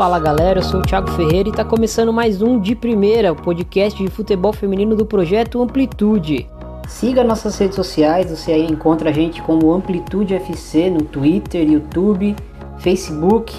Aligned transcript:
Fala 0.00 0.18
galera, 0.18 0.60
eu 0.60 0.62
sou 0.62 0.80
o 0.80 0.82
Thiago 0.82 1.10
Ferreira 1.10 1.50
e 1.50 1.52
está 1.52 1.62
começando 1.62 2.10
mais 2.10 2.40
um 2.40 2.58
De 2.58 2.74
Primeira, 2.74 3.32
o 3.32 3.36
podcast 3.36 4.02
de 4.02 4.08
futebol 4.08 4.50
feminino 4.50 4.96
do 4.96 5.04
projeto 5.04 5.60
Amplitude. 5.60 6.48
Siga 6.88 7.22
nossas 7.22 7.58
redes 7.58 7.76
sociais, 7.76 8.30
você 8.30 8.50
aí 8.50 8.64
encontra 8.64 9.10
a 9.10 9.12
gente 9.12 9.42
como 9.42 9.70
Amplitude 9.70 10.34
FC 10.34 10.88
no 10.88 11.02
Twitter, 11.02 11.70
YouTube, 11.70 12.34
Facebook. 12.78 13.54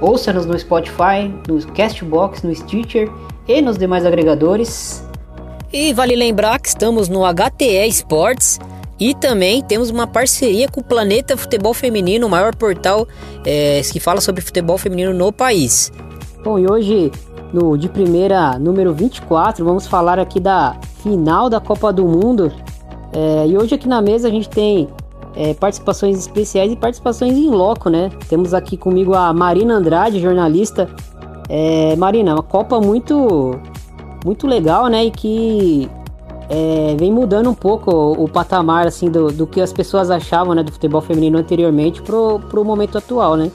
Ouça-nos 0.00 0.46
no 0.46 0.58
Spotify, 0.58 1.30
no 1.46 1.62
Castbox, 1.74 2.42
no 2.44 2.54
Stitcher 2.54 3.10
e 3.46 3.60
nos 3.60 3.76
demais 3.76 4.06
agregadores. 4.06 5.06
E 5.70 5.92
vale 5.92 6.16
lembrar 6.16 6.58
que 6.60 6.68
estamos 6.68 7.10
no 7.10 7.24
HTE 7.26 7.86
Sports 7.88 8.58
e 8.98 9.14
também 9.14 9.62
temos 9.62 9.90
uma 9.90 10.06
parceria 10.06 10.68
com 10.68 10.80
o 10.80 10.84
Planeta 10.84 11.36
Futebol 11.36 11.74
Feminino, 11.74 12.26
o 12.26 12.30
maior 12.30 12.54
portal 12.54 13.06
é, 13.44 13.80
que 13.82 13.98
fala 14.00 14.20
sobre 14.20 14.40
futebol 14.40 14.78
feminino 14.78 15.12
no 15.12 15.32
país. 15.32 15.92
Bom, 16.44 16.58
e 16.58 16.70
hoje, 16.70 17.10
no 17.52 17.76
de 17.76 17.88
primeira, 17.88 18.58
número 18.58 18.92
24, 18.92 19.64
vamos 19.64 19.86
falar 19.86 20.18
aqui 20.18 20.38
da 20.38 20.76
final 21.02 21.50
da 21.50 21.60
Copa 21.60 21.92
do 21.92 22.04
Mundo. 22.04 22.52
É, 23.12 23.46
e 23.46 23.56
hoje 23.56 23.74
aqui 23.74 23.88
na 23.88 24.00
mesa 24.00 24.28
a 24.28 24.30
gente 24.30 24.48
tem 24.48 24.88
é, 25.36 25.54
participações 25.54 26.18
especiais 26.18 26.70
e 26.70 26.76
participações 26.76 27.36
em 27.36 27.48
loco, 27.48 27.88
né? 27.88 28.10
Temos 28.28 28.54
aqui 28.54 28.76
comigo 28.76 29.14
a 29.14 29.32
Marina 29.32 29.74
Andrade, 29.74 30.20
jornalista 30.20 30.88
é, 31.48 31.96
Marina, 31.96 32.34
uma 32.34 32.42
Copa 32.42 32.80
muito, 32.80 33.58
muito 34.24 34.46
legal, 34.46 34.86
né? 34.86 35.04
E 35.04 35.10
que 35.10 35.90
é, 36.48 36.94
vem 36.98 37.12
mudando 37.12 37.50
um 37.50 37.54
pouco 37.54 37.90
o, 37.90 38.24
o 38.24 38.28
patamar 38.28 38.86
assim 38.86 39.10
do, 39.10 39.28
do, 39.28 39.46
que 39.46 39.60
as 39.60 39.72
pessoas 39.72 40.10
achavam 40.10 40.54
né, 40.54 40.62
do 40.62 40.72
futebol 40.72 41.00
feminino 41.00 41.38
anteriormente 41.38 42.02
pro, 42.02 42.38
pro 42.38 42.64
momento 42.64 42.98
atual, 42.98 43.36
né? 43.36 43.50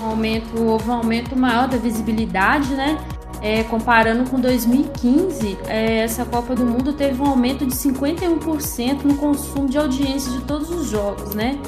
Um 0.00 0.10
aumento, 0.10 0.62
houve 0.62 0.88
um 0.88 0.94
aumento 0.94 1.36
maior 1.36 1.68
da 1.68 1.76
visibilidade, 1.76 2.74
né? 2.74 2.98
É, 3.40 3.62
comparando 3.64 4.28
com 4.28 4.40
2015, 4.40 5.58
é, 5.68 5.98
essa 5.98 6.24
Copa 6.24 6.56
do 6.56 6.64
Mundo 6.66 6.92
teve 6.92 7.22
um 7.22 7.26
aumento 7.26 7.64
de 7.64 7.72
51% 7.72 9.04
no 9.04 9.14
consumo 9.16 9.68
de 9.68 9.78
audiência 9.78 10.32
de 10.32 10.40
todos 10.40 10.70
os 10.70 10.88
jogos, 10.88 11.34
né? 11.34 11.58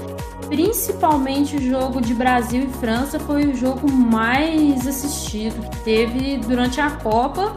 principalmente 0.51 1.55
o 1.55 1.63
jogo 1.63 2.01
de 2.01 2.13
Brasil 2.13 2.65
e 2.65 2.67
França 2.67 3.21
foi 3.21 3.47
o 3.47 3.57
jogo 3.57 3.89
mais 3.89 4.85
assistido 4.85 5.71
que 5.71 5.79
teve 5.85 6.39
durante 6.39 6.81
a 6.81 6.91
Copa 6.91 7.55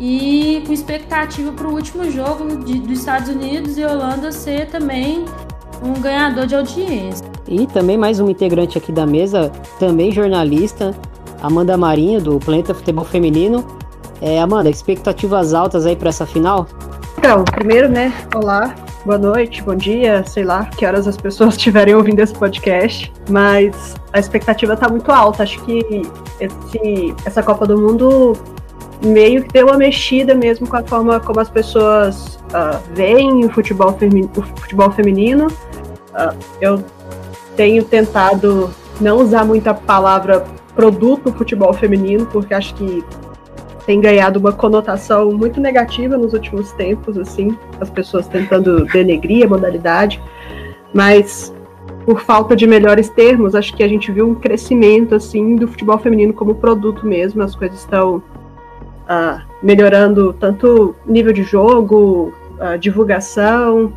e 0.00 0.62
com 0.66 0.72
expectativa 0.72 1.52
para 1.52 1.66
o 1.66 1.74
último 1.74 2.10
jogo 2.10 2.64
de, 2.64 2.80
dos 2.80 2.98
Estados 2.98 3.28
Unidos 3.28 3.76
e 3.78 3.84
Holanda 3.84 4.32
ser 4.32 4.68
também 4.68 5.24
um 5.82 6.00
ganhador 6.00 6.46
de 6.46 6.54
audiência. 6.54 7.26
E 7.46 7.66
também 7.66 7.98
mais 7.98 8.20
um 8.20 8.28
integrante 8.28 8.78
aqui 8.78 8.92
da 8.92 9.04
mesa, 9.04 9.50
também 9.78 10.12
jornalista, 10.12 10.94
Amanda 11.42 11.76
Marinho, 11.76 12.20
do 12.20 12.38
Planeta 12.38 12.72
Futebol 12.72 13.04
Feminino. 13.04 13.64
É, 14.20 14.40
Amanda, 14.40 14.70
expectativas 14.70 15.52
altas 15.52 15.84
aí 15.84 15.96
para 15.96 16.08
essa 16.08 16.24
final? 16.24 16.68
Então, 17.18 17.44
primeiro, 17.44 17.88
né, 17.88 18.12
olá, 18.34 18.74
boa 19.04 19.18
noite, 19.18 19.62
bom 19.62 19.74
dia, 19.74 20.24
sei 20.24 20.44
lá, 20.44 20.66
que 20.66 20.86
horas 20.86 21.08
as 21.08 21.16
pessoas 21.16 21.54
estiverem 21.58 21.94
ouvindo 21.94 22.20
esse 22.20 22.32
podcast, 22.32 23.12
mas 23.28 23.96
a 24.12 24.20
expectativa 24.20 24.76
tá 24.76 24.88
muito 24.88 25.10
alta. 25.10 25.42
Acho 25.42 25.60
que 25.64 26.02
esse, 26.40 27.14
essa 27.24 27.42
Copa 27.42 27.66
do 27.66 27.76
Mundo 27.76 28.34
meio 29.04 29.42
que 29.42 29.52
deu 29.52 29.66
uma 29.66 29.76
mexida 29.76 30.34
mesmo 30.34 30.66
com 30.66 30.76
a 30.76 30.82
forma 30.82 31.18
como 31.20 31.40
as 31.40 31.48
pessoas 31.48 32.36
uh, 32.36 32.78
veem 32.94 33.44
o 33.44 33.50
futebol, 33.50 33.96
o 34.36 34.42
futebol 34.60 34.90
feminino. 34.90 35.46
Uh, 35.46 36.36
eu 36.60 36.84
tenho 37.56 37.84
tentado 37.84 38.70
não 39.00 39.18
usar 39.18 39.44
muita 39.44 39.74
palavra 39.74 40.44
produto 40.74 41.32
futebol 41.32 41.72
feminino, 41.72 42.26
porque 42.26 42.54
acho 42.54 42.74
que 42.74 43.04
tem 43.84 44.00
ganhado 44.00 44.38
uma 44.38 44.52
conotação 44.52 45.32
muito 45.32 45.60
negativa 45.60 46.16
nos 46.16 46.32
últimos 46.32 46.72
tempos, 46.72 47.18
assim, 47.18 47.56
as 47.80 47.90
pessoas 47.90 48.28
tentando 48.28 48.84
denegrir 48.86 49.44
a 49.44 49.48
modalidade, 49.48 50.22
mas 50.94 51.52
por 52.04 52.20
falta 52.20 52.54
de 52.54 52.66
melhores 52.66 53.08
termos, 53.08 53.54
acho 53.54 53.74
que 53.74 53.82
a 53.82 53.88
gente 53.88 54.10
viu 54.10 54.28
um 54.28 54.34
crescimento 54.34 55.14
assim 55.14 55.56
do 55.56 55.68
futebol 55.68 55.98
feminino 55.98 56.32
como 56.32 56.54
produto 56.54 57.06
mesmo, 57.06 57.42
as 57.42 57.54
coisas 57.54 57.78
estão 57.80 58.22
ah, 59.08 59.42
melhorando 59.62 60.32
tanto 60.32 60.94
nível 61.06 61.32
de 61.32 61.42
jogo, 61.42 62.34
divulgação, 62.78 63.92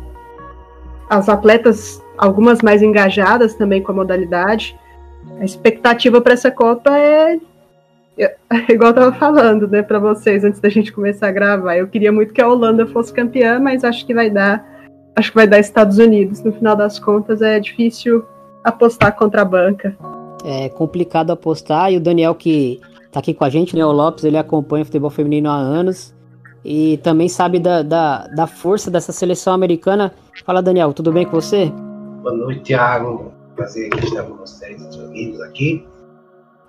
as 1.08 1.28
atletas, 1.28 2.02
algumas 2.18 2.62
mais 2.62 2.82
engajadas 2.82 3.54
também 3.54 3.80
com 3.80 3.92
a 3.92 3.94
modalidade. 3.94 4.76
A 5.38 5.44
expectativa 5.44 6.20
para 6.20 6.32
essa 6.32 6.50
Copa 6.50 6.96
é 6.96 7.38
igual 8.68 8.90
eu 8.90 8.94
tava 8.94 9.12
falando, 9.12 9.68
né, 9.68 9.82
para 9.82 9.98
vocês 9.98 10.44
antes 10.44 10.60
da 10.60 10.68
gente 10.68 10.92
começar 10.92 11.28
a 11.28 11.32
gravar. 11.32 11.76
Eu 11.76 11.86
queria 11.86 12.10
muito 12.10 12.32
que 12.32 12.40
a 12.40 12.48
Holanda 12.48 12.86
fosse 12.86 13.12
campeã, 13.12 13.58
mas 13.60 13.84
acho 13.84 14.06
que 14.06 14.14
vai 14.14 14.30
dar, 14.30 14.64
acho 15.14 15.30
que 15.30 15.36
vai 15.36 15.46
dar 15.46 15.58
Estados 15.58 15.98
Unidos. 15.98 16.42
No 16.42 16.52
final 16.52 16.74
das 16.74 16.98
contas, 16.98 17.42
é 17.42 17.60
difícil 17.60 18.24
apostar 18.64 19.14
contra 19.14 19.42
a 19.42 19.44
banca. 19.44 19.96
É 20.44 20.68
complicado 20.70 21.30
apostar 21.30 21.92
e 21.92 21.96
o 21.96 22.00
Daniel 22.00 22.34
que 22.34 22.80
tá 23.16 23.20
aqui 23.20 23.32
com 23.32 23.44
a 23.44 23.48
gente, 23.48 23.74
né, 23.74 23.82
o 23.82 23.92
Lopes, 23.92 24.24
ele 24.24 24.36
acompanha 24.36 24.82
o 24.82 24.84
futebol 24.84 25.08
feminino 25.08 25.48
há 25.48 25.54
anos 25.54 26.14
e 26.62 26.98
também 26.98 27.30
sabe 27.30 27.58
da, 27.58 27.80
da, 27.80 28.26
da 28.26 28.46
força 28.46 28.90
dessa 28.90 29.10
seleção 29.10 29.54
americana. 29.54 30.12
Fala, 30.44 30.62
Daniel, 30.62 30.92
tudo 30.92 31.10
bem 31.10 31.24
com 31.24 31.40
você? 31.40 31.72
Boa 32.22 32.34
noite, 32.34 32.60
Thiago. 32.60 33.32
Prazer 33.54 33.88
estar 34.04 34.22
com 34.24 34.36
vocês, 34.36 34.82
os 34.82 34.98
amigos 34.98 35.40
aqui. 35.40 35.86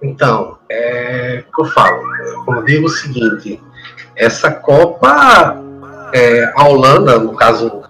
Então, 0.01 0.57
é 0.69 1.43
o 1.49 1.53
que 1.53 1.61
eu 1.63 1.65
falo. 1.65 2.01
Como 2.45 2.59
eu 2.59 2.63
digo 2.63 2.85
o 2.85 2.89
seguinte, 2.89 3.61
essa 4.15 4.49
Copa, 4.49 5.61
é, 6.13 6.45
a 6.55 6.65
Holanda, 6.65 7.19
no 7.19 7.35
caso, 7.35 7.83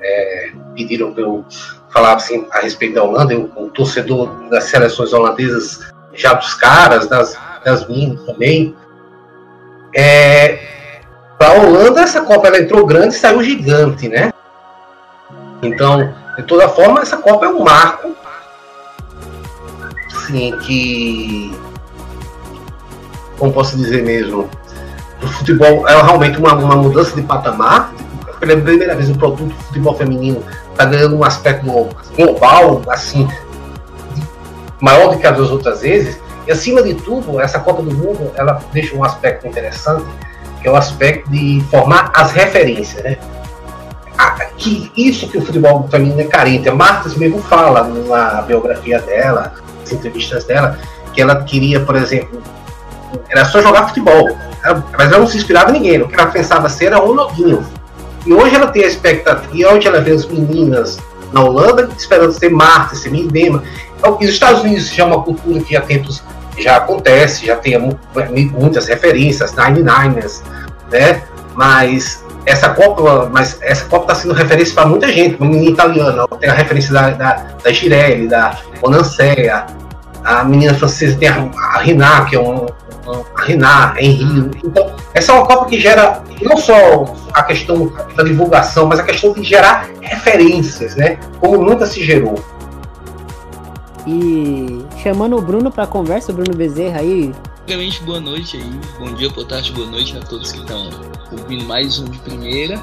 é, 0.00 0.52
pediram 0.74 1.12
para 1.12 1.22
eu 1.22 1.44
falar 1.90 2.14
assim, 2.14 2.46
a 2.50 2.60
respeito 2.60 2.94
da 2.94 3.04
Holanda, 3.04 3.36
o 3.36 3.68
torcedor 3.68 4.48
das 4.48 4.64
seleções 4.64 5.12
holandesas, 5.12 5.80
já 6.14 6.32
dos 6.32 6.54
caras, 6.54 7.08
das, 7.08 7.36
das 7.64 7.88
minhas 7.88 8.22
também. 8.24 8.74
É, 9.94 10.58
para 11.38 11.48
a 11.48 11.60
Holanda, 11.60 12.02
essa 12.02 12.22
Copa 12.22 12.48
ela 12.48 12.58
entrou 12.58 12.86
grande 12.86 13.14
e 13.14 13.18
saiu 13.18 13.42
gigante, 13.42 14.08
né? 14.08 14.32
Então, 15.62 16.14
de 16.36 16.42
toda 16.42 16.68
forma, 16.68 17.00
essa 17.00 17.16
Copa 17.16 17.46
é 17.46 17.48
um 17.48 17.62
marco 17.62 18.14
assim, 20.24 20.56
que. 20.58 21.56
Como 23.38 23.52
posso 23.52 23.76
dizer 23.76 24.02
mesmo? 24.02 24.48
O 25.22 25.26
futebol 25.26 25.88
é 25.88 26.02
realmente 26.02 26.38
uma, 26.38 26.54
uma 26.54 26.76
mudança 26.76 27.14
de 27.14 27.22
patamar. 27.22 27.92
Pela 28.40 28.60
primeira 28.60 28.94
vez, 28.94 29.08
o 29.08 29.14
produto 29.14 29.54
do 29.54 29.64
futebol 29.64 29.94
feminino 29.94 30.44
está 30.70 30.84
ganhando 30.84 31.16
um 31.16 31.24
aspecto 31.24 31.66
global, 32.16 32.82
assim, 32.88 33.28
maior 34.80 35.12
do 35.12 35.18
que 35.18 35.26
as 35.26 35.38
outras 35.38 35.80
vezes. 35.80 36.20
E 36.46 36.52
acima 36.52 36.82
de 36.82 36.94
tudo, 36.94 37.40
essa 37.40 37.58
Copa 37.58 37.82
do 37.82 37.94
Mundo 37.94 38.32
ela 38.36 38.60
deixa 38.72 38.94
um 38.94 39.02
aspecto 39.02 39.46
interessante, 39.46 40.04
que 40.60 40.68
é 40.68 40.70
o 40.70 40.76
aspecto 40.76 41.30
de 41.30 41.62
formar 41.70 42.10
as 42.14 42.32
referências, 42.32 43.02
né? 43.02 43.18
que 44.56 44.90
isso 44.96 45.28
que 45.28 45.38
o 45.38 45.44
futebol 45.44 45.86
feminino 45.90 46.20
é 46.20 46.24
carente. 46.24 46.68
A 46.68 46.74
Marta 46.74 47.08
mesmo 47.18 47.40
fala 47.42 47.84
na 47.84 48.42
biografia 48.42 49.00
dela, 49.00 49.52
nas 49.80 49.92
entrevistas 49.92 50.44
dela, 50.44 50.78
que 51.12 51.20
ela 51.20 51.42
queria, 51.42 51.80
por 51.80 51.96
exemplo, 51.96 52.42
era 53.28 53.44
só 53.44 53.60
jogar 53.60 53.88
futebol. 53.88 54.36
Mas 54.96 55.08
ela 55.08 55.18
não 55.18 55.26
se 55.26 55.36
inspirava 55.36 55.70
em 55.70 55.74
ninguém. 55.74 56.02
O 56.02 56.08
que 56.08 56.14
ela 56.14 56.26
pensava 56.26 56.68
ser 56.68 56.86
era 56.86 57.02
um 57.02 57.14
novinho. 57.14 57.64
E 58.24 58.32
hoje 58.32 58.54
ela 58.54 58.68
tem 58.68 58.84
a 58.84 58.86
expectativa, 58.86 59.54
e 59.54 59.66
hoje 59.66 59.86
ela 59.86 60.00
vê 60.00 60.12
as 60.12 60.24
meninas 60.24 60.98
na 61.32 61.42
Holanda 61.42 61.90
esperando 61.96 62.32
ser 62.32 62.50
Marta, 62.50 62.96
ser 62.96 63.10
Midema. 63.10 63.62
Então, 63.98 64.16
os 64.18 64.28
Estados 64.28 64.62
Unidos 64.62 64.88
já 64.88 65.02
é 65.02 65.06
uma 65.06 65.22
cultura 65.22 65.60
que 65.60 65.78
tempos 65.82 66.22
já 66.58 66.76
acontece, 66.76 67.46
já 67.46 67.56
tem 67.56 67.78
muitas 68.52 68.86
referências, 68.86 69.54
Nine 69.54 69.82
Niners, 69.82 70.42
né? 70.90 71.22
Mas 71.54 72.24
essa 72.46 72.70
Copa, 72.70 73.28
mas 73.32 73.58
essa 73.62 73.84
Copa 73.86 74.12
está 74.12 74.14
sendo 74.14 74.34
referência 74.34 74.74
para 74.74 74.86
muita 74.86 75.08
gente, 75.08 75.36
uma 75.36 75.48
menina 75.48 75.70
italiana, 75.70 76.26
tem 76.40 76.50
a 76.50 76.54
referência 76.54 76.92
da, 76.92 77.10
da, 77.10 77.46
da 77.62 77.72
Girelli, 77.72 78.28
da 78.28 78.58
Bonancea, 78.80 79.66
a 80.24 80.42
menina 80.44 80.74
francesa 80.74 81.16
tem 81.18 81.28
a, 81.28 81.50
a 81.74 81.78
Renat, 81.78 82.30
que 82.30 82.36
é 82.36 82.40
um, 82.40 82.64
um 82.64 83.24
a 83.36 83.42
Renat, 83.42 83.98
Henri. 83.98 84.50
Então, 84.64 84.96
essa 85.12 85.32
é 85.32 85.34
uma 85.34 85.46
Copa 85.46 85.66
que 85.66 85.78
gera 85.78 86.22
não 86.42 86.56
só 86.56 87.04
a 87.32 87.42
questão 87.42 87.92
da 88.16 88.22
divulgação, 88.22 88.86
mas 88.86 88.98
a 88.98 89.02
questão 89.02 89.32
de 89.32 89.42
gerar 89.42 89.88
referências, 90.00 90.96
né? 90.96 91.18
Como 91.40 91.62
nunca 91.62 91.86
se 91.86 92.02
gerou. 92.02 92.42
E 94.06 94.84
chamando 95.02 95.36
o 95.36 95.40
Bruno 95.40 95.70
para 95.70 95.86
conversa, 95.86 96.32
o 96.32 96.34
Bruno 96.34 96.56
Bezerra 96.56 97.00
aí, 97.00 97.32
Primeiramente, 97.66 98.02
boa 98.02 98.20
noite 98.20 98.58
aí, 98.58 98.80
bom 98.98 99.14
dia, 99.14 99.30
boa 99.30 99.46
tarde, 99.46 99.72
boa 99.72 99.86
noite 99.86 100.14
a 100.18 100.20
todos 100.20 100.52
que 100.52 100.58
estão 100.58 100.90
ouvindo 101.32 101.64
mais 101.64 101.98
um 101.98 102.04
de 102.04 102.18
primeira. 102.18 102.78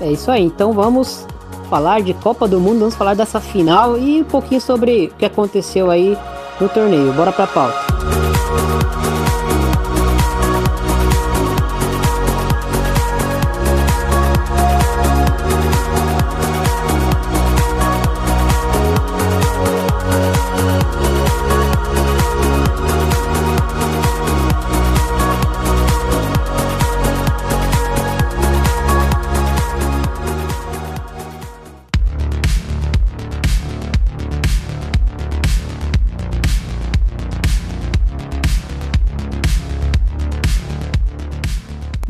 É 0.00 0.10
isso 0.10 0.28
aí, 0.32 0.42
então 0.42 0.72
vamos 0.72 1.28
falar 1.68 2.02
de 2.02 2.12
Copa 2.14 2.48
do 2.48 2.58
Mundo, 2.58 2.80
vamos 2.80 2.96
falar 2.96 3.14
dessa 3.14 3.40
final 3.40 3.96
e 3.96 4.20
um 4.20 4.24
pouquinho 4.24 4.60
sobre 4.60 5.12
o 5.14 5.16
que 5.16 5.24
aconteceu 5.24 5.92
aí 5.92 6.18
no 6.60 6.68
torneio. 6.68 7.12
Bora 7.12 7.30
pra 7.30 7.46
pauta. 7.46 7.78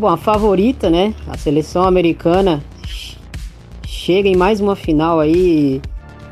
Bom, 0.01 0.09
a 0.09 0.17
favorita, 0.17 0.89
né? 0.89 1.13
A 1.29 1.37
seleção 1.37 1.83
americana 1.83 2.65
chega 3.87 4.31
em 4.31 4.35
mais 4.35 4.59
uma 4.59 4.75
final 4.75 5.21
aí. 5.21 5.79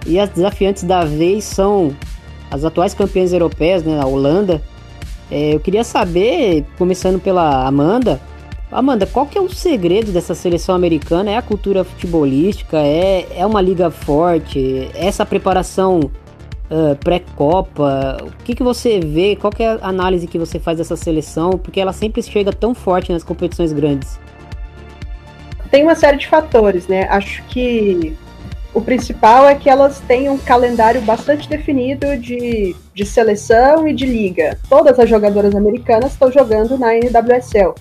E 0.07 0.19
as 0.19 0.31
desafiantes 0.31 0.85
da 0.85 1.05
vez 1.05 1.45
são 1.45 1.95
as 2.51 2.65
atuais 2.65 2.95
campeãs 2.95 3.31
europeias, 3.31 3.85
né? 3.85 4.01
A 4.01 4.07
Holanda. 4.07 4.63
É, 5.31 5.55
eu 5.55 5.61
queria 5.61 5.85
saber, 5.85 6.65
começando 6.79 7.21
pela 7.21 7.67
Amanda. 7.67 8.19
Amanda, 8.73 9.05
qual 9.05 9.27
que 9.27 9.37
é 9.37 9.41
o 9.43 9.51
segredo 9.51 10.13
dessa 10.13 10.35
seleção 10.35 10.75
americana? 10.75 11.33
É 11.33 11.37
a 11.37 11.43
cultura 11.43 11.85
futebolística? 11.85 12.79
É, 12.79 13.29
é 13.37 13.45
uma 13.45 13.61
liga 13.61 13.91
forte? 13.91 14.89
Essa 14.95 15.27
preparação 15.27 16.11
uh, 16.71 16.97
pré-copa? 16.97 18.19
O 18.23 18.45
que, 18.45 18.55
que 18.55 18.63
você 18.63 19.01
vê? 19.01 19.37
Qual 19.37 19.53
é 19.59 19.67
a 19.67 19.89
análise 19.89 20.27
que 20.27 20.39
você 20.39 20.59
faz 20.59 20.79
dessa 20.79 20.97
seleção? 20.97 21.51
Porque 21.51 21.81
ela 21.81 21.93
sempre 21.93 22.23
chega 22.23 22.53
tão 22.53 22.75
forte 22.75 23.13
nas 23.13 23.23
competições 23.23 23.73
grandes. 23.73 24.19
Tem 25.71 25.83
uma 25.83 25.95
série 25.95 26.17
de 26.17 26.27
fatores, 26.27 26.87
né? 26.87 27.07
Acho 27.11 27.43
que 27.45 28.17
o 28.73 28.81
principal 28.81 29.49
é 29.49 29.55
que 29.55 29.69
elas 29.69 30.01
têm 30.01 30.29
um 30.29 30.39
calendário 30.39 31.01
bastante 31.03 31.49
definido 31.49 32.17
de, 32.17 32.77
de 32.95 33.05
seleção 33.05 33.87
e 33.89 33.93
de 33.93 34.07
liga. 34.07 34.59
Todas 34.69 34.99
as 34.99 35.09
jogadoras 35.09 35.55
americanas 35.55 36.13
estão 36.13 36.31
jogando 36.31 36.79
na 36.79 36.95
NWSL. 36.95 37.75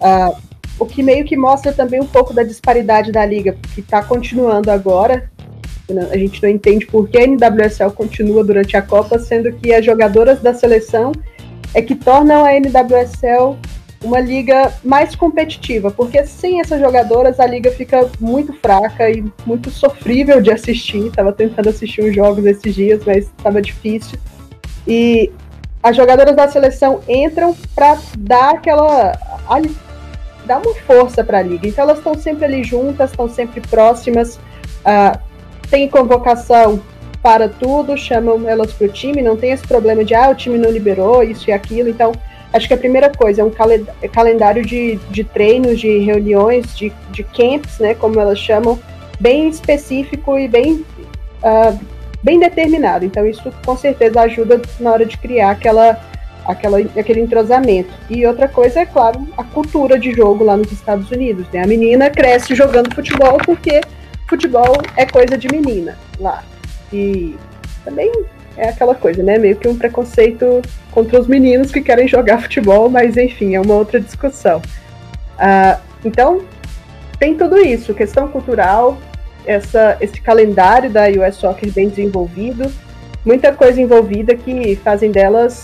Uh, 0.00 0.36
o 0.78 0.86
que 0.86 1.02
meio 1.02 1.24
que 1.24 1.36
mostra 1.36 1.72
também 1.72 2.00
um 2.00 2.06
pouco 2.06 2.32
da 2.32 2.42
disparidade 2.42 3.12
da 3.12 3.24
liga, 3.24 3.54
que 3.74 3.80
está 3.80 4.02
continuando 4.02 4.70
agora. 4.70 5.30
A 6.10 6.16
gente 6.16 6.42
não 6.42 6.48
entende 6.48 6.86
por 6.86 7.08
que 7.08 7.18
a 7.18 7.26
NWSL 7.26 7.90
continua 7.92 8.44
durante 8.44 8.76
a 8.76 8.82
Copa, 8.82 9.18
sendo 9.18 9.52
que 9.52 9.72
as 9.72 9.84
jogadoras 9.84 10.40
da 10.40 10.54
seleção 10.54 11.12
é 11.74 11.82
que 11.82 11.94
tornam 11.94 12.44
a 12.44 12.52
NWSL 12.52 13.56
uma 14.02 14.18
liga 14.18 14.72
mais 14.82 15.14
competitiva, 15.14 15.90
porque 15.90 16.24
sem 16.24 16.60
essas 16.60 16.80
jogadoras 16.80 17.38
a 17.38 17.46
liga 17.46 17.70
fica 17.70 18.10
muito 18.18 18.52
fraca 18.54 19.10
e 19.10 19.24
muito 19.44 19.70
sofrível 19.70 20.40
de 20.40 20.50
assistir. 20.50 21.06
Estava 21.06 21.32
tentando 21.32 21.68
assistir 21.68 22.02
uns 22.02 22.14
jogos 22.14 22.44
esses 22.46 22.74
dias, 22.74 23.02
mas 23.04 23.26
estava 23.26 23.60
difícil. 23.60 24.18
E 24.86 25.30
as 25.82 25.96
jogadoras 25.96 26.34
da 26.34 26.48
seleção 26.48 27.00
entram 27.06 27.54
para 27.74 27.98
dar 28.18 28.54
aquela 28.54 29.12
dar 30.46 30.58
uma 30.58 30.74
força 30.74 31.22
para 31.22 31.38
a 31.38 31.42
liga. 31.42 31.68
Então 31.68 31.84
elas 31.84 31.98
estão 31.98 32.14
sempre 32.14 32.44
ali 32.46 32.64
juntas, 32.64 33.10
estão 33.10 33.28
sempre 33.28 33.60
próximas. 33.60 34.36
Uh, 34.80 35.29
tem 35.70 35.88
convocação 35.88 36.82
para 37.22 37.48
tudo, 37.48 37.96
chamam 37.96 38.48
elas 38.48 38.72
para 38.72 38.86
o 38.86 38.90
time, 38.90 39.22
não 39.22 39.36
tem 39.36 39.52
esse 39.52 39.66
problema 39.66 40.04
de 40.04 40.14
ah, 40.14 40.30
o 40.30 40.34
time 40.34 40.58
não 40.58 40.70
liberou 40.70 41.22
isso 41.22 41.48
e 41.48 41.52
aquilo. 41.52 41.88
Então, 41.88 42.12
acho 42.52 42.66
que 42.66 42.74
a 42.74 42.78
primeira 42.78 43.10
coisa 43.10 43.42
é 43.42 43.44
um 43.44 43.52
calendário 44.12 44.64
de, 44.64 44.96
de 45.10 45.22
treinos, 45.22 45.78
de 45.78 45.98
reuniões, 45.98 46.74
de, 46.74 46.92
de 47.10 47.22
camps, 47.22 47.78
né, 47.78 47.94
como 47.94 48.18
elas 48.18 48.38
chamam, 48.38 48.78
bem 49.20 49.48
específico 49.48 50.38
e 50.38 50.48
bem, 50.48 50.84
uh, 51.44 51.78
bem 52.22 52.40
determinado. 52.40 53.04
Então, 53.04 53.26
isso 53.26 53.52
com 53.64 53.76
certeza 53.76 54.22
ajuda 54.22 54.60
na 54.80 54.90
hora 54.90 55.04
de 55.04 55.18
criar 55.18 55.50
aquela, 55.50 56.00
aquela, 56.46 56.78
aquele 56.78 57.20
entrosamento. 57.20 57.90
E 58.08 58.26
outra 58.26 58.48
coisa 58.48 58.80
é, 58.80 58.86
claro, 58.86 59.28
a 59.36 59.44
cultura 59.44 59.98
de 59.98 60.10
jogo 60.12 60.42
lá 60.42 60.56
nos 60.56 60.72
Estados 60.72 61.10
Unidos. 61.10 61.46
Né? 61.52 61.62
A 61.62 61.66
menina 61.66 62.08
cresce 62.08 62.54
jogando 62.54 62.94
futebol 62.94 63.36
porque 63.44 63.82
futebol 64.30 64.80
é 64.96 65.04
coisa 65.04 65.36
de 65.36 65.48
menina 65.48 65.98
lá. 66.18 66.42
E 66.92 67.36
também 67.84 68.10
é 68.56 68.68
aquela 68.68 68.94
coisa, 68.94 69.22
né? 69.22 69.36
Meio 69.36 69.56
que 69.56 69.68
um 69.68 69.76
preconceito 69.76 70.62
contra 70.92 71.20
os 71.20 71.26
meninos 71.26 71.72
que 71.72 71.80
querem 71.80 72.06
jogar 72.06 72.40
futebol, 72.42 72.88
mas 72.88 73.16
enfim, 73.16 73.56
é 73.56 73.60
uma 73.60 73.74
outra 73.74 74.00
discussão. 74.00 74.62
Uh, 75.38 75.80
então, 76.04 76.42
tem 77.18 77.34
tudo 77.34 77.58
isso, 77.58 77.92
questão 77.92 78.28
cultural, 78.28 78.96
essa, 79.44 79.96
esse 80.00 80.20
calendário 80.20 80.88
da 80.88 81.08
US 81.08 81.36
Soccer 81.36 81.70
bem 81.72 81.88
desenvolvido, 81.88 82.70
muita 83.24 83.52
coisa 83.52 83.80
envolvida 83.80 84.34
que 84.34 84.76
fazem 84.76 85.10
delas 85.10 85.62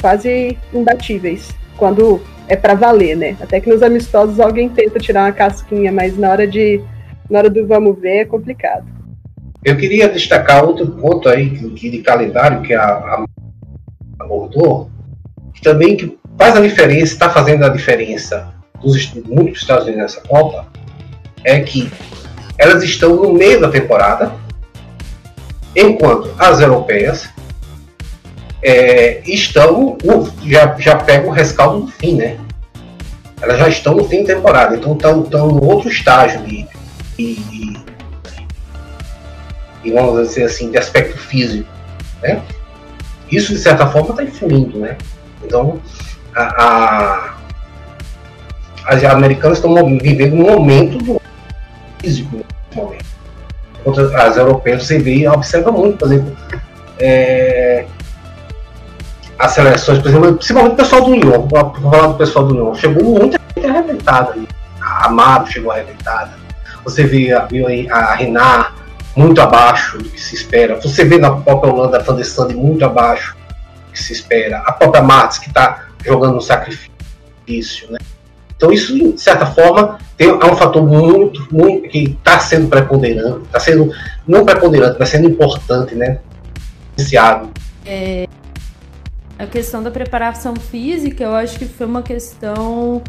quase 0.00 0.56
imbatíveis, 0.72 1.50
quando 1.76 2.22
é 2.48 2.54
para 2.54 2.74
valer, 2.74 3.16
né? 3.16 3.36
Até 3.40 3.60
que 3.60 3.68
nos 3.68 3.82
amistosos 3.82 4.38
alguém 4.38 4.68
tenta 4.68 4.98
tirar 4.98 5.24
uma 5.24 5.32
casquinha, 5.32 5.90
mas 5.90 6.16
na 6.16 6.30
hora 6.30 6.46
de 6.46 6.80
na 7.28 7.38
hora 7.38 7.50
do 7.50 7.66
vamos 7.66 7.98
ver 7.98 8.18
é 8.18 8.24
complicado. 8.24 8.86
Eu 9.64 9.76
queria 9.76 10.08
destacar 10.08 10.64
outro 10.64 10.86
ponto 10.92 11.28
aí 11.28 11.48
de, 11.50 11.90
de 11.90 11.98
calendário 11.98 12.62
que 12.62 12.72
a, 12.72 12.84
a 12.84 13.24
abordou, 14.18 14.90
que 15.52 15.60
também 15.60 15.96
que 15.96 16.18
faz 16.38 16.56
a 16.56 16.60
diferença, 16.60 17.12
está 17.12 17.30
fazendo 17.30 17.64
a 17.64 17.68
diferença 17.68 18.54
dos 18.80 19.12
muitos 19.24 19.62
Estados 19.62 19.84
Unidos 19.84 20.02
nessa 20.02 20.20
Copa, 20.20 20.66
é 21.44 21.60
que 21.60 21.90
elas 22.58 22.82
estão 22.82 23.16
no 23.16 23.32
meio 23.32 23.60
da 23.60 23.70
temporada, 23.70 24.32
enquanto 25.74 26.34
as 26.38 26.60
europeias 26.60 27.28
é, 28.62 29.20
estão 29.26 29.96
já, 30.44 30.76
já 30.78 30.96
pegam 30.96 31.28
o 31.28 31.32
rescaldo 31.32 31.86
do 31.86 31.92
fim, 31.92 32.16
né? 32.16 32.38
Elas 33.40 33.58
já 33.58 33.68
estão 33.68 33.94
no 33.94 34.04
fim 34.04 34.20
de 34.20 34.34
temporada, 34.34 34.76
então 34.76 34.94
estão, 34.94 35.22
estão 35.22 35.48
no 35.48 35.64
outro 35.64 35.88
estágio 35.88 36.40
de, 36.42 36.66
e, 37.18 37.76
e, 39.84 39.90
vamos 39.90 40.28
dizer 40.28 40.44
assim, 40.44 40.70
de 40.70 40.78
aspecto 40.78 41.18
físico. 41.18 41.68
Né? 42.22 42.42
Isso, 43.30 43.52
de 43.52 43.58
certa 43.58 43.86
forma, 43.86 44.10
está 44.10 44.24
influindo. 44.24 44.78
Né? 44.78 44.96
Então, 45.42 45.80
a, 46.34 46.42
a, 46.42 47.34
as 48.86 49.04
americanas 49.04 49.58
estão 49.58 49.74
vivendo 49.98 50.34
um 50.34 50.50
momento 50.50 50.98
do 50.98 51.20
físico 51.98 52.44
momento. 52.74 53.06
Enquanto 53.80 54.00
as 54.16 54.36
europeias, 54.36 54.84
você 54.84 54.98
vê, 54.98 55.28
observa 55.28 55.70
muito, 55.70 55.96
por 55.96 56.12
exemplo, 56.12 56.36
é, 56.98 57.86
as 59.38 59.52
seleções, 59.52 59.98
por 60.00 60.08
exemplo, 60.08 60.34
principalmente 60.34 60.72
o 60.72 60.76
pessoal 60.76 61.04
do 61.04 61.14
Lyon, 61.14 61.46
vou 61.46 61.90
falar 61.90 62.06
do 62.08 62.14
pessoal 62.14 62.46
do 62.46 62.54
Lyon, 62.54 62.74
chegou 62.74 63.04
muita 63.04 63.38
gente 63.54 63.66
arrebentada 63.66 64.32
ali. 64.32 64.48
A 64.80 65.06
Amaro 65.06 65.46
chegou 65.46 65.70
arrebentada 65.70 66.45
você 66.86 67.02
vê, 67.04 67.28
viu 67.50 67.66
a 67.90 68.14
Renard 68.14 68.74
muito 69.16 69.40
abaixo 69.40 69.98
do 69.98 70.08
que 70.08 70.20
se 70.20 70.36
espera. 70.36 70.80
Você 70.80 71.04
vê 71.04 71.18
na 71.18 71.32
própria 71.32 71.72
Holanda 71.72 71.98
a 71.98 72.02
Van 72.02 72.16
muito 72.54 72.84
abaixo 72.84 73.34
do 73.86 73.92
que 73.92 74.00
se 74.00 74.12
espera. 74.12 74.58
A 74.58 74.72
própria 74.72 75.02
Martins 75.02 75.38
que 75.38 75.48
está 75.48 75.86
jogando 76.04 76.36
um 76.36 76.40
sacrifício, 76.40 77.90
né? 77.90 77.98
Então 78.56 78.72
isso, 78.72 78.94
de 78.94 79.20
certa 79.20 79.46
forma, 79.46 79.98
tem, 80.16 80.28
é 80.28 80.32
um 80.32 80.56
fator 80.56 80.86
muito, 80.86 81.46
muito 81.52 81.88
que 81.88 82.16
está 82.18 82.38
sendo 82.38 82.68
preponderante, 82.68 83.42
está 83.46 83.60
sendo 83.60 83.92
não 84.26 84.44
preponderante, 84.44 84.96
mas 84.98 85.08
sendo 85.08 85.28
importante, 85.28 85.94
né? 85.94 86.20
Iniciado. 86.96 87.50
É, 87.84 88.26
a 89.38 89.46
questão 89.46 89.82
da 89.82 89.90
preparação 89.90 90.54
física, 90.56 91.24
eu 91.24 91.34
acho 91.34 91.58
que 91.58 91.66
foi 91.66 91.86
uma 91.86 92.02
questão 92.02 93.02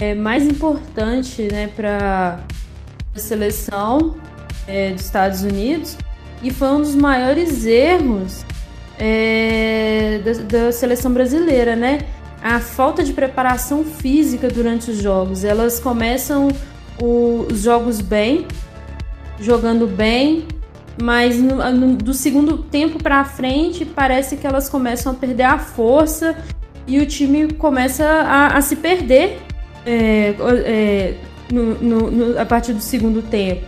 é, 0.00 0.14
mais 0.14 0.44
importante, 0.44 1.42
né, 1.42 1.68
para 1.68 2.40
seleção 3.18 4.16
é, 4.66 4.92
dos 4.92 5.04
Estados 5.04 5.42
Unidos 5.42 5.96
e 6.42 6.50
foi 6.50 6.68
um 6.68 6.80
dos 6.80 6.94
maiores 6.94 7.66
erros 7.66 8.44
é, 8.98 10.20
da, 10.24 10.64
da, 10.64 10.72
seleção 10.72 11.12
brasileira, 11.12 11.74
né? 11.74 12.00
A 12.42 12.60
falta 12.60 13.02
de 13.02 13.12
preparação 13.12 13.84
física 13.84 14.48
durante 14.48 14.90
os 14.90 14.98
jogos. 14.98 15.44
Elas 15.44 15.78
começam 15.78 16.48
o, 17.00 17.46
os 17.50 17.62
jogos 17.62 18.00
bem, 18.00 18.46
jogando 19.38 19.86
bem, 19.86 20.46
mas 21.02 21.38
no, 21.38 21.56
no, 21.72 21.96
do 21.96 22.14
segundo 22.14 22.58
tempo 22.58 23.02
para 23.02 23.24
frente 23.24 23.84
parece 23.84 24.36
que 24.36 24.46
elas 24.46 24.68
começam 24.68 25.12
a 25.12 25.14
perder 25.14 25.44
a 25.44 25.58
força 25.58 26.36
e 26.86 26.98
o 26.98 27.06
time 27.06 27.52
começa 27.54 28.04
a, 28.04 28.56
a 28.56 28.62
se 28.62 28.76
perder 28.76 29.38
é, 29.86 30.34
é, 30.64 31.14
no, 31.50 31.74
no, 31.74 32.10
no, 32.10 32.38
a 32.38 32.44
partir 32.46 32.72
do 32.72 32.80
segundo 32.80 33.22
tempo. 33.22 33.66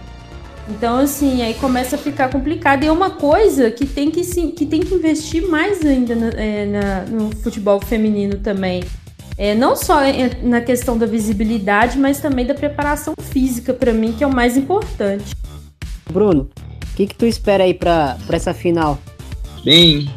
Então, 0.69 0.99
assim, 0.99 1.43
aí 1.43 1.55
começa 1.55 1.97
a 1.97 1.99
ficar 1.99 2.31
complicado. 2.31 2.85
E 2.85 2.87
é 2.87 2.93
uma 2.93 3.11
coisa 3.11 3.71
que 3.71 3.87
tem 3.87 4.11
que, 4.11 4.23
sim, 4.23 4.51
que, 4.51 4.65
tem 4.65 4.81
que 4.81 4.95
investir 4.95 5.47
mais 5.49 5.85
ainda 5.85 6.15
na, 6.15 6.29
é, 6.29 6.67
na, 6.67 7.01
no 7.03 7.35
futebol 7.37 7.81
feminino 7.81 8.39
também. 8.39 8.85
É, 9.37 9.55
não 9.55 9.75
só 9.75 10.01
na 10.43 10.61
questão 10.61 10.97
da 10.97 11.07
visibilidade, 11.07 11.99
mas 11.99 12.21
também 12.21 12.47
da 12.47 12.55
preparação 12.55 13.15
física, 13.21 13.73
para 13.75 13.93
mim, 13.93 14.13
que 14.13 14.23
é 14.23 14.27
o 14.27 14.35
mais 14.35 14.57
importante. 14.57 15.35
Bruno, 16.11 16.49
o 16.93 16.97
que, 16.97 17.07
que 17.07 17.15
tu 17.15 17.27
espera 17.27 17.65
aí 17.65 17.75
para 17.75 18.17
essa 18.31 18.55
final? 18.55 19.01
Bem, 19.65 20.09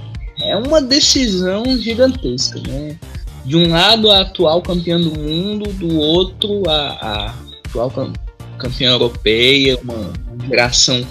é 0.42 0.56
uma 0.58 0.82
decisão 0.82 1.66
gigantesca, 1.78 2.60
né? 2.68 2.98
De 3.46 3.56
um 3.56 3.70
lado, 3.70 4.12
a 4.12 4.22
atual 4.22 4.62
campeã 4.62 5.00
do 5.00 5.18
mundo, 5.18 5.72
do 5.74 5.98
outro, 5.98 6.64
a, 6.68 7.32
a 7.32 7.45
atual 7.82 8.14
campeã 8.58 8.92
europeia, 8.92 9.78
uma, 9.84 10.14
geração 10.48 11.06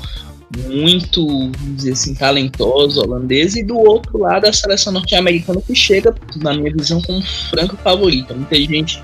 muito, 0.69 1.27
vamos 1.27 1.77
dizer 1.77 1.93
assim, 1.93 2.15
talentosa 2.15 3.01
holandesa, 3.01 3.59
e 3.59 3.65
do 3.65 3.77
outro 3.77 4.19
lado 4.19 4.47
a 4.47 4.53
seleção 4.53 4.93
norte-americana 4.93 5.61
que 5.61 5.75
chega, 5.75 6.15
na 6.37 6.55
minha 6.55 6.73
visão, 6.73 7.03
como 7.03 7.21
franca 7.51 7.77
favorita. 7.79 8.35
Muita 8.35 8.55
gente 8.57 9.01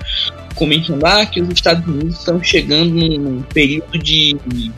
comentando 0.55 1.03
ah, 1.05 1.25
que 1.25 1.41
os 1.41 1.49
Estados 1.49 1.85
Unidos 1.85 2.19
estão 2.19 2.41
chegando 2.41 2.93
num, 2.93 3.41
período 3.41 3.97
de, 3.97 4.37
de, 4.47 4.71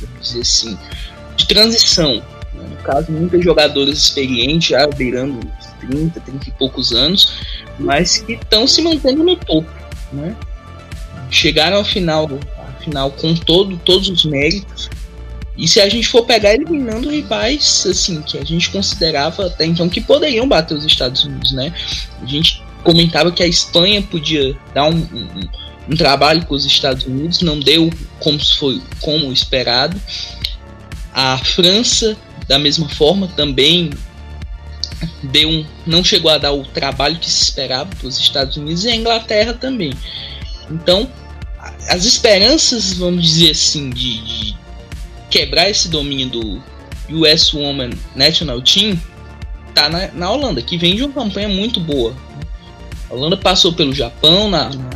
vamos 0.00 0.20
dizer 0.22 0.40
assim, 0.40 0.78
de 1.36 1.46
transição 1.46 2.22
no 2.54 2.76
caso, 2.76 3.10
muitos 3.10 3.44
jogadores 3.44 3.98
experientes, 3.98 4.68
já 4.68 4.86
beirando 4.86 5.40
30, 5.80 6.20
30 6.20 6.48
e 6.48 6.52
poucos 6.52 6.92
anos, 6.92 7.42
mas 7.78 8.18
que 8.18 8.34
estão 8.34 8.66
se 8.66 8.80
mantendo 8.82 9.22
no 9.24 9.36
topo. 9.36 9.68
Né? 10.12 10.34
Chegaram 11.32 11.78
ao 11.78 11.84
final, 11.84 12.30
ao 12.30 12.82
final 12.84 13.10
com 13.10 13.34
todo, 13.34 13.76
todos 13.78 14.08
os 14.08 14.24
méritos. 14.24 14.88
E 15.56 15.66
se 15.66 15.80
a 15.80 15.88
gente 15.88 16.06
for 16.06 16.24
pegar 16.24 16.54
eliminando 16.54 17.10
rivais 17.10 17.84
assim 17.86 18.22
que 18.22 18.38
a 18.38 18.44
gente 18.44 18.70
considerava 18.70 19.46
até 19.46 19.64
então 19.64 19.88
que 19.88 20.00
poderiam 20.00 20.46
bater 20.46 20.74
os 20.74 20.84
Estados 20.84 21.24
Unidos, 21.24 21.52
né? 21.52 21.74
A 22.22 22.26
gente 22.26 22.62
comentava 22.84 23.32
que 23.32 23.42
a 23.42 23.46
Espanha 23.46 24.02
podia 24.02 24.56
dar 24.74 24.84
um, 24.84 24.96
um, 24.96 25.48
um 25.90 25.96
trabalho 25.96 26.44
com 26.46 26.54
os 26.54 26.66
Estados 26.66 27.06
Unidos, 27.06 27.40
não 27.40 27.58
deu 27.58 27.90
como 28.20 28.38
foi 28.44 28.80
como 29.00 29.32
esperado. 29.32 30.00
A 31.14 31.38
França 31.38 32.16
da 32.46 32.58
mesma 32.58 32.88
forma 32.88 33.28
também 33.28 33.90
deu 35.22 35.48
um, 35.48 35.66
não 35.86 36.04
chegou 36.04 36.30
a 36.30 36.38
dar 36.38 36.52
o 36.52 36.64
trabalho 36.64 37.18
que 37.18 37.30
se 37.30 37.42
esperava 37.42 37.90
para 37.94 38.06
os 38.06 38.18
Estados 38.18 38.56
Unidos 38.56 38.84
e 38.84 38.90
a 38.90 38.96
Inglaterra 38.96 39.54
também. 39.54 39.92
Então, 40.70 41.08
as 41.88 42.04
esperanças, 42.04 42.94
vamos 42.94 43.24
dizer 43.24 43.50
assim, 43.50 43.90
de, 43.90 44.18
de 44.22 44.56
quebrar 45.30 45.68
esse 45.68 45.88
domínio 45.88 46.28
do 46.28 46.62
US 47.10 47.52
Woman 47.52 47.90
National 48.14 48.60
Team 48.62 48.98
tá 49.74 49.88
na, 49.88 50.08
na 50.12 50.30
Holanda, 50.30 50.62
que 50.62 50.76
vem 50.76 50.96
de 50.96 51.02
uma 51.02 51.12
campanha 51.12 51.48
muito 51.48 51.80
boa. 51.80 52.14
A 53.10 53.14
Holanda 53.14 53.36
passou 53.36 53.72
pelo 53.72 53.92
Japão, 53.94 54.48
na, 54.48 54.70
na, 54.70 54.90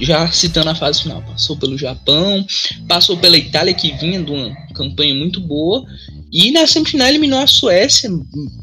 já 0.00 0.30
citando 0.30 0.70
a 0.70 0.74
fase 0.74 1.02
final, 1.02 1.22
passou 1.22 1.56
pelo 1.56 1.76
Japão, 1.76 2.46
passou 2.88 3.16
pela 3.16 3.36
Itália, 3.36 3.74
que 3.74 3.92
vinha 3.96 4.22
de 4.22 4.30
uma 4.30 4.54
campanha 4.74 5.14
muito 5.14 5.40
boa, 5.40 5.84
e 6.30 6.50
na 6.52 6.66
semifinal 6.66 7.08
eliminou 7.08 7.40
a 7.40 7.46
Suécia 7.46 8.10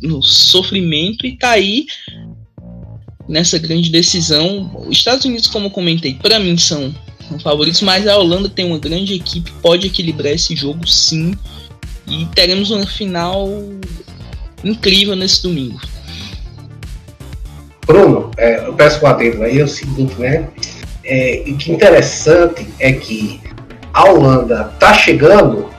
no 0.02 0.22
sofrimento 0.22 1.26
e 1.26 1.38
tá 1.38 1.52
aí 1.52 1.86
nessa 3.28 3.58
grande 3.58 3.90
decisão. 3.90 4.72
Os 4.88 4.98
Estados 4.98 5.26
Unidos, 5.26 5.48
como 5.48 5.70
comentei, 5.70 6.14
para 6.14 6.40
mim 6.40 6.58
são 6.58 6.94
favoritos, 7.42 7.82
mas 7.82 8.08
a 8.08 8.18
Holanda 8.18 8.50
tem 8.50 8.66
uma 8.66 8.80
grande 8.80 9.14
equipe, 9.14 9.52
pode 9.62 9.88
equilibrar 9.88 10.34
esse 10.34 10.56
jogo 10.56 10.88
sim. 10.88 11.34
E 12.08 12.26
teremos 12.36 12.70
uma 12.70 12.86
final 12.86 13.48
incrível 14.64 15.16
nesse 15.16 15.42
domingo. 15.42 15.80
Bruno, 17.86 18.32
é, 18.38 18.66
eu 18.66 18.74
peço 18.74 19.04
um 19.04 19.08
adendo 19.08 19.44
aí, 19.44 19.60
é 19.60 19.64
o 19.64 19.68
seguinte, 19.68 20.16
né? 20.16 20.48
É, 21.04 21.44
o 21.48 21.58
que 21.58 21.72
interessante 21.72 22.68
é 22.80 22.94
que 22.94 23.42
a 23.94 24.06
Holanda 24.06 24.74
tá 24.80 24.94
chegando 24.94 25.70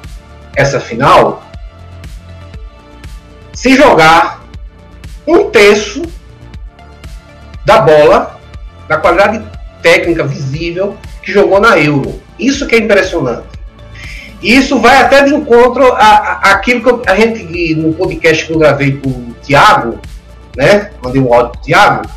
essa 0.54 0.78
final 0.78 1.42
se 3.52 3.74
jogar 3.76 4.44
um 5.26 5.50
terço 5.50 6.02
da 7.64 7.80
bola, 7.80 8.38
da 8.86 8.98
qualidade 8.98 9.42
técnica 9.84 10.24
visível 10.24 10.96
que 11.22 11.30
jogou 11.30 11.60
na 11.60 11.78
Euro. 11.78 12.18
Isso 12.38 12.66
que 12.66 12.74
é 12.74 12.78
impressionante. 12.78 13.44
Isso 14.42 14.78
vai 14.78 14.96
até 14.96 15.22
de 15.22 15.34
encontro 15.34 15.92
àquilo 15.92 16.98
que 16.98 17.08
a 17.08 17.14
gente, 17.14 17.74
no 17.74 17.92
podcast 17.92 18.46
que 18.46 18.52
eu 18.52 18.58
gravei 18.58 18.96
com 18.96 19.10
o 19.10 19.34
Thiago, 19.42 19.98
né? 20.56 20.90
Mandei 21.02 21.20
um 21.20 21.32
áudio 21.32 21.52
pro 21.52 21.60
Thiago, 21.60 22.08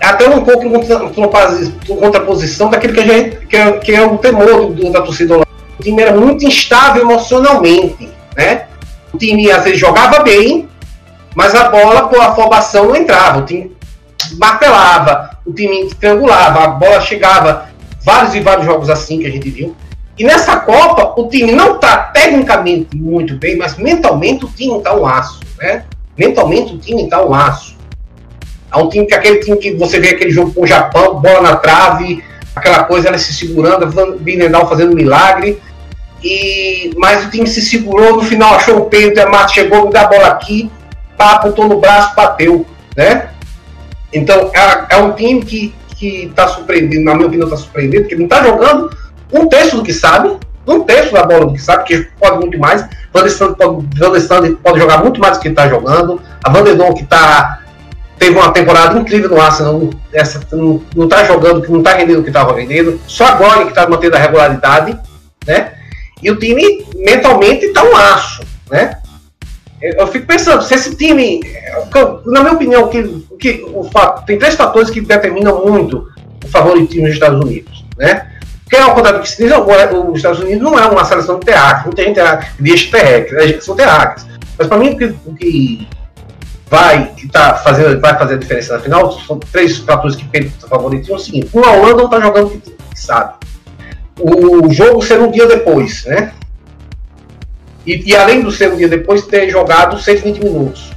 até 0.00 0.28
um 0.28 0.42
pouco 0.44 0.64
em 0.64 1.96
contraposição 1.96 2.70
daquilo 2.70 2.94
que, 2.94 3.00
a 3.00 3.06
gente, 3.06 3.46
que, 3.46 3.56
é, 3.56 3.72
que 3.72 3.92
é 3.92 4.02
o 4.04 4.18
temor 4.18 4.72
do, 4.72 4.90
da 4.90 5.02
torcida 5.02 5.38
O 5.38 5.82
time 5.82 6.02
era 6.02 6.12
muito 6.12 6.44
instável 6.44 7.02
emocionalmente, 7.02 8.08
né? 8.36 8.66
O 9.12 9.18
time 9.18 9.50
às 9.50 9.62
vezes 9.64 9.78
jogava 9.78 10.20
bem, 10.20 10.68
mas 11.34 11.54
a 11.54 11.68
bola 11.68 12.08
por 12.08 12.20
afobação 12.20 12.86
não 12.86 12.96
entrava. 12.96 13.40
O 13.40 13.46
time 13.46 13.70
martelava, 14.36 15.36
o 15.44 15.52
time 15.52 15.88
triangulava, 15.94 16.64
a 16.64 16.68
bola 16.68 17.00
chegava. 17.00 17.70
Vários 18.04 18.34
e 18.34 18.40
vários 18.40 18.66
jogos 18.66 18.90
assim 18.90 19.20
que 19.20 19.26
a 19.26 19.30
gente 19.30 19.48
viu. 19.48 19.76
E 20.18 20.24
nessa 20.24 20.56
Copa, 20.56 21.20
o 21.20 21.28
time 21.28 21.52
não 21.52 21.76
está 21.76 21.96
tecnicamente 21.96 22.96
muito 22.96 23.36
bem, 23.36 23.56
mas 23.56 23.76
mentalmente 23.76 24.44
o 24.44 24.48
time 24.48 24.78
está 24.78 24.94
um 24.94 25.06
aço, 25.06 25.40
né? 25.58 25.84
Mentalmente 26.18 26.74
o 26.74 26.78
time 26.78 27.04
está 27.04 27.24
um 27.24 27.32
aço. 27.32 27.76
É 28.72 28.76
um 28.76 28.88
time 28.88 29.06
que 29.06 29.14
aquele 29.14 29.38
time 29.38 29.56
que 29.56 29.74
você 29.74 30.00
vê 30.00 30.10
aquele 30.10 30.30
jogo 30.30 30.52
com 30.52 30.62
o 30.62 30.66
Japão, 30.66 31.20
bola 31.20 31.42
na 31.42 31.56
trave, 31.56 32.22
aquela 32.54 32.84
coisa, 32.84 33.08
ela 33.08 33.18
se 33.18 33.32
segurando, 33.32 34.18
Binendal 34.18 34.68
fazendo 34.68 34.94
milagre. 34.94 35.60
E, 36.22 36.92
mas 36.96 37.26
o 37.26 37.30
time 37.30 37.46
se 37.46 37.60
segurou, 37.60 38.16
no 38.16 38.22
final 38.22 38.54
achou 38.54 38.78
o 38.78 38.84
peito, 38.86 39.20
a 39.20 39.28
Mato 39.28 39.52
chegou, 39.52 39.86
me 39.86 39.92
dá 39.92 40.02
a 40.02 40.08
bola 40.08 40.28
aqui, 40.28 40.70
pá, 41.16 41.32
apontou 41.32 41.68
no 41.68 41.80
braço, 41.80 42.14
bateu, 42.14 42.64
né? 42.96 43.30
Então 44.12 44.50
é, 44.54 44.94
é 44.94 44.96
um 44.98 45.12
time 45.12 45.42
que 45.42 45.74
está 46.02 46.48
surpreendendo, 46.48 47.04
na 47.04 47.14
minha 47.14 47.26
opinião, 47.26 47.46
está 47.46 47.56
surpreendendo, 47.56 48.02
porque 48.02 48.16
não 48.16 48.24
está 48.24 48.42
jogando 48.42 48.90
um 49.32 49.48
terço 49.48 49.76
do 49.76 49.82
que 49.82 49.92
sabe, 49.92 50.36
um 50.66 50.80
terço 50.80 51.12
da 51.12 51.24
bola 51.24 51.46
do 51.46 51.52
que 51.52 51.62
sabe, 51.62 51.84
que 51.84 52.08
pode 52.18 52.38
muito 52.38 52.58
mais. 52.58 52.82
Van 53.12 53.24
pode, 54.28 54.50
pode 54.56 54.80
jogar 54.80 54.98
muito 54.98 55.20
mais 55.20 55.36
do 55.36 55.40
que 55.40 55.48
está 55.48 55.68
jogando. 55.68 56.20
A 56.42 56.50
Vandernon 56.50 56.92
que 56.94 57.04
tá, 57.04 57.60
teve 58.18 58.36
uma 58.36 58.52
temporada 58.52 58.98
incrível 58.98 59.30
no 59.30 59.40
Arsenal, 59.40 59.90
essa, 60.12 60.40
não 60.52 61.04
está 61.04 61.24
jogando, 61.24 61.68
não 61.68 61.78
está 61.78 61.94
rendendo 61.94 62.20
o 62.20 62.22
que 62.22 62.30
estava 62.30 62.52
vendendo. 62.52 63.00
Só 63.06 63.24
agora 63.26 63.64
que 63.64 63.70
está 63.70 63.88
mantendo 63.88 64.16
a 64.16 64.20
regularidade, 64.20 64.98
né? 65.46 65.72
E 66.22 66.30
o 66.30 66.38
time 66.38 66.86
mentalmente 66.94 67.66
está 67.66 67.82
um 67.82 67.96
aço, 67.96 68.42
né? 68.70 68.98
Eu 69.82 70.06
fico 70.06 70.26
pensando, 70.26 70.62
se 70.62 70.74
esse 70.74 70.94
time, 70.94 71.40
na 72.26 72.40
minha 72.40 72.52
opinião, 72.52 72.88
que, 72.88 73.02
que 73.38 73.64
o 73.74 73.82
fato, 73.84 74.24
tem 74.24 74.38
três 74.38 74.54
fatores 74.54 74.90
que 74.90 75.00
determinam 75.00 75.66
muito 75.66 76.08
o 76.44 76.48
favoritismo 76.48 77.06
dos 77.06 77.14
Estados 77.14 77.40
Unidos, 77.40 77.84
né? 77.98 78.28
Porque 78.62 78.76
ao 78.76 78.94
contrário 78.94 79.18
do 79.18 79.22
que 79.22 79.30
se 79.30 79.42
diz, 79.42 79.52
os 79.52 80.16
Estados 80.16 80.40
Unidos 80.40 80.62
não 80.62 80.78
é 80.78 80.86
uma 80.86 81.04
seleção 81.04 81.38
de 81.38 81.46
terráqueo, 81.46 81.86
muita 81.86 82.04
gente 82.04 82.20
diz 82.60 82.90
terrestres, 82.90 83.64
são 83.64 83.74
terráqueos. 83.74 84.26
Mas 84.56 84.66
para 84.68 84.78
mim 84.78 84.90
o 84.90 84.96
que, 84.96 85.04
o 85.26 85.34
que 85.34 85.88
vai, 86.70 87.12
que 87.16 87.28
tá 87.28 87.54
fazendo, 87.56 88.00
vai 88.00 88.16
fazer 88.16 88.34
a 88.34 88.38
diferença 88.38 88.74
na 88.74 88.80
final 88.80 89.12
são 89.12 89.38
três 89.38 89.78
fatores 89.78 90.16
que 90.16 90.24
o 90.24 90.68
favoritismo. 90.68 91.14
É 91.14 91.16
o 91.16 91.20
seguinte, 91.20 91.48
o 91.52 91.58
Holanda 91.58 91.96
não 91.96 92.04
está 92.04 92.20
jogando 92.20 92.46
o 92.46 92.50
que 92.50 92.72
sabe 92.94 93.34
o 94.18 94.72
jogo 94.72 95.02
ser 95.02 95.20
um 95.20 95.30
dia 95.30 95.46
depois, 95.46 96.04
né? 96.04 96.32
E, 97.86 98.10
e, 98.10 98.16
além 98.16 98.40
do 98.42 98.48
um 98.48 98.76
dia 98.76 98.88
depois, 98.88 99.26
ter 99.26 99.48
jogado 99.50 99.98
120 99.98 100.42
minutos. 100.42 100.90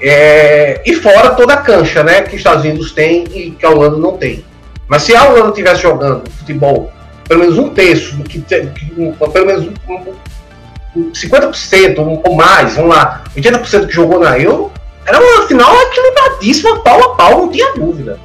É, 0.00 0.82
e 0.84 0.94
fora 0.94 1.30
toda 1.30 1.54
a 1.54 1.56
cancha, 1.56 2.02
né? 2.02 2.22
Que 2.22 2.30
os 2.30 2.36
Estados 2.36 2.64
Unidos 2.64 2.92
têm 2.92 3.24
e 3.34 3.50
que 3.50 3.64
a 3.64 3.70
Holanda 3.70 3.96
não 3.96 4.16
tem. 4.16 4.44
Mas 4.86 5.02
se 5.02 5.16
a 5.16 5.24
Holanda 5.24 5.48
estivesse 5.48 5.82
jogando 5.82 6.30
futebol, 6.30 6.92
pelo 7.26 7.40
menos 7.40 7.58
um 7.58 7.70
terço, 7.70 8.16
que, 8.24 8.40
que 8.40 9.12
pelo 9.32 9.46
menos 9.46 9.66
um, 9.88 11.00
um, 11.00 11.12
50% 11.12 12.20
ou 12.24 12.34
mais, 12.34 12.76
vamos 12.76 12.94
lá, 12.94 13.24
80% 13.36 13.86
que 13.86 13.92
jogou 13.92 14.20
na 14.20 14.38
Euro, 14.38 14.70
era 15.04 15.18
uma 15.20 15.46
final 15.46 15.74
equilibradíssima, 15.82 16.80
pau 16.82 17.02
a 17.02 17.14
pau, 17.16 17.38
não 17.38 17.50
tinha 17.50 17.72
dúvida. 17.74 18.18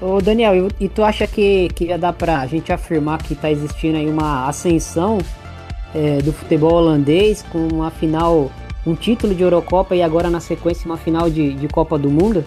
Ô 0.00 0.18
Daniel, 0.18 0.68
e, 0.80 0.88
tu 0.88 1.04
acha 1.04 1.26
que, 1.26 1.68
que 1.74 1.86
já 1.86 1.98
dá 1.98 2.10
pra 2.10 2.46
gente 2.46 2.72
afirmar 2.72 3.22
que 3.22 3.34
tá 3.34 3.50
existindo 3.50 3.98
aí 3.98 4.08
uma 4.08 4.48
ascensão 4.48 5.18
é, 5.94 6.18
do 6.18 6.32
futebol 6.32 6.74
holandês 6.74 7.44
com 7.50 7.68
uma 7.68 7.90
final, 7.90 8.50
um 8.86 8.94
título 8.94 9.34
de 9.34 9.42
Eurocopa 9.42 9.94
e 9.94 10.02
agora 10.02 10.30
na 10.30 10.40
sequência 10.40 10.86
uma 10.86 10.96
final 10.96 11.28
de, 11.28 11.54
de 11.54 11.68
Copa 11.68 11.98
do 11.98 12.10
Mundo? 12.10 12.44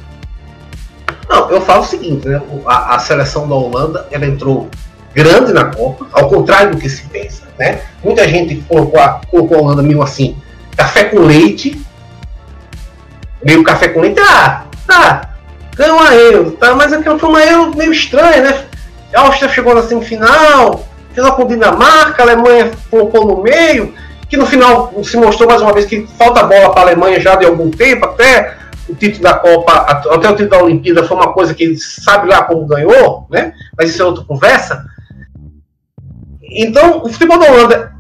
Não, 1.30 1.50
eu 1.50 1.62
falo 1.62 1.82
o 1.82 1.86
seguinte, 1.86 2.28
né? 2.28 2.42
A, 2.66 2.96
a, 2.96 3.00
seleção 3.00 3.48
da 3.48 3.56
Holanda 3.56 4.08
ela 4.12 4.26
entrou 4.26 4.70
grande 5.14 5.54
na 5.54 5.66
Copa, 5.66 6.08
ao 6.12 6.28
contrário 6.28 6.72
do 6.72 6.78
que 6.78 6.90
se 6.90 7.06
pensa, 7.08 7.48
né? 7.58 7.82
Muita 8.04 8.28
gente 8.28 8.56
colocou 8.68 9.00
a, 9.00 9.22
colocou 9.30 9.58
a 9.58 9.62
Holanda 9.62 9.82
meio 9.82 10.02
assim, 10.02 10.38
café 10.76 11.06
com 11.06 11.20
leite, 11.20 11.82
meio 13.44 13.64
café 13.64 13.90
com 13.90 14.02
leite, 14.02 14.20
ah, 14.20 14.66
tá, 14.88 15.36
ganhou 15.76 15.98
uma 15.98 16.14
Euro, 16.14 16.52
tá? 16.52 16.76
Mas 16.76 16.94
aquilo 16.94 17.20
foi 17.20 17.30
uma 17.30 17.44
Euro 17.44 17.76
meio 17.76 17.92
estranha, 17.92 18.42
né? 18.42 18.66
A 19.14 19.22
Áustria 19.22 19.50
chegou 19.50 19.76
na 19.76 19.84
semifinal, 19.84 20.88
final 21.14 21.36
com 21.36 21.46
Dinamarca, 21.46 22.24
a 22.24 22.26
Alemanha 22.26 22.72
colocou 22.90 23.26
no 23.26 23.44
meio, 23.44 23.94
que 24.30 24.38
no 24.38 24.46
final 24.46 24.92
se 25.04 25.16
mostrou 25.18 25.48
mais 25.48 25.62
uma 25.62 25.74
vez 25.74 25.86
que 25.86 26.08
falta 26.18 26.44
bola 26.44 26.72
para 26.72 26.82
a 26.82 26.84
Alemanha 26.86 27.20
já 27.20 27.36
de 27.36 27.46
algum 27.46 27.70
tempo, 27.70 28.06
até 28.06 28.58
o 28.90 28.96
título 28.96 29.24
da 29.24 29.36
Copa, 29.36 29.74
até 29.74 30.30
o 30.30 30.36
título 30.36 30.50
da 30.50 30.64
Olimpíada 30.64 31.04
foi 31.04 31.16
uma 31.16 31.34
coisa 31.34 31.54
que 31.54 31.78
sabe 31.78 32.28
lá 32.28 32.44
como 32.44 32.66
ganhou, 32.66 33.28
né? 33.30 33.54
Mas 33.78 33.92
isso 33.92 34.02
é 34.02 34.06
outra 34.06 34.24
conversa. 34.26 34.86
Então, 36.42 37.02
o 37.04 37.10
futebol 37.10 37.40
da 37.40 37.52
Holanda, 37.52 37.94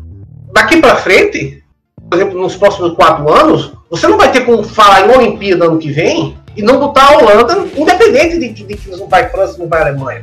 daqui 0.51 0.77
para 0.77 0.95
frente, 0.97 1.63
por 2.09 2.17
exemplo, 2.17 2.39
nos 2.39 2.55
próximos 2.55 2.93
quatro 2.93 3.31
anos, 3.31 3.73
você 3.89 4.07
não 4.07 4.17
vai 4.17 4.31
ter 4.31 4.41
como 4.41 4.63
falar 4.63 5.07
em 5.07 5.15
Olimpíada 5.15 5.65
ano 5.65 5.79
que 5.79 5.91
vem 5.91 6.37
e 6.55 6.61
não 6.61 6.79
botar 6.79 7.05
a 7.05 7.17
Holanda, 7.17 7.67
independente 7.75 8.37
de, 8.39 8.49
de, 8.49 8.63
de 8.63 8.75
que 8.75 8.89
não 8.91 9.07
vai 9.07 9.29
França, 9.29 9.57
não 9.57 9.67
vai 9.67 9.81
Alemanha. 9.81 10.21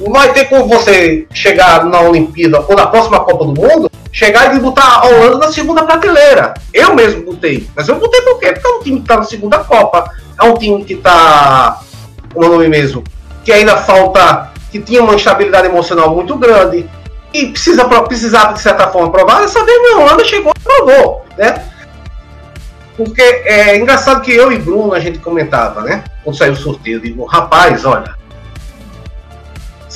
Não 0.00 0.12
vai 0.12 0.32
ter 0.32 0.44
como 0.46 0.68
você 0.68 1.26
chegar 1.32 1.84
na 1.84 2.00
Olimpíada 2.00 2.60
ou 2.68 2.76
na 2.76 2.86
próxima 2.86 3.20
Copa 3.20 3.44
do 3.46 3.60
Mundo, 3.60 3.90
chegar 4.12 4.54
e 4.54 4.58
botar 4.58 5.00
a 5.00 5.06
Holanda 5.06 5.38
na 5.38 5.52
segunda 5.52 5.84
prateleira. 5.84 6.54
Eu 6.72 6.94
mesmo 6.94 7.24
botei. 7.24 7.68
Mas 7.74 7.88
eu 7.88 7.98
botei 7.98 8.20
por 8.22 8.38
quê? 8.38 8.52
Porque 8.52 8.66
é 8.66 8.70
um 8.70 8.82
time 8.82 8.96
que 8.96 9.02
está 9.02 9.16
na 9.16 9.24
segunda 9.24 9.58
Copa. 9.58 10.10
É 10.38 10.44
um 10.44 10.54
time 10.54 10.84
que 10.84 10.94
está. 10.94 11.80
Como 12.32 12.44
é 12.44 12.48
o 12.48 12.52
nome 12.52 12.68
mesmo? 12.68 13.02
Que 13.44 13.52
ainda 13.52 13.76
falta. 13.76 14.52
Que 14.70 14.80
tinha 14.80 15.02
uma 15.02 15.14
instabilidade 15.14 15.68
emocional 15.68 16.14
muito 16.14 16.36
grande. 16.36 16.88
E 17.32 17.46
precisa, 17.46 17.84
precisava, 17.84 18.52
de 18.52 18.60
certa 18.60 18.88
forma, 18.88 19.10
provar. 19.10 19.40
Dessa 19.40 19.64
vez 19.64 19.92
a 19.92 19.98
Holanda 19.98 20.24
chegou 20.24 20.52
e 20.54 20.60
provou. 20.60 21.24
Né? 21.38 21.62
Porque 22.96 23.20
é 23.20 23.76
engraçado 23.76 24.22
que 24.22 24.32
eu 24.32 24.50
e 24.50 24.58
Bruno 24.58 24.94
a 24.94 25.00
gente 25.00 25.18
comentava, 25.18 25.82
né? 25.82 26.02
Quando 26.24 26.36
saiu 26.36 26.54
o 26.54 26.56
sorteio, 26.56 26.96
eu 26.96 27.00
digo, 27.00 27.24
rapaz, 27.24 27.84
olha, 27.84 28.14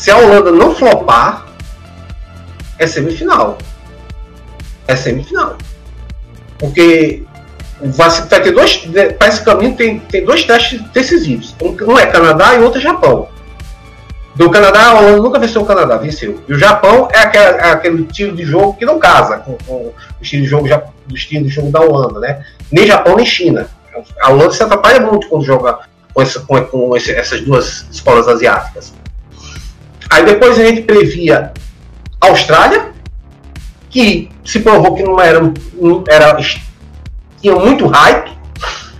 se 0.01 0.11
a 0.11 0.17
Holanda 0.17 0.51
não 0.51 0.75
flopar, 0.75 1.45
é 2.79 2.87
semifinal. 2.87 3.59
É 4.89 4.97
semifinal. 4.97 5.59
Porque 6.59 7.23
vai, 7.83 8.09
vai 8.09 8.41
ter 8.41 8.51
dois. 8.51 8.77
Para 9.19 9.29
esse 9.29 9.45
caminho 9.45 9.77
tem, 9.77 9.99
tem 9.99 10.25
dois 10.25 10.43
testes 10.45 10.81
decisivos. 10.93 11.55
Um, 11.61 11.99
é 11.99 12.07
Canadá 12.07 12.55
e 12.55 12.61
outro 12.61 12.79
é 12.79 12.83
Japão. 12.83 13.29
Do 14.35 14.51
Canadá, 14.51 14.87
a 14.87 15.01
Holanda 15.01 15.19
nunca 15.19 15.39
venceu 15.39 15.61
o 15.61 15.67
Canadá, 15.67 15.99
venceu. 15.99 16.43
E 16.49 16.55
o 16.55 16.59
Japão 16.59 17.07
é 17.13 17.19
aquele, 17.19 17.45
é 17.45 17.71
aquele 17.71 18.03
estilo 18.05 18.35
de 18.35 18.45
jogo 18.45 18.79
que 18.79 18.87
não 18.87 18.99
casa 18.99 19.37
com, 19.41 19.59
com 19.67 19.75
o 19.75 19.95
estilo 20.23 20.45
de 20.45 20.49
jogo 20.49 20.67
do 21.07 21.15
estilo 21.15 21.45
de 21.45 21.51
jogo 21.51 21.71
da 21.71 21.81
Holanda, 21.83 22.21
né? 22.21 22.43
Nem 22.73 22.87
Japão 22.87 23.17
nem 23.17 23.27
China. 23.27 23.69
A 24.23 24.31
Holanda 24.31 24.53
se 24.53 24.63
atrapalha 24.63 25.01
muito 25.01 25.29
quando 25.29 25.45
joga 25.45 25.81
com, 26.15 26.23
essa, 26.23 26.41
com, 26.41 26.59
com 26.65 26.97
esse, 26.97 27.13
essas 27.13 27.43
duas 27.43 27.85
escolas 27.91 28.27
asiáticas. 28.29 28.99
Aí 30.11 30.25
depois 30.25 30.59
a 30.59 30.65
gente 30.65 30.83
previa 30.83 31.53
Austrália, 32.21 32.91
que 33.89 34.29
se 34.45 34.61
provou 34.61 34.95
que 34.97 35.03
não 35.03 35.21
era, 35.21 35.41
não 35.41 36.05
era 36.09 36.37
tinha 37.41 37.55
muito 37.57 37.87
hype, 37.87 38.31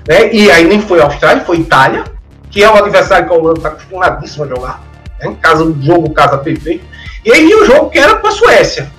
né? 0.09 0.33
E 0.33 0.51
aí 0.51 0.65
nem 0.65 0.81
foi 0.81 1.03
Austrália, 1.03 1.45
foi 1.45 1.59
Itália, 1.59 2.05
que 2.51 2.63
é 2.63 2.71
o 2.71 2.77
adversário 2.77 3.27
que 3.27 3.33
a 3.33 3.37
Holanda 3.37 3.59
está 3.59 3.69
acostumadíssimo 3.71 4.45
a 4.45 4.49
jogar. 4.49 4.83
Né? 5.21 5.37
Casa 5.41 5.65
do 5.65 5.85
jogo, 5.85 6.11
casa 6.11 6.39
perfeito. 6.39 6.85
E 7.25 7.33
aí 7.33 7.55
o 7.55 7.67
jogo 7.67 7.91
que 7.91 7.99
era 7.99 8.15
com 8.17 8.29
a 8.29 8.31
Suécia. 8.31 8.91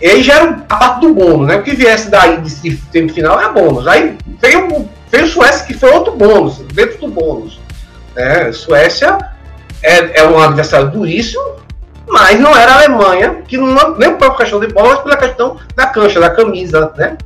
E 0.00 0.06
aí 0.06 0.22
já 0.22 0.34
era 0.34 0.50
a 0.50 0.76
parte 0.76 1.00
do 1.00 1.14
bônus, 1.14 1.48
né? 1.48 1.56
O 1.56 1.62
que 1.62 1.74
viesse 1.74 2.10
daí 2.10 2.40
de 2.40 2.50
semifinal 2.92 3.40
é 3.40 3.50
bônus. 3.50 3.86
Aí 3.86 4.16
veio, 4.40 4.88
veio 5.10 5.26
Suécia, 5.26 5.66
que 5.66 5.74
foi 5.74 5.90
outro 5.90 6.14
bônus, 6.14 6.58
dentro 6.72 6.98
do 6.98 7.08
bônus. 7.08 7.58
Né? 8.14 8.52
Suécia 8.52 9.18
é, 9.84 10.20
é 10.20 10.26
um 10.26 10.38
adversário 10.38 10.90
duríssimo, 10.90 11.56
mas 12.08 12.40
não 12.40 12.56
era 12.56 12.72
a 12.72 12.76
Alemanha, 12.76 13.42
que 13.46 13.58
não, 13.58 13.96
nem 13.96 14.16
por 14.16 14.36
questão 14.36 14.58
de 14.58 14.68
bola, 14.68 14.94
mas 14.94 14.98
pela 15.00 15.16
questão 15.16 15.56
da 15.76 15.86
cancha, 15.86 16.18
da 16.18 16.30
camisa, 16.30 16.92
né? 16.96 17.16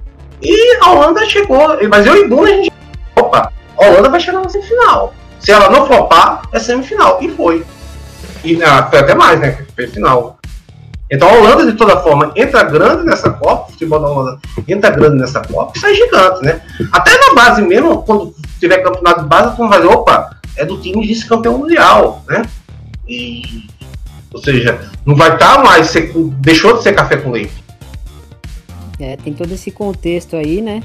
E 0.43 0.79
a 0.83 0.91
Holanda 0.91 1.25
chegou, 1.27 1.79
mas 1.89 2.07
eu 2.07 2.17
e 2.17 2.29
Bruno 2.29 2.45
a 2.45 2.49
gente. 2.49 2.73
Opa, 3.17 3.53
a 3.77 3.87
Holanda 3.87 4.09
vai 4.09 4.21
chegar 4.21 4.41
na 4.41 4.49
semifinal. 4.49 5.15
Se 5.41 5.53
ela 5.53 5.71
não 5.71 5.87
flopar, 5.87 6.43
é 6.53 6.59
semifinal. 6.59 7.19
E 7.21 7.29
foi. 7.29 7.65
E 8.45 8.63
ah, 8.63 8.87
foi 8.89 9.01
até 9.01 9.15
mais, 9.15 9.39
né? 9.41 9.65
Foi 9.75 9.87
final. 9.87 10.39
Então 11.11 11.29
a 11.29 11.33
Holanda, 11.33 11.65
de 11.65 11.73
toda 11.73 12.01
forma, 12.01 12.33
entra 12.37 12.63
grande 12.65 13.05
nessa 13.05 13.31
Copa, 13.31 13.69
o 13.69 13.73
futebol 13.73 13.99
da 13.99 14.09
Holanda 14.09 14.39
entra 14.67 14.91
grande 14.91 15.17
nessa 15.17 15.41
Copa 15.41 15.73
e 15.75 15.81
sai 15.81 15.95
gigante, 15.95 16.45
né? 16.45 16.61
Até 16.93 17.11
na 17.19 17.35
base 17.35 17.63
mesmo, 17.63 18.03
quando 18.03 18.35
tiver 18.61 18.79
campeonato 18.79 19.23
de 19.23 19.29
base, 19.29 19.57
tu 19.57 19.69
vai 19.69 19.81
dizer, 19.81 19.93
opa, 19.93 20.38
é 20.59 20.65
do 20.65 20.79
time 20.79 21.07
vice-campeão 21.07 21.59
mundial, 21.59 22.25
né? 22.29 22.43
E, 23.09 23.65
ou 24.33 24.41
seja, 24.41 24.91
não 25.07 25.15
vai 25.15 25.33
estar 25.33 25.57
tá 25.57 25.63
mais, 25.63 25.93
deixou 26.41 26.77
de 26.77 26.83
ser 26.83 26.93
café 26.95 27.17
com 27.17 27.31
leite. 27.31 27.53
É, 28.99 29.17
tem 29.17 29.33
todo 29.33 29.53
esse 29.53 29.71
contexto 29.71 30.37
aí, 30.37 30.61
né? 30.61 30.83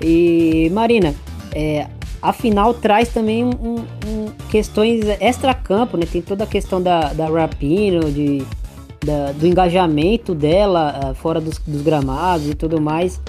E 0.00 0.70
Marina, 0.72 1.14
é, 1.54 1.86
a 2.20 2.32
final 2.32 2.74
traz 2.74 3.08
também 3.08 3.44
um, 3.44 3.84
um, 4.06 4.26
questões 4.50 5.04
extra-campo, 5.20 5.96
né? 5.96 6.06
Tem 6.10 6.20
toda 6.20 6.44
a 6.44 6.46
questão 6.46 6.82
da, 6.82 7.12
da 7.12 7.28
Rapino, 7.28 8.12
de, 8.12 8.44
da, 9.04 9.32
do 9.32 9.46
engajamento 9.46 10.34
dela 10.34 11.00
uh, 11.02 11.14
fora 11.14 11.40
dos, 11.40 11.58
dos, 11.58 11.82
gramados 11.82 12.48
e 12.48 12.54
tudo 12.54 12.80
mais. 12.80 13.20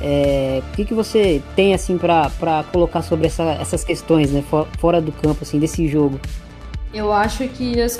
É, 0.00 0.62
o 0.68 0.76
que, 0.76 0.84
que 0.84 0.94
você 0.94 1.42
tem 1.56 1.74
assim 1.74 1.98
para 1.98 2.64
colocar 2.72 3.02
sobre 3.02 3.26
essa, 3.26 3.42
essas 3.42 3.82
questões, 3.82 4.30
né? 4.30 4.42
For, 4.48 4.66
fora 4.78 5.00
do 5.00 5.10
campo, 5.10 5.38
assim, 5.42 5.58
desse 5.58 5.88
jogo? 5.88 6.20
Eu 6.94 7.12
acho 7.12 7.46
que 7.48 7.80
as 7.80 7.98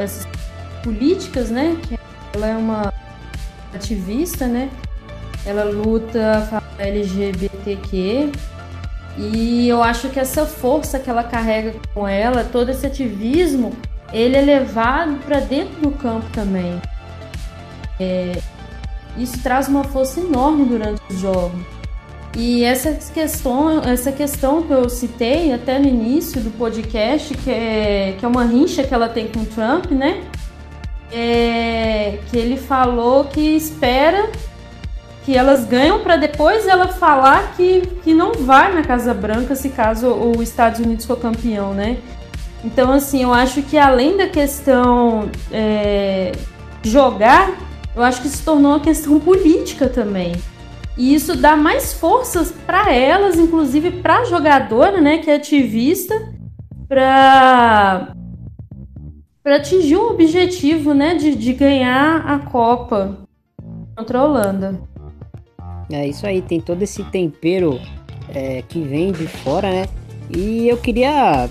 essas 0.00 0.26
políticas, 0.82 1.50
né? 1.50 1.76
Que 1.86 1.98
ela 2.34 2.46
é 2.46 2.56
uma 2.56 2.92
ativista, 3.74 4.46
né? 4.46 4.70
Ela 5.44 5.64
luta 5.64 6.62
LGBTQ 6.78 8.32
e 9.16 9.68
eu 9.68 9.82
acho 9.82 10.08
que 10.08 10.20
essa 10.20 10.46
força 10.46 10.98
que 10.98 11.10
ela 11.10 11.24
carrega 11.24 11.74
com 11.92 12.06
ela, 12.06 12.44
todo 12.44 12.70
esse 12.70 12.86
ativismo, 12.86 13.76
ele 14.12 14.36
é 14.36 14.40
levado 14.40 15.18
para 15.24 15.40
dentro 15.40 15.80
do 15.80 15.90
campo 15.90 16.26
também. 16.32 16.80
É, 17.98 18.38
isso 19.16 19.42
traz 19.42 19.68
uma 19.68 19.84
força 19.84 20.20
enorme 20.20 20.64
durante 20.64 21.00
os 21.10 21.18
jogos. 21.18 21.60
E 22.36 22.62
essa 22.62 22.92
questão, 23.12 23.80
essa 23.82 24.12
questão 24.12 24.62
que 24.62 24.70
eu 24.70 24.88
citei 24.88 25.52
até 25.52 25.78
no 25.78 25.88
início 25.88 26.40
do 26.40 26.50
podcast, 26.50 27.34
que 27.34 27.50
é, 27.50 28.14
que 28.18 28.24
é 28.24 28.28
uma 28.28 28.44
rincha 28.44 28.84
que 28.84 28.94
ela 28.94 29.08
tem 29.08 29.28
com 29.28 29.40
o 29.40 29.46
Trump, 29.46 29.90
né? 29.90 30.22
É, 31.10 32.18
que 32.30 32.36
ele 32.36 32.58
falou 32.58 33.24
que 33.24 33.40
espera 33.40 34.30
que 35.24 35.36
elas 35.36 35.64
ganham 35.64 36.00
para 36.00 36.16
depois 36.16 36.66
ela 36.66 36.88
falar 36.88 37.54
que, 37.56 37.82
que 38.02 38.14
não 38.14 38.32
vai 38.32 38.74
na 38.74 38.82
Casa 38.82 39.12
Branca 39.12 39.54
se 39.54 39.70
caso 39.70 40.08
os 40.08 40.40
Estados 40.40 40.80
Unidos 40.80 41.04
for 41.04 41.18
campeão, 41.18 41.74
né? 41.74 41.98
Então, 42.64 42.92
assim, 42.92 43.22
eu 43.22 43.32
acho 43.32 43.62
que 43.62 43.76
além 43.76 44.16
da 44.16 44.26
questão 44.26 45.30
é, 45.52 46.32
jogar, 46.82 47.50
eu 47.98 48.04
acho 48.04 48.22
que 48.22 48.28
se 48.28 48.44
tornou 48.44 48.72
uma 48.72 48.80
questão 48.80 49.18
política 49.18 49.88
também. 49.88 50.32
E 50.96 51.14
isso 51.14 51.36
dá 51.36 51.56
mais 51.56 51.92
forças 51.92 52.52
para 52.52 52.94
elas, 52.94 53.36
inclusive 53.36 53.90
para 53.90 54.18
a 54.18 54.24
jogadora, 54.24 55.00
né, 55.00 55.18
que 55.18 55.28
é 55.28 55.34
ativista, 55.34 56.14
para 56.88 58.12
para 59.42 59.56
atingir 59.56 59.96
um 59.96 60.10
objetivo, 60.10 60.92
né, 60.92 61.14
de, 61.14 61.34
de 61.34 61.54
ganhar 61.54 62.18
a 62.26 62.38
Copa 62.38 63.18
contra 63.96 64.18
a 64.18 64.24
Holanda. 64.24 64.78
É 65.90 66.06
isso 66.06 66.26
aí, 66.26 66.42
tem 66.42 66.60
todo 66.60 66.82
esse 66.82 67.02
tempero 67.04 67.80
é, 68.28 68.62
que 68.68 68.80
vem 68.80 69.10
de 69.10 69.26
fora, 69.26 69.70
né? 69.70 69.86
E 70.28 70.68
eu 70.68 70.76
queria 70.76 71.48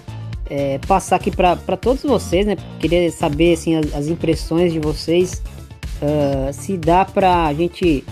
é, 0.47 0.79
passar 0.87 1.15
aqui 1.15 1.31
para 1.31 1.75
todos 1.75 2.03
vocês, 2.03 2.45
né? 2.45 2.55
Queria 2.79 3.11
saber 3.11 3.53
assim, 3.53 3.75
as, 3.75 3.95
as 3.95 4.07
impressões 4.07 4.71
de 4.71 4.79
vocês. 4.79 5.41
Uh, 6.01 6.53
se 6.53 6.77
dá 6.77 7.03
para 7.05 7.45
a 7.45 7.53
gente 7.53 8.03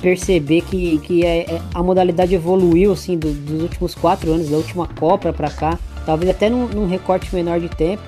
perceber 0.00 0.62
que, 0.62 0.98
que 0.98 1.24
é, 1.24 1.40
é, 1.40 1.60
a 1.74 1.82
modalidade 1.82 2.34
evoluiu 2.34 2.92
assim 2.92 3.18
do, 3.18 3.32
dos 3.32 3.62
últimos 3.62 3.94
quatro 3.94 4.32
anos, 4.32 4.48
da 4.48 4.56
última 4.56 4.86
Copa 4.86 5.32
para 5.32 5.50
cá, 5.50 5.78
talvez 6.04 6.30
até 6.30 6.48
num, 6.48 6.66
num, 6.66 6.86
recorte 6.86 7.34
menor 7.34 7.60
de 7.60 7.68
tempo. 7.68 8.02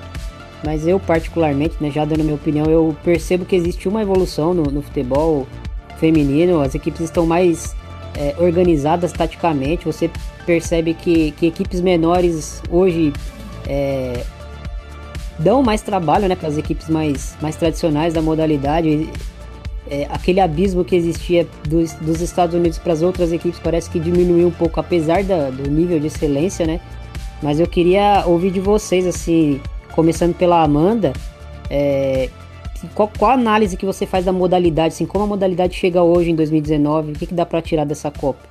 Mas 0.63 0.85
eu 0.85 0.99
particularmente, 0.99 1.75
né, 1.79 1.89
já 1.89 2.03
dando 2.03 2.23
minha 2.23 2.35
opinião, 2.35 2.65
eu 2.65 2.95
percebo 3.03 3.45
que 3.45 3.55
existe 3.55 3.87
uma 3.87 4.01
evolução 4.01 4.53
no, 4.53 4.63
no 4.63 4.81
futebol 4.81 5.47
feminino, 5.97 6.61
as 6.61 6.75
equipes 6.75 7.01
estão 7.01 7.25
mais 7.25 7.75
é, 8.15 8.35
organizadas 8.39 9.11
taticamente. 9.11 9.85
Você 9.85 10.09
percebe 10.45 10.93
que, 10.93 11.31
que 11.31 11.47
equipes 11.47 11.79
menores 11.79 12.61
hoje 12.69 13.13
é, 13.67 14.23
dão 15.39 15.63
mais 15.63 15.81
trabalho 15.81 16.27
né, 16.27 16.35
para 16.35 16.49
as 16.49 16.57
equipes 16.57 16.89
mais, 16.89 17.35
mais 17.41 17.55
tradicionais 17.55 18.13
da 18.13 18.21
modalidade. 18.21 19.09
É, 19.89 20.05
aquele 20.11 20.39
abismo 20.39 20.85
que 20.85 20.95
existia 20.95 21.47
dos, 21.67 21.93
dos 21.93 22.21
Estados 22.21 22.53
Unidos 22.53 22.77
para 22.77 22.93
as 22.93 23.01
outras 23.01 23.31
equipes 23.31 23.59
parece 23.59 23.89
que 23.89 23.99
diminuiu 23.99 24.47
um 24.47 24.51
pouco, 24.51 24.79
apesar 24.79 25.23
da, 25.23 25.49
do 25.49 25.69
nível 25.69 25.99
de 25.99 26.07
excelência, 26.07 26.67
né? 26.67 26.79
Mas 27.41 27.59
eu 27.59 27.65
queria 27.65 28.23
ouvir 28.27 28.51
de 28.51 28.59
vocês, 28.59 29.07
assim, 29.07 29.59
começando 29.93 30.35
pela 30.35 30.61
Amanda, 30.61 31.13
é, 31.69 32.29
qual, 32.93 33.09
qual, 33.17 33.31
a 33.31 33.33
análise 33.33 33.75
que 33.75 33.85
você 33.85 34.05
faz 34.05 34.25
da 34.25 34.31
modalidade, 34.31 34.93
assim, 34.93 35.05
como 35.05 35.23
a 35.23 35.27
modalidade 35.27 35.75
chega 35.75 36.03
hoje 36.03 36.31
em 36.31 36.35
2019, 36.35 37.11
o 37.11 37.15
que, 37.15 37.25
que 37.27 37.33
dá 37.33 37.45
para 37.45 37.61
tirar 37.61 37.85
dessa 37.85 38.11
Copa? 38.11 38.47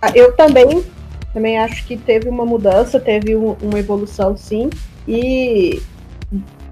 Ah, 0.00 0.12
eu 0.14 0.32
também, 0.36 0.84
também 1.32 1.58
acho 1.58 1.84
que 1.86 1.96
teve 1.96 2.28
uma 2.28 2.46
mudança, 2.46 3.00
teve 3.00 3.34
um, 3.34 3.56
uma 3.60 3.78
evolução 3.78 4.36
sim, 4.36 4.70
e 5.08 5.82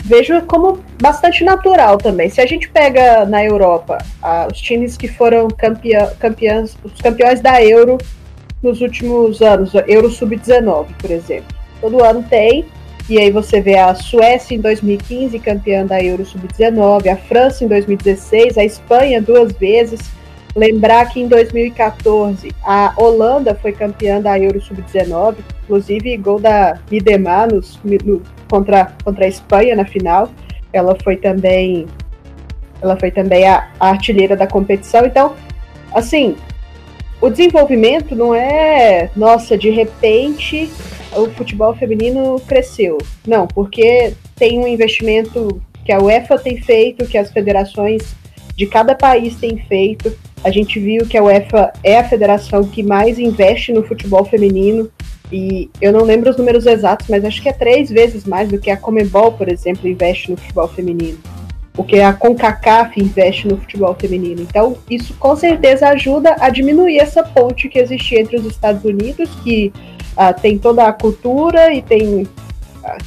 vejo 0.05 0.40
como 0.42 0.79
bastante 1.01 1.42
natural 1.42 1.96
também. 1.96 2.29
Se 2.29 2.40
a 2.40 2.46
gente 2.46 2.68
pega 2.68 3.25
na 3.25 3.44
Europa 3.44 3.99
ah, 4.22 4.46
os 4.51 4.61
times 4.61 4.96
que 4.96 5.09
foram 5.09 5.49
campeã, 5.49 6.11
campeãs, 6.20 6.77
os 6.85 7.01
campeões 7.01 7.40
da 7.40 7.62
Euro 7.62 7.99
nos 8.62 8.81
últimos 8.81 9.40
anos, 9.42 9.72
Euro 9.87 10.11
Sub-19, 10.11 10.87
por 10.99 11.11
exemplo. 11.11 11.55
Todo 11.81 12.05
ano 12.05 12.25
tem, 12.29 12.64
e 13.09 13.18
aí 13.18 13.31
você 13.31 13.61
vê 13.61 13.77
a 13.77 13.94
Suécia 13.94 14.55
em 14.55 14.61
2015, 14.61 15.38
campeã 15.38 15.87
da 15.87 16.03
Euro 16.03 16.25
Sub-19, 16.25 17.09
a 17.09 17.16
França 17.16 17.64
em 17.64 17.68
2016, 17.68 18.59
a 18.59 18.64
Espanha 18.64 19.22
duas 19.22 19.53
vezes. 19.53 20.01
Lembrar 20.57 21.11
que 21.11 21.21
em 21.21 21.29
2014 21.29 22.51
a 22.64 22.95
Holanda 22.97 23.55
foi 23.55 23.73
campeã 23.73 24.23
da 24.23 24.38
Euro 24.38 24.59
Sub-19, 24.59 25.37
inclusive 25.64 26.16
gol 26.16 26.40
da 26.40 26.81
Midemar 26.90 27.47
no, 27.53 27.61
contra, 28.49 28.90
contra 29.05 29.27
a 29.27 29.29
Espanha 29.29 29.77
na 29.77 29.85
final. 29.85 30.31
Ela 30.73 30.97
foi 31.05 31.19
também 31.19 31.87
ela 32.81 32.97
foi 32.97 33.11
também 33.11 33.47
a, 33.47 33.69
a 33.79 33.90
artilheira 33.90 34.35
da 34.35 34.47
competição. 34.47 35.05
Então, 35.05 35.35
assim, 35.92 36.37
o 37.21 37.29
desenvolvimento 37.29 38.14
não 38.14 38.35
é, 38.35 39.11
nossa, 39.14 39.59
de 39.59 39.69
repente 39.69 40.71
o 41.14 41.31
futebol 41.31 41.75
feminino 41.75 42.40
cresceu. 42.47 42.97
Não, 43.27 43.47
porque 43.47 44.14
tem 44.37 44.59
um 44.59 44.66
investimento 44.66 45.61
que 45.85 45.92
a 45.92 46.01
UEFA 46.01 46.38
tem 46.38 46.61
feito, 46.61 47.07
que 47.07 47.19
as 47.19 47.31
federações 47.31 48.14
de 48.57 48.66
cada 48.66 48.95
país 48.95 49.37
têm 49.37 49.59
feito. 49.69 50.16
A 50.42 50.51
gente 50.51 50.81
viu 50.81 51.07
que 51.07 51.16
a 51.16 51.23
UEFA 51.23 51.73
é 51.85 51.99
a 51.99 52.09
federação 52.09 52.64
que 52.64 52.83
mais 52.83 53.19
investe 53.19 53.73
no 53.73 53.83
futebol 53.83 54.25
feminino. 54.25 54.90
E 55.31 55.69
eu 55.81 55.92
não 55.92 56.03
lembro 56.03 56.31
os 56.31 56.37
números 56.37 56.66
exatos, 56.66 57.09
mas 57.09 57.25
acho 57.25 57.42
que 57.42 57.49
é 57.49 57.53
três 57.53 57.90
vezes 57.90 58.25
mais 58.25 58.49
do 58.49 58.59
que 58.59 58.71
a 58.71 58.77
Comebol, 58.77 59.33
por 59.33 59.49
exemplo, 59.49 59.88
investe 59.88 60.31
no 60.31 60.37
futebol 60.37 60.69
feminino 60.69 61.19
o 61.77 61.85
que 61.85 62.01
a 62.01 62.12
CONCACAF 62.12 62.99
investe 62.99 63.47
no 63.47 63.59
futebol 63.59 63.95
feminino. 63.95 64.40
Então, 64.40 64.79
isso 64.90 65.14
com 65.14 65.37
certeza 65.37 65.88
ajuda 65.88 66.35
a 66.40 66.49
diminuir 66.49 66.99
essa 66.99 67.23
ponte 67.23 67.69
que 67.69 67.79
existe 67.79 68.14
entre 68.14 68.37
os 68.37 68.47
Estados 68.47 68.83
Unidos, 68.83 69.29
que 69.45 69.73
uh, 70.16 70.40
tem 70.40 70.59
toda 70.59 70.87
a 70.87 70.92
cultura 70.92 71.75
e 71.75 71.83
tem 71.83 72.27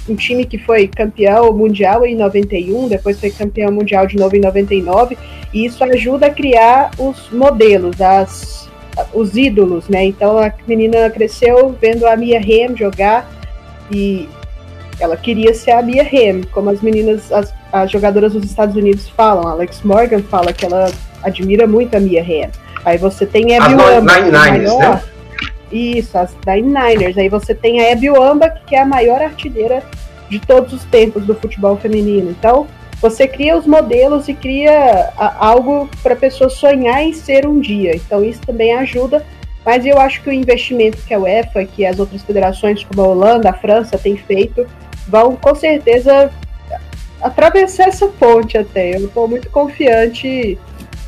um 0.07 0.15
time 0.15 0.45
que 0.45 0.57
foi 0.57 0.87
campeão 0.87 1.53
mundial 1.53 2.05
em 2.05 2.15
91, 2.15 2.87
depois 2.87 3.19
foi 3.19 3.29
campeão 3.29 3.71
mundial 3.71 4.05
de 4.07 4.17
novo 4.17 4.35
em 4.35 4.39
99, 4.39 5.17
e 5.53 5.65
isso 5.65 5.83
ajuda 5.83 6.27
a 6.27 6.29
criar 6.29 6.91
os 6.97 7.29
modelos, 7.31 7.99
as, 8.01 8.69
os 9.13 9.35
ídolos, 9.35 9.87
né? 9.87 10.05
Então, 10.05 10.37
a 10.37 10.51
menina 10.67 11.09
cresceu 11.09 11.75
vendo 11.81 12.05
a 12.05 12.15
Mia 12.15 12.39
Hamm 12.39 12.75
jogar 12.75 13.29
e 13.91 14.27
ela 14.99 15.15
queria 15.15 15.53
ser 15.53 15.71
a 15.71 15.81
Mia 15.81 16.03
Hamm, 16.03 16.43
como 16.51 16.69
as 16.69 16.81
meninas, 16.81 17.31
as, 17.31 17.53
as 17.71 17.89
jogadoras 17.89 18.33
dos 18.33 18.43
Estados 18.43 18.75
Unidos 18.75 19.07
falam. 19.09 19.47
A 19.47 19.51
Alex 19.51 19.81
Morgan 19.83 20.21
fala 20.23 20.51
que 20.51 20.65
ela 20.65 20.91
admira 21.23 21.65
muito 21.65 21.95
a 21.95 21.99
Mia 21.99 22.21
Hamm. 22.21 22.51
Aí 22.85 22.97
você 22.97 23.25
tem 23.25 23.57
a 23.57 23.65
Abby 23.65 23.75
Wambach, 23.75 24.31
maior... 24.31 24.79
Né? 24.79 25.01
Isso, 25.71 26.17
as 26.17 26.35
Nine 26.45 26.67
Niners. 26.67 27.17
Aí 27.17 27.29
você 27.29 27.53
tem 27.53 27.81
a 27.81 27.91
Abby 27.91 28.09
Wambach, 28.09 28.61
que 28.65 28.75
é 28.75 28.81
a 28.81 28.85
maior 28.85 29.21
artilheira 29.21 29.83
de 30.29 30.39
todos 30.39 30.73
os 30.73 30.83
tempos 30.85 31.25
do 31.25 31.35
futebol 31.35 31.77
feminino. 31.77 32.31
Então, 32.31 32.67
você 33.01 33.27
cria 33.27 33.57
os 33.57 33.65
modelos 33.65 34.27
e 34.27 34.33
cria 34.33 35.11
algo 35.37 35.89
para 36.03 36.13
a 36.13 36.17
pessoa 36.17 36.49
sonhar 36.49 37.01
em 37.01 37.13
ser 37.13 37.47
um 37.47 37.59
dia. 37.59 37.95
Então, 37.95 38.23
isso 38.23 38.41
também 38.41 38.73
ajuda. 38.73 39.25
Mas 39.65 39.85
eu 39.85 39.99
acho 39.99 40.21
que 40.21 40.29
o 40.29 40.33
investimento 40.33 40.97
que 41.05 41.13
a 41.13 41.19
UEFA, 41.19 41.65
que 41.65 41.85
as 41.85 41.99
outras 41.99 42.23
federações, 42.23 42.83
como 42.83 43.01
a 43.01 43.07
Holanda, 43.07 43.49
a 43.49 43.53
França, 43.53 43.97
têm 43.97 44.17
feito, 44.17 44.65
vão 45.07 45.35
com 45.35 45.53
certeza 45.53 46.31
atravessar 47.21 47.87
essa 47.87 48.07
ponte 48.07 48.57
até. 48.57 48.95
Eu 48.95 49.05
estou 49.05 49.27
muito 49.27 49.49
confiante 49.49 50.57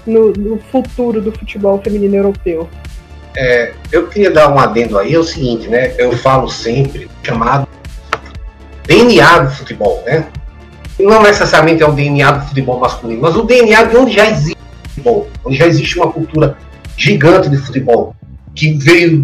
no, 0.06 0.32
no, 0.34 0.58
futuro 0.58 1.22
do 1.22 1.32
futebol 1.32 1.82
feminino 1.82 2.16
europeu. 2.16 2.70
É, 3.36 3.74
eu 3.92 4.08
queria 4.08 4.32
dar 4.32 4.54
um 4.54 4.60
adendo 4.60 4.98
aí, 4.98 5.14
é 5.14 5.20
o 5.20 5.24
seguinte, 5.24 5.68
né? 5.68 5.94
Eu 5.98 6.12
falo 6.18 6.50
sempre 6.50 7.10
chamado 7.24 7.68
DNA 8.86 9.40
do 9.40 9.52
futebol, 9.52 10.04
né? 10.06 10.28
Não 11.00 11.24
necessariamente 11.24 11.82
é 11.82 11.88
o 11.88 11.94
DNA 11.94 12.32
do 12.32 12.48
futebol 12.48 12.80
masculino, 12.80 13.22
mas 13.22 13.36
o 13.36 13.44
DNA 13.44 13.84
de 13.84 13.98
onde 13.98 14.14
já 14.14 14.30
existe 14.30 14.58
futebol, 14.90 15.28
onde 15.46 15.58
já 15.58 15.66
existe 15.66 15.98
uma 15.98 16.12
cultura 16.12 16.58
gigante 16.98 17.50
de 17.50 17.58
futebol, 17.58 18.16
que 18.54 18.74
veio 18.74 19.24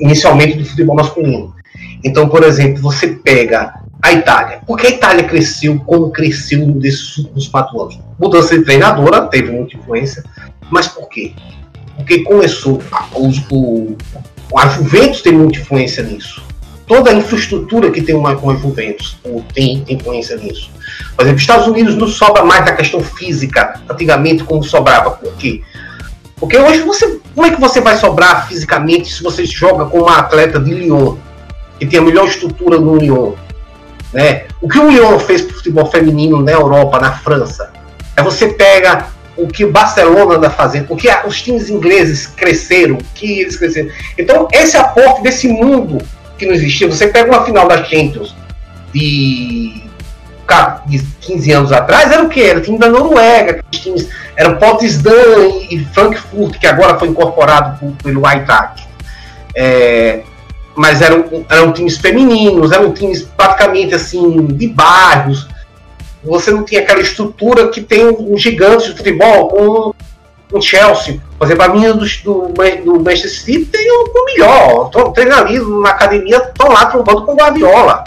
inicialmente 0.00 0.58
do 0.58 0.64
futebol 0.64 0.96
masculino. 0.96 1.54
Então, 2.04 2.28
por 2.28 2.42
exemplo, 2.42 2.82
você 2.82 3.08
pega 3.08 3.72
a 4.02 4.12
Itália. 4.12 4.60
Porque 4.66 4.86
a 4.86 4.90
Itália 4.90 5.24
cresceu 5.24 5.78
como 5.80 6.10
cresceu 6.10 6.66
nesses 6.66 7.16
últimos 7.18 7.48
quatro 7.48 7.80
anos. 7.80 7.98
Mudança 8.18 8.56
de 8.58 8.64
treinadora 8.64 9.22
teve 9.26 9.50
muita 9.50 9.76
influência, 9.76 10.22
mas 10.70 10.88
por 10.88 11.08
quê? 11.08 11.32
Porque 11.96 12.22
começou 12.22 12.82
a, 12.92 13.06
o, 13.14 13.96
a 14.54 14.68
Juventus 14.68 15.22
tem 15.22 15.32
muita 15.32 15.58
influência 15.58 16.02
nisso. 16.02 16.42
Toda 16.86 17.10
a 17.10 17.14
infraestrutura 17.14 17.90
que 17.90 18.00
tem 18.00 18.14
uma 18.14 18.36
com 18.36 18.50
a 18.50 18.54
Juventus 18.54 19.18
tem, 19.52 19.80
tem 19.80 19.96
influência 19.96 20.36
nisso. 20.36 20.70
Por 21.16 21.22
exemplo, 21.22 21.40
Estados 21.40 21.66
Unidos 21.66 21.96
não 21.96 22.06
sobra 22.06 22.44
mais 22.44 22.64
da 22.64 22.72
questão 22.72 23.00
física, 23.00 23.80
antigamente 23.88 24.44
como 24.44 24.62
sobrava. 24.62 25.10
Por 25.10 25.34
quê? 25.34 25.62
Porque 26.36 26.56
hoje 26.56 26.82
você. 26.82 27.18
Como 27.34 27.46
é 27.46 27.50
que 27.50 27.60
você 27.60 27.80
vai 27.80 27.96
sobrar 27.96 28.46
fisicamente 28.46 29.12
se 29.12 29.22
você 29.22 29.44
joga 29.44 29.86
com 29.86 30.00
uma 30.00 30.18
atleta 30.18 30.60
de 30.60 30.72
Lyon, 30.72 31.16
que 31.78 31.86
tem 31.86 31.98
a 31.98 32.02
melhor 32.02 32.28
estrutura 32.28 32.78
do 32.78 32.96
Lyon? 32.96 33.32
Né? 34.12 34.44
O 34.60 34.68
que 34.68 34.78
o 34.78 34.88
Lyon 34.88 35.18
fez 35.18 35.42
para 35.42 35.52
o 35.52 35.56
futebol 35.56 35.86
feminino 35.86 36.40
na 36.42 36.52
Europa, 36.52 37.00
na 37.00 37.12
França, 37.12 37.72
é 38.16 38.22
você 38.22 38.48
pega 38.48 39.08
o 39.36 39.46
que 39.46 39.64
o 39.64 39.70
Barcelona 39.70 40.36
anda 40.36 40.50
fazendo, 40.50 40.92
o 40.92 40.96
que 40.96 41.08
os 41.26 41.42
times 41.42 41.68
ingleses 41.68 42.26
cresceram, 42.26 42.98
que 43.14 43.40
eles 43.40 43.56
cresceram. 43.56 43.90
Então, 44.16 44.48
esse 44.52 44.76
aporte 44.76 45.22
desse 45.22 45.48
mundo 45.48 45.98
que 46.38 46.46
não 46.46 46.54
existia, 46.54 46.88
você 46.88 47.08
pega 47.08 47.30
uma 47.30 47.44
final 47.44 47.68
da 47.68 47.84
Champions 47.84 48.34
de, 48.92 49.82
de 50.86 51.02
15 51.20 51.52
anos 51.52 51.72
atrás, 51.72 52.10
era 52.10 52.22
o 52.22 52.28
que? 52.28 52.42
Era 52.42 52.58
o 52.58 52.62
time 52.62 52.78
da 52.78 52.88
Noruega, 52.88 53.62
os 53.72 53.78
times 53.78 54.08
eram 54.36 54.56
Potsdam 54.56 55.60
e 55.70 55.84
Frankfurt, 55.92 56.58
que 56.58 56.66
agora 56.66 56.98
foi 56.98 57.08
incorporado 57.08 57.96
pelo 58.02 58.26
Eintracht. 58.26 58.86
É, 59.54 60.22
mas 60.74 61.00
eram, 61.00 61.24
eram 61.48 61.72
times 61.72 61.96
femininos, 61.96 62.70
eram 62.70 62.92
times 62.92 63.22
praticamente 63.22 63.94
assim, 63.94 64.46
de 64.46 64.68
bairros. 64.68 65.48
Você 66.26 66.50
não 66.50 66.64
tinha 66.64 66.80
aquela 66.80 67.00
estrutura 67.00 67.68
que 67.68 67.80
tem 67.80 68.06
os 68.06 68.42
gigantes 68.42 68.86
de 68.86 68.96
futebol, 68.96 69.48
como 69.48 69.94
o 70.52 70.60
Chelsea. 70.60 71.20
Por 71.38 71.46
exemplo, 71.46 71.64
a 71.64 71.68
minha 71.68 71.94
do, 71.94 72.04
do, 72.24 72.52
do 72.84 73.00
Manchester 73.00 73.30
City 73.30 73.64
tem 73.66 73.90
o 73.90 74.24
melhor. 74.24 74.90
Treina 75.12 75.36
ali 75.38 75.58
na 75.58 75.90
academia, 75.90 76.38
estão 76.38 76.68
lá 76.68 76.86
trombando 76.86 77.24
com 77.24 77.34
Guardiola. 77.34 78.04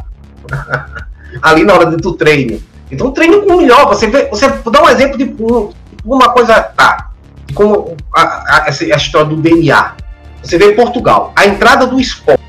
ali 1.42 1.64
na 1.64 1.74
hora 1.74 1.86
do 1.86 2.14
treino. 2.14 2.62
Então 2.92 3.12
treino 3.12 3.42
com 3.44 3.54
o 3.54 3.58
melhor. 3.58 3.88
Você, 3.88 4.08
vê, 4.08 4.28
você 4.28 4.48
dá 4.48 4.84
um 4.84 4.90
exemplo 4.90 5.18
de 5.18 5.36
uma 6.04 6.30
coisa. 6.30 6.62
Tá. 6.62 7.10
Como 7.54 7.96
a, 8.16 8.22
a, 8.22 8.66
a, 8.66 8.70
história 8.70 9.28
do 9.28 9.38
DNA. 9.38 9.94
Você 10.42 10.58
vê 10.58 10.72
Portugal. 10.74 11.34
A 11.36 11.46
entrada 11.46 11.86
do 11.86 12.00
esporte 12.00 12.44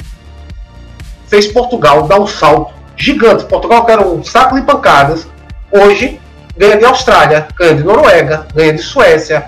fez 1.27 1.47
Portugal 1.47 2.07
dar 2.07 2.21
um 2.21 2.27
salto 2.27 2.73
gigante. 2.97 3.45
Portugal, 3.45 3.87
era 3.89 4.07
um 4.07 4.23
saco 4.23 4.55
de 4.55 4.63
pancadas, 4.63 5.27
hoje 5.71 6.21
ganha 6.57 6.77
de 6.77 6.85
Austrália, 6.85 7.49
ganha 7.57 7.75
de 7.75 7.83
Noruega, 7.83 8.47
ganha 8.55 8.73
de 8.73 8.83
Suécia, 8.83 9.47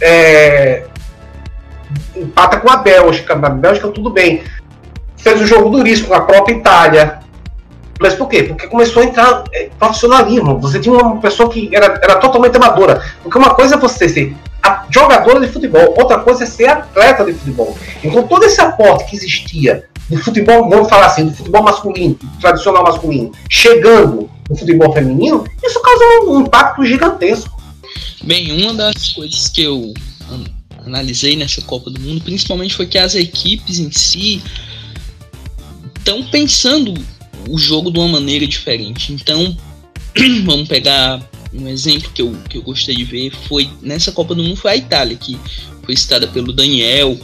é, 0.00 0.84
empata 2.14 2.58
com 2.58 2.70
a 2.70 2.76
Bélgica, 2.76 3.34
a 3.34 3.50
Bélgica 3.50 3.88
tudo 3.88 4.10
bem. 4.10 4.42
Fez 5.16 5.40
um 5.40 5.46
jogo 5.46 5.70
duríssimo 5.70 6.08
com 6.08 6.14
a 6.14 6.20
própria 6.20 6.54
Itália. 6.54 7.18
Mas 7.98 8.14
por 8.14 8.28
quê? 8.28 8.42
Porque 8.42 8.66
começou 8.66 9.02
a 9.02 9.06
entrar 9.06 9.44
é, 9.52 9.70
profissionalismo. 9.78 10.60
Você 10.60 10.78
tinha 10.78 10.94
uma 10.94 11.20
pessoa 11.20 11.48
que 11.48 11.74
era, 11.74 11.98
era 12.02 12.16
totalmente 12.16 12.56
amadora. 12.56 13.02
Porque 13.22 13.38
uma 13.38 13.54
coisa 13.54 13.74
é 13.74 13.78
você 13.78 14.08
ser 14.08 14.36
jogadora 14.90 15.40
de 15.40 15.48
futebol, 15.48 15.94
outra 15.96 16.18
coisa 16.18 16.44
é 16.44 16.46
ser 16.46 16.68
atleta 16.68 17.24
de 17.24 17.32
futebol. 17.34 17.76
Então 18.02 18.26
todo 18.26 18.44
esse 18.44 18.60
aporte 18.60 19.04
que 19.04 19.16
existia 19.16 19.84
do 20.08 20.18
futebol, 20.18 20.68
vamos 20.68 20.88
falar 20.88 21.06
assim, 21.06 21.26
do 21.26 21.34
futebol 21.34 21.62
masculino, 21.62 22.18
tradicional 22.40 22.84
masculino, 22.84 23.32
chegando 23.50 24.30
no 24.48 24.56
futebol 24.56 24.92
feminino, 24.92 25.44
isso 25.64 25.80
causa 25.80 26.04
um 26.28 26.40
impacto 26.42 26.84
gigantesco. 26.84 27.56
Bem, 28.22 28.62
uma 28.62 28.74
das 28.74 29.12
coisas 29.12 29.48
que 29.48 29.62
eu 29.62 29.92
analisei 30.84 31.36
nessa 31.36 31.60
Copa 31.62 31.90
do 31.90 32.00
Mundo, 32.00 32.20
principalmente 32.22 32.74
foi 32.74 32.86
que 32.86 32.98
as 32.98 33.14
equipes 33.14 33.78
em 33.78 33.90
si 33.90 34.42
estão 35.98 36.22
pensando 36.24 36.94
o 37.48 37.58
jogo 37.58 37.90
de 37.90 37.98
uma 37.98 38.08
maneira 38.08 38.46
diferente. 38.46 39.12
Então, 39.12 39.56
vamos 40.44 40.68
pegar 40.68 41.20
um 41.52 41.68
exemplo 41.68 42.10
que 42.12 42.22
eu, 42.22 42.36
que 42.48 42.58
eu 42.58 42.62
gostei 42.62 42.94
de 42.94 43.04
ver 43.04 43.32
foi 43.48 43.70
nessa 43.80 44.12
Copa 44.12 44.34
do 44.34 44.42
Mundo 44.42 44.56
foi 44.56 44.72
a 44.72 44.76
Itália, 44.76 45.16
que 45.16 45.38
foi 45.84 45.96
citada 45.96 46.26
pelo 46.26 46.52
Daniel, 46.52 47.18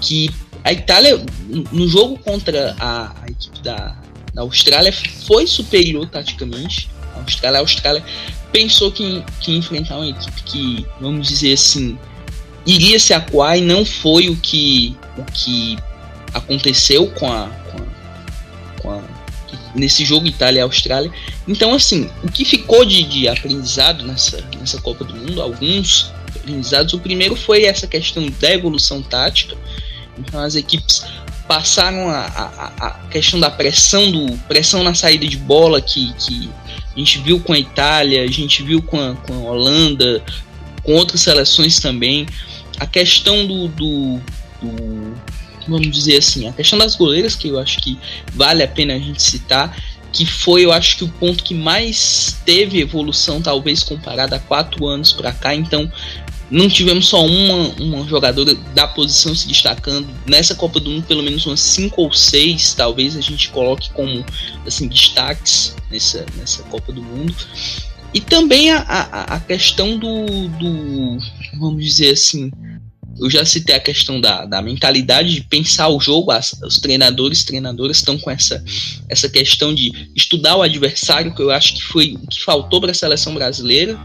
que 0.00 0.30
a 0.64 0.72
Itália 0.72 1.24
no 1.72 1.88
jogo 1.88 2.18
contra 2.18 2.76
a, 2.78 3.14
a 3.22 3.30
equipe 3.30 3.60
da, 3.60 3.96
da 4.34 4.42
Austrália 4.42 4.92
foi 5.26 5.46
superior 5.46 6.08
taticamente. 6.08 6.90
A 7.14 7.20
Austrália, 7.20 7.58
a 7.58 7.60
Austrália 7.60 8.04
pensou 8.52 8.92
que, 8.92 9.24
que 9.40 9.56
enfrentar 9.56 9.96
uma 9.96 10.08
equipe 10.08 10.42
que, 10.42 10.86
vamos 11.00 11.28
dizer 11.28 11.54
assim, 11.54 11.98
iria 12.66 12.98
se 12.98 13.14
acuar 13.14 13.58
e 13.58 13.60
não 13.60 13.84
foi 13.84 14.28
o 14.28 14.36
que, 14.36 14.96
o 15.16 15.24
que 15.24 15.78
aconteceu 16.34 17.08
com 17.12 17.32
a, 17.32 17.48
com 17.48 17.78
a, 17.82 18.82
com 18.82 18.90
a 18.92 19.18
nesse 19.74 20.04
jogo 20.04 20.26
Itália-Austrália. 20.26 21.10
Então, 21.46 21.74
assim, 21.74 22.10
o 22.22 22.30
que 22.30 22.44
ficou 22.44 22.84
de, 22.84 23.02
de 23.04 23.28
aprendizado 23.28 24.04
nessa, 24.04 24.42
nessa 24.58 24.80
Copa 24.80 25.04
do 25.04 25.14
Mundo, 25.14 25.40
alguns 25.40 26.10
aprendizados. 26.36 26.94
O 26.94 26.98
primeiro 26.98 27.36
foi 27.36 27.64
essa 27.64 27.86
questão 27.86 28.26
da 28.40 28.52
evolução 28.52 29.02
tática. 29.02 29.56
Então, 30.18 30.40
as 30.40 30.54
equipes 30.54 31.04
passaram 31.46 32.10
a, 32.10 32.20
a, 32.26 32.86
a 32.86 32.90
questão 33.08 33.40
da 33.40 33.50
pressão 33.50 34.10
do 34.10 34.36
pressão 34.46 34.84
na 34.84 34.94
saída 34.94 35.26
de 35.26 35.36
bola 35.36 35.80
que, 35.80 36.12
que 36.14 36.50
a 36.94 36.98
gente 36.98 37.18
viu 37.18 37.40
com 37.40 37.54
a 37.54 37.58
Itália, 37.58 38.22
a 38.22 38.26
gente 38.26 38.62
viu 38.62 38.82
com 38.82 39.00
a, 39.00 39.14
com 39.14 39.32
a 39.32 39.50
Holanda, 39.50 40.22
com 40.82 40.92
outras 40.94 41.22
seleções 41.22 41.80
também. 41.80 42.26
A 42.78 42.86
questão 42.86 43.46
do, 43.46 43.68
do, 43.68 44.20
do 44.60 45.16
vamos 45.66 45.90
dizer 45.90 46.18
assim, 46.18 46.48
a 46.48 46.52
questão 46.52 46.78
das 46.78 46.96
goleiras, 46.96 47.34
que 47.34 47.48
eu 47.48 47.58
acho 47.58 47.78
que 47.78 47.98
vale 48.34 48.62
a 48.62 48.68
pena 48.68 48.94
a 48.94 48.98
gente 48.98 49.22
citar, 49.22 49.76
que 50.12 50.24
foi, 50.24 50.64
eu 50.64 50.72
acho 50.72 50.96
que 50.96 51.04
o 51.04 51.08
ponto 51.08 51.44
que 51.44 51.54
mais 51.54 52.40
teve 52.44 52.80
evolução, 52.80 53.42
talvez 53.42 53.82
comparado 53.82 54.34
a 54.34 54.38
quatro 54.38 54.86
anos 54.86 55.12
para 55.12 55.32
cá. 55.32 55.54
Então, 55.54 55.90
não 56.50 56.68
tivemos 56.68 57.06
só 57.08 57.24
uma, 57.24 57.68
uma 57.80 58.08
jogadora 58.08 58.54
da 58.74 58.86
posição 58.86 59.34
se 59.34 59.46
destacando. 59.46 60.08
Nessa 60.26 60.54
Copa 60.54 60.80
do 60.80 60.90
Mundo, 60.90 61.04
pelo 61.06 61.22
menos 61.22 61.44
umas 61.44 61.60
cinco 61.60 62.02
ou 62.02 62.12
seis, 62.12 62.74
talvez 62.74 63.16
a 63.16 63.20
gente 63.20 63.50
coloque 63.50 63.90
como 63.90 64.24
assim, 64.66 64.88
destaques 64.88 65.76
nessa, 65.90 66.24
nessa 66.36 66.62
Copa 66.64 66.92
do 66.92 67.02
Mundo. 67.02 67.34
E 68.14 68.20
também 68.20 68.70
a, 68.70 68.78
a, 68.78 69.34
a 69.34 69.40
questão 69.40 69.98
do, 69.98 70.48
do, 70.48 71.18
vamos 71.58 71.84
dizer 71.84 72.12
assim, 72.12 72.50
eu 73.20 73.28
já 73.28 73.44
citei 73.44 73.74
a 73.74 73.80
questão 73.80 74.18
da, 74.18 74.46
da 74.46 74.62
mentalidade 74.62 75.34
de 75.34 75.42
pensar 75.42 75.88
o 75.88 76.00
jogo, 76.00 76.30
as, 76.30 76.52
os 76.62 76.78
treinadores, 76.78 77.44
treinadoras 77.44 77.98
estão 77.98 78.18
com 78.18 78.30
essa, 78.30 78.64
essa 79.08 79.28
questão 79.28 79.74
de 79.74 79.92
estudar 80.16 80.56
o 80.56 80.62
adversário, 80.62 81.34
que 81.34 81.42
eu 81.42 81.50
acho 81.50 81.74
que 81.74 81.82
foi 81.82 82.14
o 82.14 82.26
que 82.26 82.42
faltou 82.42 82.80
para 82.80 82.92
a 82.92 82.94
seleção 82.94 83.34
brasileira. 83.34 83.98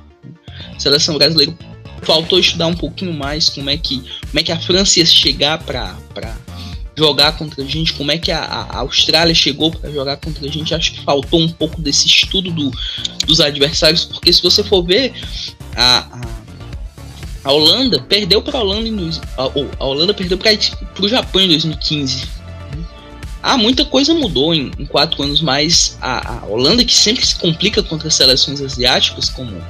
A 0.76 0.80
seleção 0.80 1.18
brasileira 1.18 1.56
faltou 2.04 2.40
estudar 2.40 2.68
um 2.68 2.76
pouquinho 2.76 3.14
mais 3.14 3.50
como 3.50 3.70
é 3.70 3.78
que, 3.78 3.98
como 3.98 4.40
é 4.40 4.44
que 4.44 4.52
a 4.52 4.60
França 4.60 5.00
ia 5.00 5.06
chegar 5.06 5.60
para 5.60 5.96
jogar 6.96 7.38
contra 7.38 7.64
a 7.64 7.66
gente, 7.68 7.94
como 7.94 8.12
é 8.12 8.18
que 8.18 8.32
a, 8.32 8.40
a 8.44 8.80
Austrália 8.80 9.34
chegou 9.34 9.72
para 9.72 9.90
jogar 9.92 10.18
contra 10.18 10.48
a 10.48 10.52
gente. 10.52 10.74
Acho 10.74 10.94
que 10.94 11.04
faltou 11.04 11.40
um 11.40 11.50
pouco 11.50 11.82
desse 11.82 12.08
estudo 12.08 12.52
do, 12.52 12.72
dos 13.26 13.40
adversários, 13.40 14.06
porque 14.06 14.32
se 14.32 14.42
você 14.42 14.64
for 14.64 14.84
ver, 14.84 15.14
a, 15.76 16.22
a 17.44 17.52
Holanda 17.52 18.00
perdeu 18.02 18.42
para 18.42 18.60
a 18.60 18.62
Holanda 18.62 18.88
em 18.88 19.10
a 19.38 19.86
Holanda 19.86 20.14
perdeu 20.14 20.38
para 20.38 20.52
o 21.00 21.10
Japão 21.10 21.42
em 21.42 21.48
2015. 21.50 22.44
Ah, 23.42 23.58
muita 23.58 23.84
coisa 23.84 24.14
mudou 24.14 24.56
em, 24.56 24.72
em 24.80 24.86
quatro 24.86 25.22
anos, 25.22 25.42
mas 25.42 25.98
a, 26.02 26.40
a, 26.40 26.46
Holanda, 26.46 26.86
que 26.86 26.96
sempre 26.96 27.26
se 27.26 27.36
complica 27.36 27.84
contra 27.84 28.08
as 28.08 28.16
seleções 28.16 28.62
asiáticas, 28.62 29.28
como, 29.30 29.62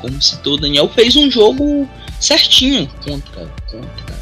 como 0.00 0.20
citou 0.20 0.54
o 0.54 0.56
Daniel, 0.58 0.88
fez 0.88 1.16
um 1.16 1.30
jogo 1.30 1.88
certinho 2.20 2.88
contra, 3.04 3.46
contra 3.70 4.18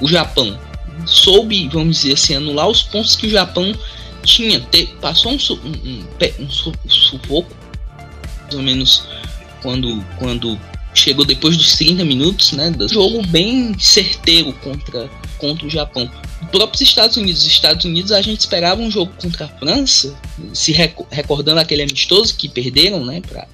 o 0.00 0.08
Japão. 0.08 0.58
Soube, 1.06 1.68
vamos 1.68 1.98
dizer 1.98 2.14
assim, 2.14 2.34
anular 2.34 2.68
os 2.68 2.82
pontos 2.82 3.16
que 3.16 3.26
o 3.26 3.30
Japão 3.30 3.74
tinha. 4.22 4.60
Te, 4.60 4.86
passou 5.00 5.32
um, 5.32 5.38
um, 5.64 6.04
um, 6.40 6.44
um 6.44 6.90
sufoco, 6.90 7.50
mais 8.42 8.54
ou 8.54 8.62
menos, 8.62 9.04
quando, 9.62 10.04
quando 10.18 10.58
chegou 10.94 11.24
depois 11.24 11.56
dos 11.56 11.76
30 11.76 12.04
minutos, 12.04 12.52
né? 12.52 12.70
Do 12.70 12.88
jogo 12.88 13.26
bem 13.26 13.76
certeiro 13.78 14.52
contra, 14.54 15.10
contra 15.38 15.66
o 15.66 15.70
Japão. 15.70 16.10
Os 16.40 16.48
próprios 16.50 16.80
Estados 16.80 17.16
Unidos, 17.16 17.42
os 17.42 17.48
Estados 17.48 17.84
Unidos 17.84 18.12
a 18.12 18.22
gente 18.22 18.40
esperava 18.40 18.80
um 18.80 18.90
jogo 18.90 19.12
contra 19.20 19.46
a 19.46 19.48
França, 19.48 20.16
se 20.52 20.72
rec 20.72 20.96
recordando 21.10 21.60
aquele 21.60 21.82
amistoso 21.82 22.36
que 22.36 22.48
perderam, 22.48 23.04
né? 23.04 23.20
Pra, 23.20 23.46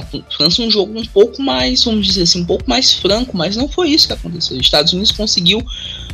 pra 0.00 0.22
França 0.30 0.62
um 0.62 0.70
jogo 0.70 0.98
um 0.98 1.04
pouco 1.04 1.42
mais, 1.42 1.84
vamos 1.84 2.06
dizer 2.06 2.22
assim, 2.22 2.40
um 2.40 2.46
pouco 2.46 2.64
mais 2.68 2.94
franco, 2.94 3.36
mas 3.36 3.56
não 3.56 3.68
foi 3.68 3.90
isso 3.90 4.06
que 4.06 4.14
aconteceu. 4.14 4.56
Os 4.56 4.62
Estados 4.62 4.92
Unidos 4.92 5.12
conseguiu 5.12 5.62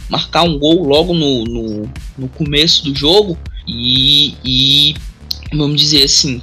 marcar 0.09 0.43
um 0.43 0.59
gol 0.59 0.83
logo 0.83 1.15
no, 1.15 1.45
no, 1.45 1.93
no 2.17 2.29
começo 2.31 2.85
do 2.85 2.95
jogo 2.95 3.39
e, 3.67 4.35
e 4.45 4.97
vamos 5.53 5.81
dizer 5.81 6.03
assim, 6.05 6.43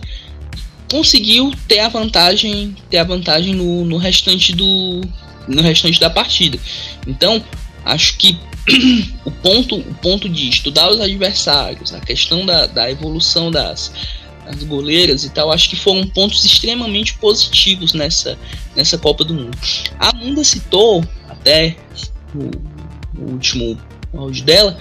conseguiu 0.89 1.51
ter 1.67 1.79
a 1.79 1.89
vantagem, 1.89 2.75
ter 2.89 2.97
a 2.97 3.03
vantagem 3.03 3.53
no, 3.53 3.83
no 3.83 3.97
restante 3.97 4.53
do 4.53 5.01
no 5.47 5.61
restante 5.61 5.99
da 5.99 6.09
partida. 6.09 6.57
Então, 7.05 7.43
acho 7.83 8.17
que 8.17 8.35
o 9.23 9.29
ponto, 9.29 9.75
o 9.75 9.93
ponto 9.95 10.27
de 10.27 10.49
estudar 10.49 10.89
os 10.89 10.99
adversários, 10.99 11.93
a 11.93 11.99
questão 11.99 12.45
da, 12.45 12.65
da 12.65 12.89
evolução 12.89 13.51
das, 13.51 13.91
das 14.45 14.63
goleiras 14.63 15.23
e 15.23 15.29
tal, 15.29 15.51
acho 15.51 15.69
que 15.69 15.75
foram 15.75 16.07
pontos 16.07 16.45
extremamente 16.45 17.15
positivos 17.15 17.93
nessa, 17.93 18.37
nessa 18.75 18.97
Copa 18.97 19.23
do 19.23 19.33
Mundo. 19.33 19.57
A 19.99 20.13
Munda 20.13 20.43
citou, 20.43 21.03
até 21.27 21.75
no, 22.33 22.51
último 23.31 23.77
áudio 24.13 24.43
dela, 24.43 24.77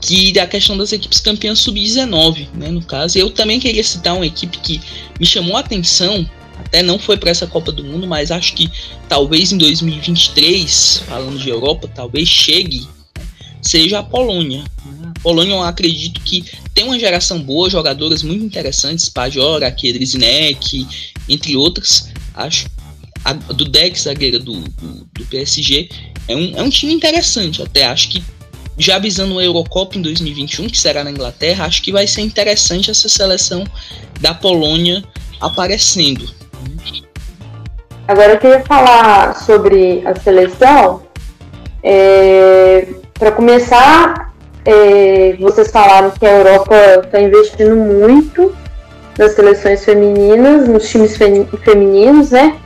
que 0.00 0.38
a 0.38 0.46
questão 0.46 0.76
das 0.76 0.92
equipes 0.92 1.20
campeãs 1.20 1.58
sub-19, 1.60 2.48
né, 2.54 2.68
no 2.68 2.82
caso. 2.82 3.18
Eu 3.18 3.30
também 3.30 3.58
queria 3.58 3.82
citar 3.82 4.14
uma 4.14 4.26
equipe 4.26 4.58
que 4.58 4.80
me 5.18 5.26
chamou 5.26 5.56
a 5.56 5.60
atenção, 5.60 6.28
até 6.58 6.82
não 6.82 6.98
foi 6.98 7.16
para 7.16 7.30
essa 7.30 7.46
Copa 7.46 7.72
do 7.72 7.82
Mundo, 7.82 8.06
mas 8.06 8.30
acho 8.30 8.54
que 8.54 8.70
talvez 9.08 9.52
em 9.52 9.58
2023, 9.58 11.02
falando 11.06 11.38
de 11.38 11.48
Europa, 11.48 11.90
talvez 11.92 12.28
chegue, 12.28 12.86
seja 13.62 13.98
a 13.98 14.02
Polônia. 14.02 14.64
Né. 14.84 15.12
A 15.16 15.20
Polônia 15.20 15.54
eu 15.54 15.62
acredito 15.62 16.20
que 16.20 16.44
tem 16.74 16.84
uma 16.84 16.98
geração 16.98 17.40
boa, 17.40 17.70
jogadoras 17.70 18.22
muito 18.22 18.44
interessantes, 18.44 19.08
Pajora, 19.08 19.70
Kedrizinek, 19.70 20.86
entre 21.28 21.56
outras. 21.56 22.10
Acho 22.34 22.66
a, 23.24 23.32
do 23.32 23.64
Dex, 23.64 24.02
zagueira 24.02 24.38
do, 24.38 24.60
do, 24.60 25.08
do 25.12 25.24
PSG, 25.26 25.88
é 26.28 26.36
um, 26.36 26.56
é 26.56 26.62
um 26.62 26.70
time 26.70 26.92
interessante. 26.92 27.62
Até 27.62 27.84
acho 27.84 28.08
que 28.10 28.22
já 28.78 28.96
avisando 28.96 29.38
a 29.38 29.44
Eurocopa 29.44 29.98
em 29.98 30.02
2021, 30.02 30.68
que 30.68 30.78
será 30.78 31.02
na 31.02 31.10
Inglaterra, 31.10 31.64
acho 31.64 31.82
que 31.82 31.90
vai 31.90 32.06
ser 32.06 32.22
interessante 32.22 32.90
essa 32.90 33.08
seleção 33.08 33.64
da 34.20 34.32
Polônia 34.32 35.02
aparecendo. 35.40 36.28
Agora 38.06 38.32
eu 38.32 38.38
queria 38.38 38.60
falar 38.64 39.34
sobre 39.44 40.06
a 40.06 40.14
seleção. 40.14 41.02
É, 41.82 42.88
Para 43.18 43.32
começar, 43.32 44.32
é, 44.64 45.36
vocês 45.40 45.70
falaram 45.70 46.10
que 46.10 46.26
a 46.26 46.38
Europa 46.38 46.74
está 47.04 47.20
investindo 47.20 47.76
muito 47.76 48.54
nas 49.18 49.32
seleções 49.32 49.84
femininas, 49.84 50.68
nos 50.68 50.88
times 50.88 51.16
femininos, 51.16 52.30
né? 52.30 52.56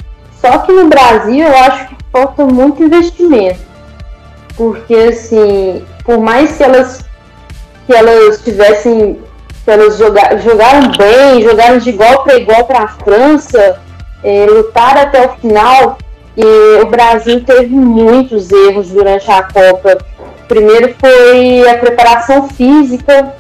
Só 0.41 0.59
que 0.59 0.73
no 0.73 0.89
Brasil 0.89 1.47
eu 1.47 1.57
acho 1.57 1.89
que 1.89 1.97
falta 2.13 2.45
muito 2.45 2.83
investimento 2.83 3.73
porque 4.57 4.95
assim, 4.95 5.85
por 6.05 6.19
mais 6.19 6.57
que 6.57 6.63
elas 6.63 7.05
que 7.87 7.93
elas 7.93 8.43
tivessem 8.43 9.19
que 9.65 9.71
elas 9.71 9.97
joga, 9.97 10.39
jogaram 10.39 10.91
bem, 10.97 11.43
jogaram 11.43 11.79
de 11.79 11.91
igual 11.91 12.25
para 12.25 12.37
igual 12.37 12.65
para 12.65 12.83
a 12.83 12.89
França, 12.89 13.81
é, 14.23 14.47
lutaram 14.47 15.03
até 15.03 15.27
o 15.27 15.37
final. 15.37 15.99
E 16.37 16.81
o 16.83 16.87
Brasil 16.87 17.45
teve 17.45 17.75
muitos 17.75 18.51
erros 18.51 18.89
durante 18.91 19.31
a 19.31 19.43
Copa. 19.43 19.99
Primeiro 20.53 20.95
foi 21.01 21.67
a 21.67 21.79
preparação 21.79 22.47
física, 22.47 23.35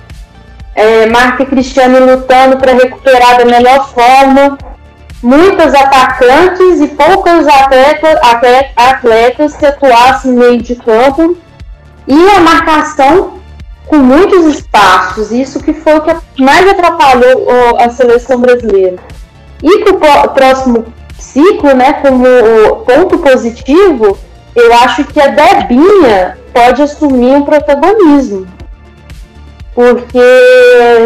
é, 0.75 1.05
Marca 1.05 1.44
Cristiano 1.44 2.07
lutando 2.07 2.57
para 2.57 2.72
recuperar 2.72 3.37
da 3.37 3.44
melhor 3.44 3.92
forma. 3.92 4.57
muitas 5.22 5.75
atacantes 5.75 6.81
e 6.81 6.88
poucas 6.88 7.46
atletas, 7.46 8.18
atletas 8.75 9.55
que 9.55 9.66
atuassem 9.66 10.33
no 10.33 10.38
meio 10.38 10.62
de 10.62 10.75
campo 10.75 11.37
e 12.09 12.31
a 12.31 12.40
marcação 12.40 13.35
com 13.87 13.98
muitos 13.98 14.46
espaços. 14.46 15.31
Isso 15.31 15.62
que 15.62 15.75
foi 15.75 15.98
o 15.98 16.01
que 16.01 16.42
mais 16.42 16.66
atrapalhou 16.66 17.46
a 17.79 17.90
seleção 17.90 18.40
brasileira. 18.40 18.96
E 19.62 19.85
para 19.85 20.25
o 20.25 20.29
próximo 20.31 20.87
ciclo, 21.18 21.75
né, 21.75 21.92
como 21.92 22.25
ponto 22.87 23.18
positivo, 23.18 24.18
eu 24.55 24.73
acho 24.75 25.05
que 25.05 25.21
a 25.21 25.29
Debinha 25.29 26.38
pode 26.53 26.83
assumir 26.83 27.35
um 27.35 27.45
protagonismo. 27.45 28.47
Porque 29.75 30.19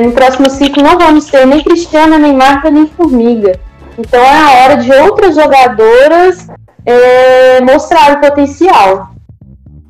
no 0.03 0.13
próximo 0.13 0.51
ciclo 0.51 0.83
não 0.83 0.99
vamos 0.99 1.27
ter 1.27 1.47
nem 1.47 1.63
Cristiana, 1.63 2.19
nem 2.19 2.35
Marta, 2.35 2.71
nem 2.71 2.89
Formiga. 2.89 3.59
Então 3.97 4.21
é 4.21 4.43
a 4.43 4.65
hora 4.65 4.77
de 4.77 4.93
outras 4.93 5.37
jogadoras 5.37 6.49
é, 6.85 7.61
mostrar 7.61 8.17
o 8.17 8.21
potencial. 8.21 9.11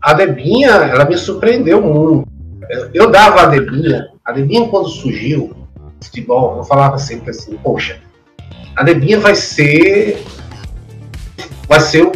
A 0.00 0.12
Debinha, 0.12 0.70
ela 0.70 1.04
me 1.04 1.16
surpreendeu 1.16 1.80
muito. 1.80 2.28
Eu 2.92 3.10
dava 3.10 3.42
a 3.42 3.46
Debinha, 3.46 4.08
a 4.24 4.32
Debinha 4.32 4.68
quando 4.68 4.88
surgiu, 4.88 5.56
futebol, 6.00 6.58
eu 6.58 6.64
falava 6.64 6.98
sempre 6.98 7.30
assim, 7.30 7.56
poxa, 7.56 7.98
a 8.74 8.82
Debinha 8.82 9.20
vai 9.20 9.34
ser 9.34 10.24
vai 11.68 11.80
ser 11.80 12.10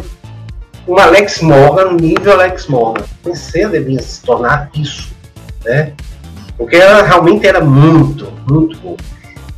um 0.87 0.97
Alex 0.97 1.41
Morgan, 1.41 1.93
nível 1.93 2.33
Alex 2.33 2.67
Morgan. 2.67 3.03
Pensei 3.23 3.63
a 3.63 3.67
Debinha 3.67 4.01
se 4.01 4.21
tornar 4.21 4.69
isso, 4.75 5.11
né? 5.63 5.93
Porque 6.57 6.75
ela 6.75 7.03
realmente 7.03 7.47
era 7.47 7.61
muito, 7.61 8.31
muito 8.49 8.77
boa. 8.79 8.97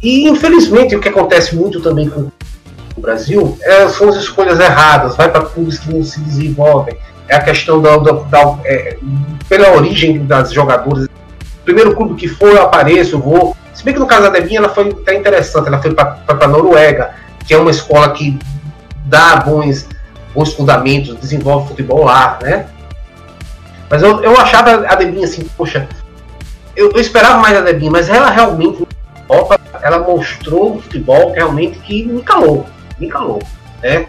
E 0.01 0.27
infelizmente 0.27 0.95
o 0.95 0.99
que 0.99 1.09
acontece 1.09 1.55
muito 1.55 1.81
também 1.81 2.09
com 2.09 2.29
o 2.95 3.01
Brasil 3.01 3.57
é, 3.61 3.87
são 3.87 4.09
as 4.09 4.17
escolhas 4.17 4.59
erradas, 4.59 5.15
vai 5.15 5.31
para 5.31 5.45
clubes 5.45 5.79
que 5.79 5.93
não 5.93 6.03
se 6.03 6.19
desenvolvem. 6.19 6.95
É 7.27 7.35
a 7.35 7.41
questão 7.41 7.81
da, 7.81 7.97
da, 7.97 8.11
da 8.11 8.59
é, 8.65 8.97
pela 9.47 9.71
origem 9.71 10.25
das 10.25 10.51
jogadoras. 10.51 11.07
Primeiro 11.63 11.95
clube 11.95 12.15
que 12.15 12.27
for, 12.27 12.49
eu 12.49 12.61
apareço, 12.61 13.15
eu 13.15 13.19
vou. 13.19 13.55
Se 13.73 13.83
bem 13.83 13.93
que 13.93 13.99
no 13.99 14.05
caso 14.05 14.23
da 14.23 14.29
Debinha 14.29 14.59
ela 14.59 14.69
foi 14.69 14.89
até 14.89 15.15
interessante, 15.15 15.67
ela 15.67 15.81
foi 15.81 15.93
para 15.93 16.19
a 16.27 16.47
Noruega, 16.47 17.11
que 17.47 17.53
é 17.53 17.57
uma 17.57 17.71
escola 17.71 18.11
que 18.11 18.37
dá 19.05 19.37
bons, 19.37 19.87
bons 20.33 20.53
fundamentos, 20.53 21.15
desenvolve 21.17 21.69
futebol 21.69 22.05
lá, 22.05 22.39
né? 22.41 22.65
Mas 23.89 24.01
eu, 24.01 24.23
eu 24.23 24.39
achava 24.39 24.87
a 24.87 24.95
Debinha 24.95 25.25
assim, 25.25 25.47
poxa, 25.55 25.87
eu, 26.75 26.91
eu 26.91 26.99
esperava 26.99 27.39
mais 27.39 27.55
a 27.55 27.61
Debinha, 27.61 27.91
mas 27.91 28.09
ela 28.09 28.29
realmente 28.29 28.87
Copa, 29.27 29.59
ela 29.81 29.99
mostrou 29.99 30.75
um 30.75 30.81
futebol 30.81 31.31
realmente 31.31 31.79
que 31.79 32.05
me 32.05 32.21
calou, 32.21 32.65
me 32.99 33.07
calou, 33.07 33.41
né? 33.81 34.07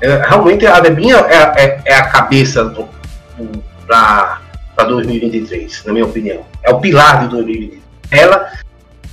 É, 0.00 0.26
realmente 0.28 0.66
a 0.66 0.80
Debinha 0.80 1.16
é, 1.16 1.64
é, 1.64 1.82
é 1.86 1.94
a 1.94 2.06
cabeça 2.08 2.74
para 3.86 4.38
2023, 4.86 5.84
na 5.84 5.92
minha 5.92 6.04
opinião. 6.04 6.44
É 6.62 6.70
o 6.70 6.80
pilar 6.80 7.22
de 7.22 7.28
2023. 7.28 7.82
Ela, 8.10 8.52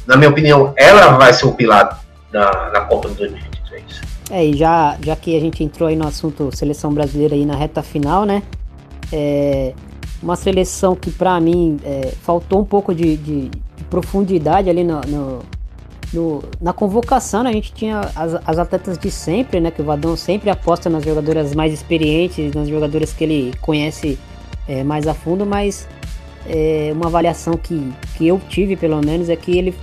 na 0.06 0.18
minha 0.18 0.30
opinião, 0.30 0.74
ela 0.76 1.18
vai 1.18 1.32
ser 1.32 1.46
o 1.46 1.54
pilar 1.54 2.00
da, 2.32 2.70
da 2.70 2.82
Copa 2.82 3.10
de 3.10 3.16
2023. 3.16 4.02
É, 4.30 4.46
e 4.46 4.56
já, 4.56 4.98
já 5.02 5.16
que 5.16 5.36
a 5.36 5.40
gente 5.40 5.64
entrou 5.64 5.90
aí 5.90 5.96
no 5.96 6.08
assunto 6.08 6.56
seleção 6.56 6.94
brasileira 6.94 7.36
aí 7.36 7.46
na 7.46 7.56
reta 7.56 7.84
final, 7.84 8.26
né? 8.26 8.42
É, 9.12 9.74
uma 10.22 10.36
seleção 10.36 10.96
que 10.96 11.12
para 11.12 11.40
mim 11.40 11.78
é, 11.84 12.14
faltou 12.22 12.62
um 12.62 12.66
pouco 12.66 12.96
de, 12.96 13.18
de, 13.18 13.50
de 13.50 13.84
profundidade 13.90 14.70
ali 14.70 14.84
no, 14.84 15.02
no, 15.02 15.40
no, 16.14 16.44
na 16.62 16.72
convocação. 16.72 17.44
Né? 17.44 17.50
A 17.50 17.54
gente 17.54 17.74
tinha 17.74 18.00
as, 18.16 18.36
as, 18.46 18.58
atletas 18.58 18.98
de 18.98 19.12
sempre, 19.12 19.60
né? 19.60 19.70
Que 19.70 19.82
o 19.82 19.86
Vadão 19.86 20.16
sempre 20.16 20.50
aposta 20.50 20.90
nas 20.90 21.04
jogadoras 21.04 21.54
mais 21.54 21.74
experientes, 21.74 22.54
nas 22.54 22.70
jogadoras 22.70 23.12
que 23.12 23.24
ele 23.24 23.54
conhece 23.62 24.18
é, 24.68 24.84
mais 24.84 25.06
a 25.08 25.14
fundo, 25.14 25.46
mas 25.46 25.88
é, 26.48 26.92
uma 26.94 27.08
avaliação 27.08 27.56
que, 27.56 27.92
que 28.16 28.28
eu 28.28 28.40
tive 28.50 28.76
pelo 28.76 29.02
menos 29.02 29.30
é 29.30 29.36
que 29.36 29.58
ele 29.58 29.76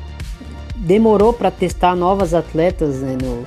demorou 0.77 1.33
para 1.33 1.51
testar 1.51 1.95
novas 1.95 2.33
atletas, 2.33 3.01
né, 3.01 3.17
no, 3.23 3.45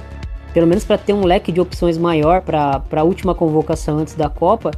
pelo 0.54 0.68
menos 0.68 0.84
para 0.84 0.98
ter 0.98 1.14
um 1.14 1.26
leque 1.26 1.52
de 1.52 1.60
opções 1.60 1.98
maior 1.98 2.42
para 2.42 2.84
a 2.92 3.04
última 3.04 3.34
convocação 3.34 3.98
antes 3.98 4.14
da 4.14 4.30
Copa. 4.30 4.72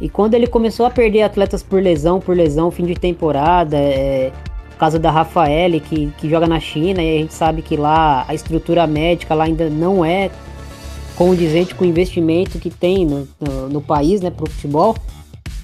E 0.00 0.08
quando 0.08 0.34
ele 0.34 0.46
começou 0.46 0.86
a 0.86 0.90
perder 0.90 1.22
atletas 1.22 1.62
por 1.62 1.82
lesão, 1.82 2.20
por 2.20 2.36
lesão, 2.36 2.70
fim 2.70 2.84
de 2.84 2.94
temporada, 2.94 3.76
é, 3.76 4.30
caso 4.78 4.98
da 4.98 5.10
Rafaele, 5.10 5.80
que, 5.80 6.12
que 6.18 6.28
joga 6.28 6.46
na 6.46 6.60
China, 6.60 7.02
e 7.02 7.16
a 7.16 7.20
gente 7.20 7.34
sabe 7.34 7.62
que 7.62 7.76
lá 7.76 8.24
a 8.28 8.34
estrutura 8.34 8.86
médica 8.86 9.34
lá 9.34 9.44
ainda 9.44 9.68
não 9.70 10.04
é 10.04 10.30
condizente 11.16 11.74
com 11.74 11.84
o 11.84 11.88
investimento 11.88 12.58
que 12.58 12.68
tem 12.70 13.06
no, 13.06 13.26
no, 13.40 13.68
no 13.70 13.80
país, 13.80 14.20
né, 14.20 14.30
pro 14.30 14.48
futebol. 14.48 14.94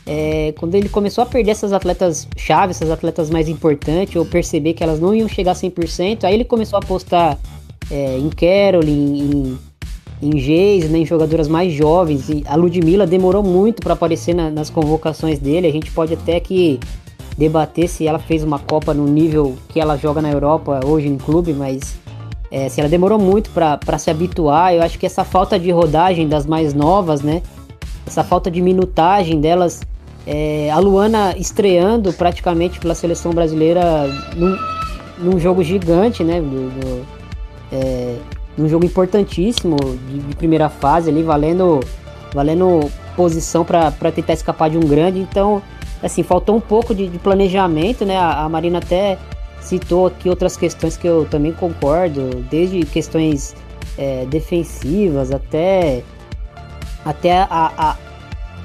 É, 0.04 0.52
quando 0.58 0.74
ele 0.74 0.88
começou 0.88 1.22
a 1.22 1.26
perder 1.26 1.52
essas 1.52 1.72
atletas 1.72 2.26
chave, 2.36 2.70
essas 2.70 2.90
atletas 2.90 3.30
mais 3.30 3.48
importantes, 3.48 4.16
ou 4.16 4.24
perceber 4.24 4.72
que 4.72 4.82
elas 4.82 4.98
não 4.98 5.14
iam 5.14 5.28
chegar 5.28 5.52
a 5.52 5.54
100%, 5.54 6.24
aí 6.24 6.34
ele 6.34 6.44
começou 6.44 6.78
a 6.78 6.82
apostar 6.82 7.38
é, 7.92 8.18
em 8.18 8.30
Carol, 8.30 8.82
em, 8.82 9.20
em 9.20 9.58
em 10.22 10.38
Geis, 10.38 10.88
né, 10.88 10.98
em 10.98 11.04
jogadoras 11.04 11.48
mais 11.48 11.72
jovens. 11.72 12.28
E 12.28 12.44
a 12.46 12.54
Ludmilla 12.54 13.06
demorou 13.06 13.42
muito 13.42 13.82
para 13.82 13.94
aparecer 13.94 14.34
na, 14.34 14.50
nas 14.50 14.70
convocações 14.70 15.40
dele. 15.40 15.66
A 15.66 15.72
gente 15.72 15.90
pode 15.90 16.14
até 16.14 16.38
que 16.38 16.78
debater 17.36 17.88
se 17.88 18.06
ela 18.06 18.20
fez 18.20 18.44
uma 18.44 18.60
Copa 18.60 18.94
no 18.94 19.04
nível 19.06 19.56
que 19.68 19.80
ela 19.80 19.96
joga 19.96 20.22
na 20.22 20.30
Europa 20.30 20.80
hoje 20.86 21.08
em 21.08 21.16
clube, 21.16 21.52
mas 21.52 21.98
é, 22.52 22.68
se 22.68 22.80
ela 22.80 22.88
demorou 22.88 23.18
muito 23.18 23.50
para 23.50 23.98
se 23.98 24.10
habituar, 24.10 24.72
eu 24.72 24.82
acho 24.82 24.96
que 24.96 25.06
essa 25.06 25.24
falta 25.24 25.58
de 25.58 25.70
rodagem 25.72 26.28
das 26.28 26.46
mais 26.46 26.72
novas, 26.72 27.20
né? 27.20 27.42
Essa 28.06 28.22
falta 28.22 28.50
de 28.50 28.60
minutagem 28.60 29.40
delas, 29.40 29.80
é, 30.24 30.70
a 30.70 30.78
Luana 30.78 31.34
estreando 31.36 32.12
praticamente 32.12 32.78
pela 32.78 32.94
seleção 32.94 33.32
brasileira 33.32 34.06
num, 34.36 34.56
num 35.18 35.40
jogo 35.40 35.64
gigante, 35.64 36.22
né? 36.22 36.40
Do, 36.40 36.70
do, 36.70 37.21
é, 37.72 38.16
num 38.56 38.68
jogo 38.68 38.84
importantíssimo 38.84 39.76
de, 40.08 40.18
de, 40.18 40.36
primeira 40.36 40.68
fase 40.68 41.08
ali, 41.08 41.22
valendo, 41.22 41.80
valendo 42.34 42.90
posição 43.16 43.64
para 43.64 43.90
tentar 44.14 44.34
escapar 44.34 44.70
de 44.70 44.76
um 44.76 44.86
grande. 44.86 45.18
Então, 45.18 45.62
assim, 46.02 46.22
faltou 46.22 46.56
um 46.56 46.60
pouco 46.60 46.94
de, 46.94 47.08
de 47.08 47.18
planejamento, 47.18 48.04
né? 48.04 48.16
A, 48.18 48.44
a, 48.44 48.48
Marina 48.48 48.78
até 48.78 49.18
citou 49.60 50.06
aqui 50.06 50.28
outras 50.28 50.56
questões 50.56 50.96
que 50.96 51.06
eu 51.06 51.24
também 51.24 51.52
concordo, 51.52 52.44
desde 52.50 52.84
questões 52.84 53.54
é, 53.96 54.26
defensivas 54.26 55.30
até, 55.30 56.02
até 57.04 57.38
a, 57.38 57.72
a, 57.76 57.96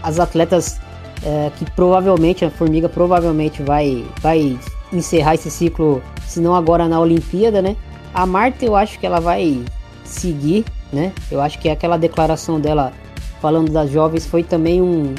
as 0.04 0.20
atletas 0.20 0.80
é, 1.24 1.52
que 1.58 1.70
provavelmente, 1.72 2.44
a 2.44 2.50
Formiga 2.50 2.90
provavelmente 2.90 3.62
vai, 3.62 4.06
vai 4.22 4.58
encerrar 4.92 5.36
esse 5.36 5.50
ciclo, 5.50 6.02
se 6.26 6.40
não 6.40 6.56
agora 6.56 6.88
na 6.88 7.00
Olimpíada, 7.00 7.62
né? 7.62 7.76
A 8.14 8.26
Marta 8.26 8.66
eu 8.66 8.76
acho 8.76 9.00
que 9.00 9.06
ela 9.06 9.20
vai 9.20 9.64
seguir, 10.04 10.66
né? 10.92 11.12
Eu 11.30 11.42
acho 11.42 11.60
que 11.60 11.70
aquela 11.70 11.98
declaração 11.98 12.60
dela 12.60 12.94
falando 13.42 13.72
das 13.72 13.90
jovens 13.92 14.26
foi 14.26 14.44
também 14.44 14.82
um, 14.82 15.14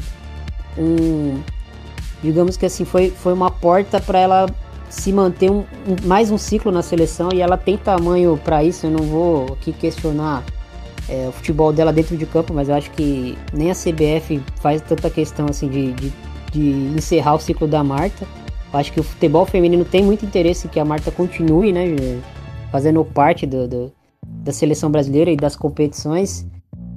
um 0.77 1.41
digamos 2.23 2.57
que 2.57 2.67
assim 2.67 2.85
foi, 2.85 3.11
foi 3.11 3.33
uma 3.33 3.51
porta 3.51 4.01
para 4.01 4.19
ela 4.19 4.47
se 4.89 5.13
manter 5.13 5.51
um, 5.51 5.65
um, 5.87 6.07
mais 6.07 6.31
um 6.31 6.39
ciclo 6.39 6.73
na 6.73 6.83
seleção 6.83 7.29
e 7.33 7.41
ela 7.41 7.57
tem 7.57 7.77
tamanho 7.77 8.39
para 8.43 8.65
isso. 8.65 8.87
Eu 8.87 8.91
não 8.91 9.05
vou 9.05 9.53
aqui 9.53 9.73
questionar 9.73 10.43
é, 11.09 11.27
o 11.29 11.33
futebol 11.33 11.73
dela 11.73 11.93
dentro 11.93 12.17
de 12.17 12.27
campo, 12.27 12.53
mas 12.55 12.69
eu 12.69 12.75
acho 12.75 12.91
que 12.91 13.37
nem 13.53 13.71
a 13.71 13.75
CBF 13.75 14.41
faz 14.61 14.81
tanta 14.83 15.11
questão 15.11 15.47
assim 15.49 15.69
de, 15.69 15.93
de, 15.93 16.13
de 16.53 16.71
encerrar 16.97 17.35
o 17.35 17.41
ciclo 17.41 17.67
da 17.67 17.85
Marta. 17.85 18.27
Eu 18.73 18.79
acho 18.79 18.93
que 18.93 19.01
o 19.01 19.03
futebol 19.03 19.47
feminino 19.47 19.85
tem 19.85 20.03
muito 20.03 20.25
interesse 20.25 20.69
que 20.69 20.79
a 20.79 20.85
Marta 20.85 21.11
continue, 21.11 21.73
né, 21.73 21.87
fazendo 22.71 23.05
parte 23.05 23.47
do, 23.47 23.67
do 23.67 23.93
da 24.27 24.53
seleção 24.53 24.91
brasileira 24.91 25.31
e 25.31 25.37
das 25.37 25.57
competições. 25.57 26.47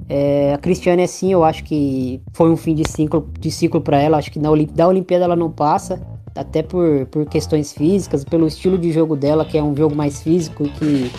É, 0.08 0.52
a 0.54 0.58
Cristiane, 0.58 1.02
assim, 1.02 1.32
eu 1.32 1.44
acho 1.44 1.64
que 1.64 2.20
foi 2.32 2.50
um 2.50 2.56
fim 2.56 2.74
de 2.74 2.88
ciclo, 2.88 3.28
de 3.38 3.50
ciclo 3.50 3.80
para 3.80 4.00
ela. 4.00 4.18
Acho 4.18 4.30
que 4.30 4.38
na 4.38 4.50
Olimp 4.50 4.70
da 4.72 4.86
Olimpíada 4.88 5.24
ela 5.24 5.36
não 5.36 5.50
passa, 5.50 6.00
até 6.34 6.62
por, 6.62 7.06
por 7.06 7.24
questões 7.26 7.72
físicas, 7.72 8.24
pelo 8.24 8.46
estilo 8.46 8.76
de 8.76 8.92
jogo 8.92 9.16
dela, 9.16 9.44
que 9.44 9.56
é 9.56 9.62
um 9.62 9.74
jogo 9.76 9.94
mais 9.94 10.22
físico 10.22 10.64
e 10.64 10.68
que 10.68 11.12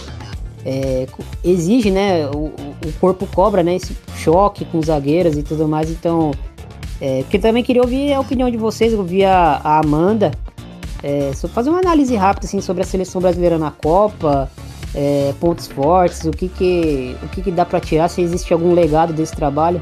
é, 0.66 1.08
exige, 1.44 1.90
né? 1.90 2.28
O, 2.28 2.48
o, 2.88 2.94
corpo 3.00 3.28
cobra, 3.28 3.64
né? 3.64 3.76
Esse 3.76 3.96
choque 4.18 4.66
com 4.66 4.82
zagueiras 4.82 5.38
e 5.38 5.44
tudo 5.44 5.68
mais. 5.68 5.90
Então, 5.90 6.32
é, 7.02 7.24
que 7.30 7.40
também 7.40 7.64
queria 7.64 7.82
ouvir 7.82 8.14
a 8.14 8.20
opinião 8.20 8.50
de 8.50 8.58
vocês. 8.58 8.94
Eu 8.94 9.00
ouvi 9.00 9.26
a, 9.26 9.60
a 9.64 9.80
Amanda 9.80 10.32
é, 11.04 11.32
fazer 11.50 11.70
uma 11.70 11.80
análise 11.80 12.16
rápida 12.16 12.48
assim, 12.48 12.62
sobre 12.62 12.82
a 12.82 12.86
seleção 12.86 13.22
brasileira 13.22 13.58
na 13.58 13.72
Copa 13.72 14.50
é, 14.96 15.34
pontos 15.40 15.68
fortes, 15.68 16.24
o 16.26 16.32
que 16.32 16.48
que, 16.48 17.16
o 17.24 17.28
que, 17.30 17.42
que 17.42 17.52
dá 17.52 17.66
para 17.66 17.80
tirar, 17.80 18.08
se 18.08 18.22
existe 18.22 18.54
algum 18.54 18.74
legado 18.74 19.12
desse 19.12 19.36
trabalho? 19.36 19.82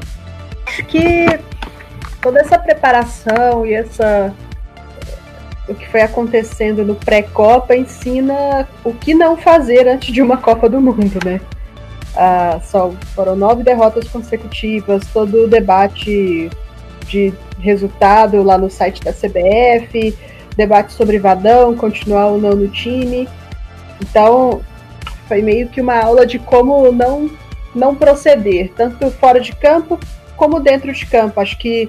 Acho 0.66 0.84
que 0.86 1.26
toda 2.20 2.40
essa 2.40 2.58
preparação 2.58 3.66
e 3.66 3.74
essa 3.74 4.32
o 5.68 5.74
que 5.74 5.88
foi 5.88 6.00
acontecendo 6.00 6.84
no 6.84 6.94
pré-copa 6.94 7.76
ensina 7.76 8.68
o 8.82 8.92
que 8.92 9.14
não 9.14 9.36
fazer 9.36 9.86
antes 9.86 10.12
de 10.12 10.20
uma 10.20 10.36
Copa 10.36 10.68
do 10.68 10.80
Mundo, 10.80 11.18
né? 11.24 11.40
Uh, 12.14 12.60
só 12.64 12.90
foram 13.14 13.36
nove 13.36 13.62
derrotas 13.62 14.08
consecutivas, 14.08 15.02
todo 15.12 15.44
o 15.44 15.48
debate 15.48 16.50
de 17.06 17.32
resultado 17.60 18.42
lá 18.42 18.58
no 18.58 18.68
site 18.68 19.02
da 19.02 19.12
CBF, 19.12 20.14
debate 20.56 20.92
sobre 20.92 21.18
Vadão, 21.18 21.76
continuar 21.76 22.26
ou 22.26 22.38
não 22.38 22.52
no 22.52 22.68
time. 22.68 23.28
Então, 24.00 24.60
foi 25.28 25.42
meio 25.42 25.68
que 25.68 25.80
uma 25.80 25.98
aula 25.98 26.26
de 26.26 26.38
como 26.38 26.90
não, 26.92 27.30
não 27.74 27.94
proceder, 27.94 28.72
tanto 28.76 29.10
fora 29.12 29.40
de 29.40 29.54
campo 29.54 29.98
como 30.36 30.60
dentro 30.60 30.92
de 30.92 31.06
campo. 31.06 31.40
Acho 31.40 31.58
que, 31.58 31.88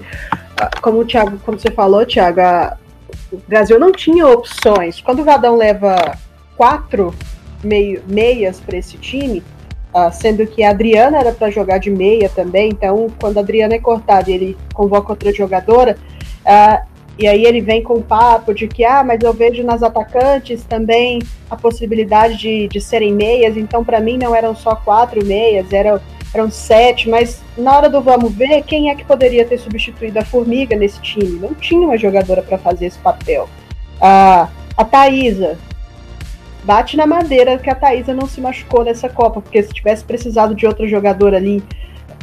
ah, 0.58 0.70
como, 0.82 1.00
o 1.00 1.06
Thiago, 1.06 1.38
como 1.46 1.60
você 1.60 1.72
falou, 1.72 2.06
Thiago, 2.06 2.40
a, 2.40 2.78
o 3.32 3.38
Brasil 3.48 3.80
não 3.80 3.92
tinha 3.92 4.28
opções. 4.28 5.02
Quando 5.02 5.22
o 5.22 5.26
Vadão 5.26 5.56
leva 5.56 6.18
quatro 6.56 7.14
meio, 7.64 8.02
meias 8.08 8.60
para 8.60 8.78
esse 8.78 8.98
time, 8.98 9.44
uh, 9.94 10.12
sendo 10.12 10.46
que 10.46 10.64
a 10.64 10.70
Adriana 10.70 11.18
era 11.18 11.32
para 11.32 11.50
jogar 11.50 11.80
de 11.80 11.90
meia 11.90 12.30
também, 12.30 12.70
então 12.70 13.08
quando 13.20 13.38
a 13.38 13.42
Adriana 13.42 13.76
é 13.76 13.80
cortada 13.80 14.30
e 14.30 14.34
ele 14.34 14.58
convoca 14.74 15.12
outra 15.12 15.34
jogadora, 15.34 15.98
uh, 16.46 16.93
e 17.18 17.28
aí 17.28 17.46
ele 17.46 17.62
vem 17.62 17.84
com 17.84 17.96
o 17.96 18.02
papo 18.02 18.54
de 18.54 18.68
que, 18.68 18.84
ah, 18.84 19.04
mas 19.04 19.22
eu 19.22 19.34
vejo 19.34 19.64
nas 19.64 19.84
atacantes 19.84 20.64
também 20.64 21.22
a 21.50 21.56
possibilidade 21.56 22.38
de, 22.38 22.68
de 22.68 22.82
serem 22.82 23.14
meias, 23.14 23.56
então 23.56 23.84
para 23.84 24.00
mim 24.00 24.18
não 24.18 24.36
eram 24.36 24.56
só 24.56 24.76
quatro 24.76 25.24
meias, 25.24 25.72
eram, 25.72 26.00
eram 26.34 26.50
sete, 26.50 27.08
mas 27.08 27.42
na 27.56 27.78
hora 27.78 27.90
do 27.90 28.02
vamos 28.02 28.34
ver, 28.34 28.64
quem 28.64 28.90
é 28.90 28.96
que 28.96 29.06
poderia 29.06 29.46
ter 29.46 29.60
substituído 29.60 30.18
a 30.18 30.26
Formiga 30.26 30.76
nesse 30.76 31.00
time? 31.02 31.40
Não 31.40 31.54
tinha 31.54 31.86
uma 31.86 31.98
jogadora 31.98 32.42
para 32.42 32.58
fazer 32.58 32.88
esse 32.88 32.98
papel. 32.98 33.48
Ah, 34.02 34.50
a 34.76 34.84
Thaisa, 34.84 35.58
bate 36.64 36.98
na 36.98 37.06
madeira 37.06 37.60
que 37.60 37.70
a 37.70 37.76
Thaisa 37.76 38.12
não 38.12 38.26
se 38.26 38.42
machucou 38.42 38.84
nessa 38.84 39.08
Copa, 39.08 39.40
porque 39.40 39.62
se 39.62 39.72
tivesse 39.72 40.04
precisado 40.04 40.56
de 40.56 40.66
outro 40.66 40.88
jogador 40.88 41.36
ali 41.36 41.64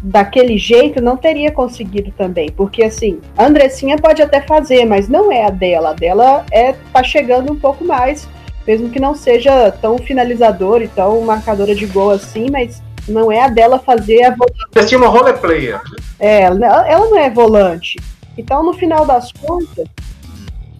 daquele 0.03 0.57
jeito 0.57 1.03
não 1.03 1.17
teria 1.17 1.51
conseguido 1.53 2.13
também, 2.17 2.51
porque 2.51 2.83
assim, 2.83 3.21
a 3.37 3.47
Andressinha 3.47 3.97
pode 3.99 4.23
até 4.23 4.41
fazer, 4.41 4.85
mas 4.85 5.09
não 5.09 5.31
é 5.31 5.47
a 5.47 5.51
dela. 5.51 5.91
A 5.91 5.95
dela 5.95 6.45
é 6.51 6.75
tá 6.93 7.03
chegando 7.03 7.53
um 7.53 7.57
pouco 7.57 7.85
mais, 7.85 8.29
mesmo 8.67 8.89
que 8.89 9.01
não 9.01 9.15
seja 9.15 9.71
tão 9.71 9.99
finalizadora 9.99 10.85
e 10.85 10.89
tão 10.89 11.21
marcadora 11.23 11.75
de 11.75 11.87
gol 11.87 12.11
assim, 12.11 12.49
mas 12.51 12.83
não 13.09 13.31
é 13.31 13.43
a 13.43 13.49
dela 13.49 13.79
fazer 13.79 14.25
a 14.25 14.31
volante. 14.31 14.67
Você 14.73 14.97
uma 14.97 15.09
role 15.09 15.33
player. 15.35 15.81
É, 16.19 16.43
ela 16.43 17.09
não 17.11 17.19
é 17.19 17.29
volante. 17.29 17.99
Então, 18.39 18.63
no 18.63 18.73
final 18.73 19.05
das 19.05 19.33
contas, 19.33 19.87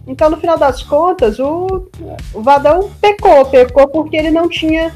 então 0.07 0.29
no 0.29 0.37
final 0.37 0.57
das 0.57 0.81
contas, 0.81 1.39
o, 1.39 1.87
o 2.33 2.41
Vadão 2.41 2.89
pecou, 2.99 3.45
pecou 3.45 3.87
porque 3.87 4.17
ele 4.17 4.31
não 4.31 4.49
tinha 4.49 4.91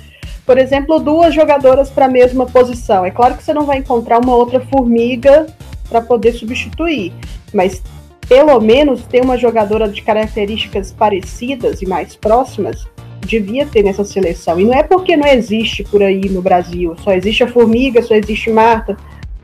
por 0.45 0.57
exemplo, 0.57 0.99
duas 0.99 1.33
jogadoras 1.33 1.89
para 1.89 2.05
a 2.05 2.09
mesma 2.09 2.45
posição. 2.45 3.03
É 3.03 3.11
claro 3.11 3.35
que 3.35 3.43
você 3.43 3.53
não 3.53 3.65
vai 3.65 3.79
encontrar 3.79 4.19
uma 4.19 4.35
outra 4.35 4.59
formiga 4.59 5.47
para 5.89 6.01
poder 6.01 6.33
substituir, 6.33 7.13
mas 7.53 7.81
pelo 8.27 8.59
menos 8.59 9.03
ter 9.03 9.21
uma 9.21 9.37
jogadora 9.37 9.87
de 9.87 10.01
características 10.01 10.91
parecidas 10.91 11.81
e 11.81 11.85
mais 11.87 12.15
próximas 12.15 12.87
devia 13.25 13.65
ter 13.65 13.83
nessa 13.83 14.03
seleção. 14.03 14.59
E 14.59 14.65
não 14.65 14.73
é 14.73 14.83
porque 14.83 15.17
não 15.17 15.27
existe 15.27 15.83
por 15.83 16.03
aí 16.03 16.29
no 16.29 16.41
Brasil, 16.41 16.95
só 17.03 17.11
existe 17.13 17.43
a 17.43 17.47
Formiga, 17.47 18.01
só 18.01 18.13
existe 18.13 18.51
Marta, 18.51 18.95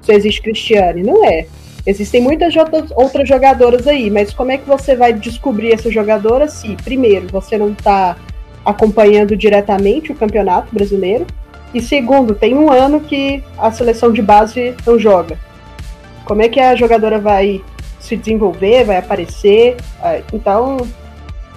só 0.01 0.13
existe 0.13 0.41
Cristiane. 0.41 1.03
Não 1.03 1.25
é. 1.25 1.47
Existem 1.85 2.21
muitas 2.21 2.53
outras 2.95 3.27
jogadoras 3.27 3.87
aí, 3.87 4.11
mas 4.11 4.31
como 4.31 4.51
é 4.51 4.57
que 4.57 4.67
você 4.67 4.95
vai 4.95 5.13
descobrir 5.13 5.71
essa 5.71 5.89
jogadora 5.89 6.47
se, 6.47 6.75
primeiro, 6.83 7.27
você 7.31 7.57
não 7.57 7.71
está 7.71 8.15
acompanhando 8.66 9.36
diretamente 9.36 10.12
o 10.12 10.16
campeonato 10.16 10.74
brasileiro. 10.74 11.26
E 11.74 11.82
segundo, 11.82 12.36
tem 12.36 12.55
um 12.55 12.70
ano 12.70 12.99
que 12.99 13.43
a 13.57 13.72
seleção 13.72 14.12
de 14.12 14.22
base 14.22 14.76
não 14.86 14.99
joga. 14.99 15.39
Como 16.26 16.41
é 16.41 16.49
que 16.49 16.59
a 16.59 16.76
jogadora 16.76 17.20
vai 17.20 17.64
se 17.99 18.16
desenvolver, 18.16 18.84
vai 18.84 18.97
aparecer? 18.97 19.78
Ah, 20.01 20.20
então, 20.34 20.88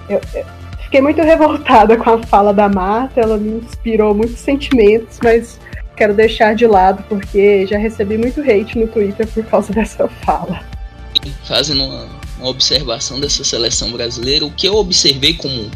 eu, 0.09 0.21
eu 0.33 0.45
fiquei 0.83 1.01
muito 1.01 1.21
revoltada 1.23 1.97
com 1.97 2.09
a 2.09 2.23
fala 2.23 2.53
da 2.53 2.69
Marta, 2.69 3.19
ela 3.19 3.37
me 3.37 3.59
inspirou 3.59 4.13
muitos 4.13 4.39
sentimentos, 4.39 5.19
mas 5.21 5.59
quero 5.95 6.13
deixar 6.13 6.55
de 6.55 6.65
lado 6.65 7.03
porque 7.07 7.65
já 7.67 7.77
recebi 7.77 8.17
muito 8.17 8.41
hate 8.41 8.77
no 8.77 8.87
Twitter 8.87 9.27
por 9.27 9.43
causa 9.45 9.71
dessa 9.73 10.07
fala. 10.07 10.61
Fazendo 11.43 11.83
uma, 11.83 12.07
uma 12.39 12.49
observação 12.49 13.19
dessa 13.19 13.43
seleção 13.43 13.91
brasileira, 13.91 14.45
o 14.45 14.51
que 14.51 14.67
eu 14.67 14.75
observei 14.75 15.33
como 15.33 15.69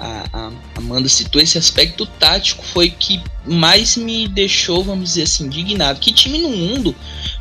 a, 0.00 0.50
Amanda 0.76 1.08
citou, 1.08 1.40
esse 1.40 1.58
aspecto 1.58 2.06
tático 2.06 2.64
foi 2.64 2.90
que 2.90 3.20
mais 3.44 3.96
me 3.96 4.28
deixou, 4.28 4.84
vamos 4.84 5.10
dizer 5.10 5.22
assim, 5.22 5.46
indignado. 5.46 6.00
Que 6.00 6.12
time 6.12 6.38
no 6.38 6.50
mundo 6.50 6.94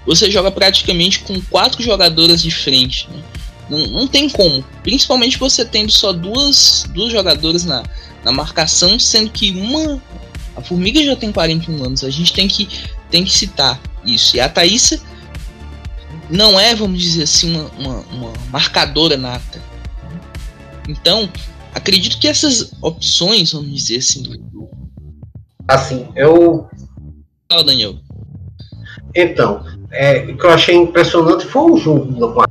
você 0.06 0.32
joga 0.32 0.52
praticamente 0.52 1.20
com 1.20 1.40
quatro 1.42 1.84
jogadoras 1.84 2.42
de 2.42 2.52
frente? 2.52 3.08
Né? 3.10 3.24
Não, 3.70 3.88
não 3.88 4.08
tem 4.08 4.30
como. 4.30 4.64
Principalmente 4.82 5.38
você 5.38 5.64
tendo 5.66 5.92
só 5.92 6.14
duas, 6.14 6.86
duas 6.94 7.12
jogadoras 7.12 7.64
na, 7.64 7.84
na 8.24 8.32
marcação, 8.32 9.00
sendo 9.00 9.30
que 9.30 9.52
uma. 9.52 10.02
A 10.56 10.62
Formiga 10.62 11.04
já 11.04 11.16
tem 11.16 11.32
41 11.32 11.84
anos. 11.84 12.04
A 12.04 12.10
gente 12.10 12.34
tem 12.34 12.48
que, 12.48 12.68
tem 13.12 13.24
que 13.24 13.32
citar 13.32 13.80
isso. 14.04 14.36
E 14.36 14.40
a 14.40 14.50
Thaísa 14.50 15.00
não 16.30 16.60
é, 16.60 16.74
vamos 16.74 17.02
dizer 17.02 17.24
assim, 17.24 17.52
uma, 17.52 17.70
uma, 17.78 18.00
uma 18.12 18.34
marcadora 18.50 19.16
nata. 19.18 19.62
Então, 20.88 21.30
acredito 21.78 22.20
que 22.20 22.28
essas 22.28 22.74
opções, 22.82 23.54
vamos 23.54 23.74
dizer 23.74 23.98
assim, 23.98 24.24
do. 24.24 24.70
Assim, 25.68 26.08
eu. 26.16 26.68
Fala, 27.50 27.64
Daniel. 27.64 27.96
Então, 29.16 29.66
é, 29.92 30.20
o 30.20 30.38
que 30.38 30.46
eu 30.46 30.50
achei 30.50 30.76
impressionante 30.76 31.46
foi 31.46 31.72
o 31.72 31.78
jogo 31.78 32.06
do 32.06 32.44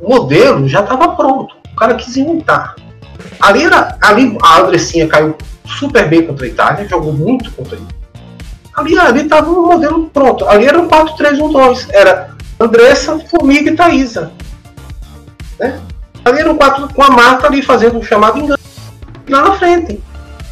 O 0.00 0.08
modelo 0.08 0.68
já 0.68 0.80
estava 0.80 1.14
pronto. 1.14 1.54
O 1.72 1.76
cara 1.76 1.94
quis 1.94 2.16
inventar. 2.16 2.74
Ali, 3.40 3.64
era, 3.64 3.96
ali 4.00 4.36
a 4.42 4.60
Andressinha 4.60 5.06
caiu 5.06 5.36
super 5.78 6.08
bem 6.08 6.26
contra 6.26 6.46
a 6.46 6.48
Itália, 6.48 6.88
jogou 6.88 7.12
muito 7.12 7.50
contra 7.52 7.76
a 7.76 7.80
Itália. 7.80 8.02
Ali, 8.74 8.98
ali 8.98 9.20
estava 9.22 9.50
um 9.50 9.66
modelo 9.66 10.08
pronto. 10.10 10.46
Ali 10.46 10.66
era 10.66 10.80
um 10.80 10.88
4-3-1-2. 10.88 11.88
Era 11.90 12.34
Andressa, 12.58 13.18
Formiga 13.20 13.70
e 13.70 13.76
Thaisa. 13.76 14.32
Né? 15.58 15.80
Ali 16.24 16.42
no 16.44 16.54
quarto 16.54 16.92
com 16.92 17.02
a 17.02 17.10
Marta 17.10 17.46
ali 17.46 17.62
fazendo 17.62 17.98
um 17.98 18.02
chamado 18.02 18.38
engano 18.38 18.58
lá 19.28 19.42
na 19.42 19.54
frente. 19.54 20.00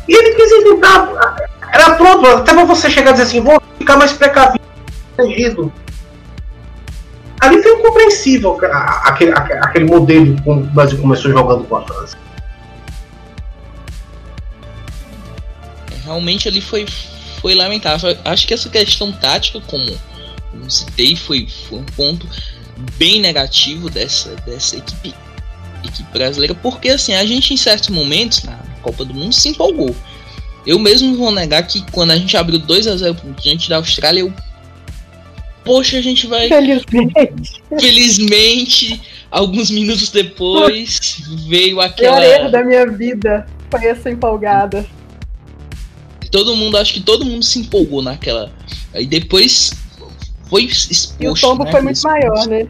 E 0.08 0.14
ele 0.14 0.34
quis 0.34 0.50
inventar. 0.52 1.08
Era 1.72 1.94
pronto, 1.94 2.26
até 2.26 2.52
pra 2.52 2.64
você 2.64 2.90
chegar 2.90 3.10
e 3.10 3.12
dizer 3.14 3.24
assim, 3.24 3.40
vou 3.40 3.60
ficar 3.78 3.96
mais 3.96 4.12
precavido. 4.12 4.60
Ali 7.40 7.62
foi 7.62 7.72
incompreensível 7.72 8.58
aquele, 9.04 9.32
aquele 9.32 9.84
modelo 9.84 10.36
quando 10.42 10.64
o 10.64 10.70
Brasil 10.70 10.98
começou 10.98 11.30
jogando 11.30 11.64
com 11.64 11.76
a 11.76 11.86
França. 11.86 12.18
Realmente 16.04 16.48
ali 16.48 16.60
foi, 16.60 16.86
foi 17.40 17.54
lamentável. 17.54 18.16
Acho 18.24 18.46
que 18.46 18.54
essa 18.54 18.68
questão 18.68 19.12
tática, 19.12 19.60
como, 19.66 19.96
como 20.50 20.70
citei, 20.70 21.14
foi, 21.14 21.46
foi 21.68 21.78
um 21.78 21.84
ponto 21.84 22.26
bem 22.98 23.20
negativo 23.20 23.88
dessa, 23.88 24.34
dessa 24.46 24.76
equipe 24.76 25.14
equipe 25.90 26.12
brasileira, 26.12 26.54
porque 26.54 26.88
assim, 26.88 27.14
a 27.14 27.24
gente 27.24 27.52
em 27.52 27.56
certos 27.56 27.90
momentos 27.90 28.42
na 28.44 28.58
Copa 28.82 29.04
do 29.04 29.12
Mundo 29.14 29.32
se 29.32 29.48
empolgou. 29.48 29.94
Eu 30.66 30.78
mesmo 30.78 31.16
vou 31.16 31.30
negar 31.30 31.66
que 31.66 31.82
quando 31.90 32.10
a 32.10 32.16
gente 32.16 32.36
abriu 32.36 32.58
2 32.58 32.86
a 32.86 32.96
0 32.96 33.16
diante 33.40 33.68
da 33.68 33.76
Austrália, 33.76 34.20
eu 34.20 34.32
Poxa, 35.64 35.98
a 35.98 36.00
gente 36.00 36.26
vai. 36.26 36.48
Felizmente. 36.48 37.62
Felizmente, 37.78 39.02
alguns 39.30 39.70
minutos 39.70 40.10
depois, 40.10 41.22
veio 41.46 41.80
aquela. 41.80 42.18
O 42.18 42.22
erro 42.22 42.50
da 42.50 42.64
minha 42.64 42.86
vida 42.86 43.46
foi 43.70 43.84
essa 43.86 44.10
empolgada. 44.10 44.86
Todo 46.30 46.56
mundo, 46.56 46.78
acho 46.78 46.94
que 46.94 47.00
todo 47.00 47.24
mundo 47.24 47.44
se 47.44 47.58
empolgou 47.58 48.02
naquela. 48.02 48.50
Aí 48.94 49.06
depois 49.06 49.72
foi 50.48 50.64
exposto. 50.64 51.22
E 51.22 51.28
o 51.28 51.34
tombo 51.34 51.64
né? 51.64 51.70
foi 51.70 51.82
muito 51.82 52.02
maior, 52.02 52.46
né? 52.46 52.66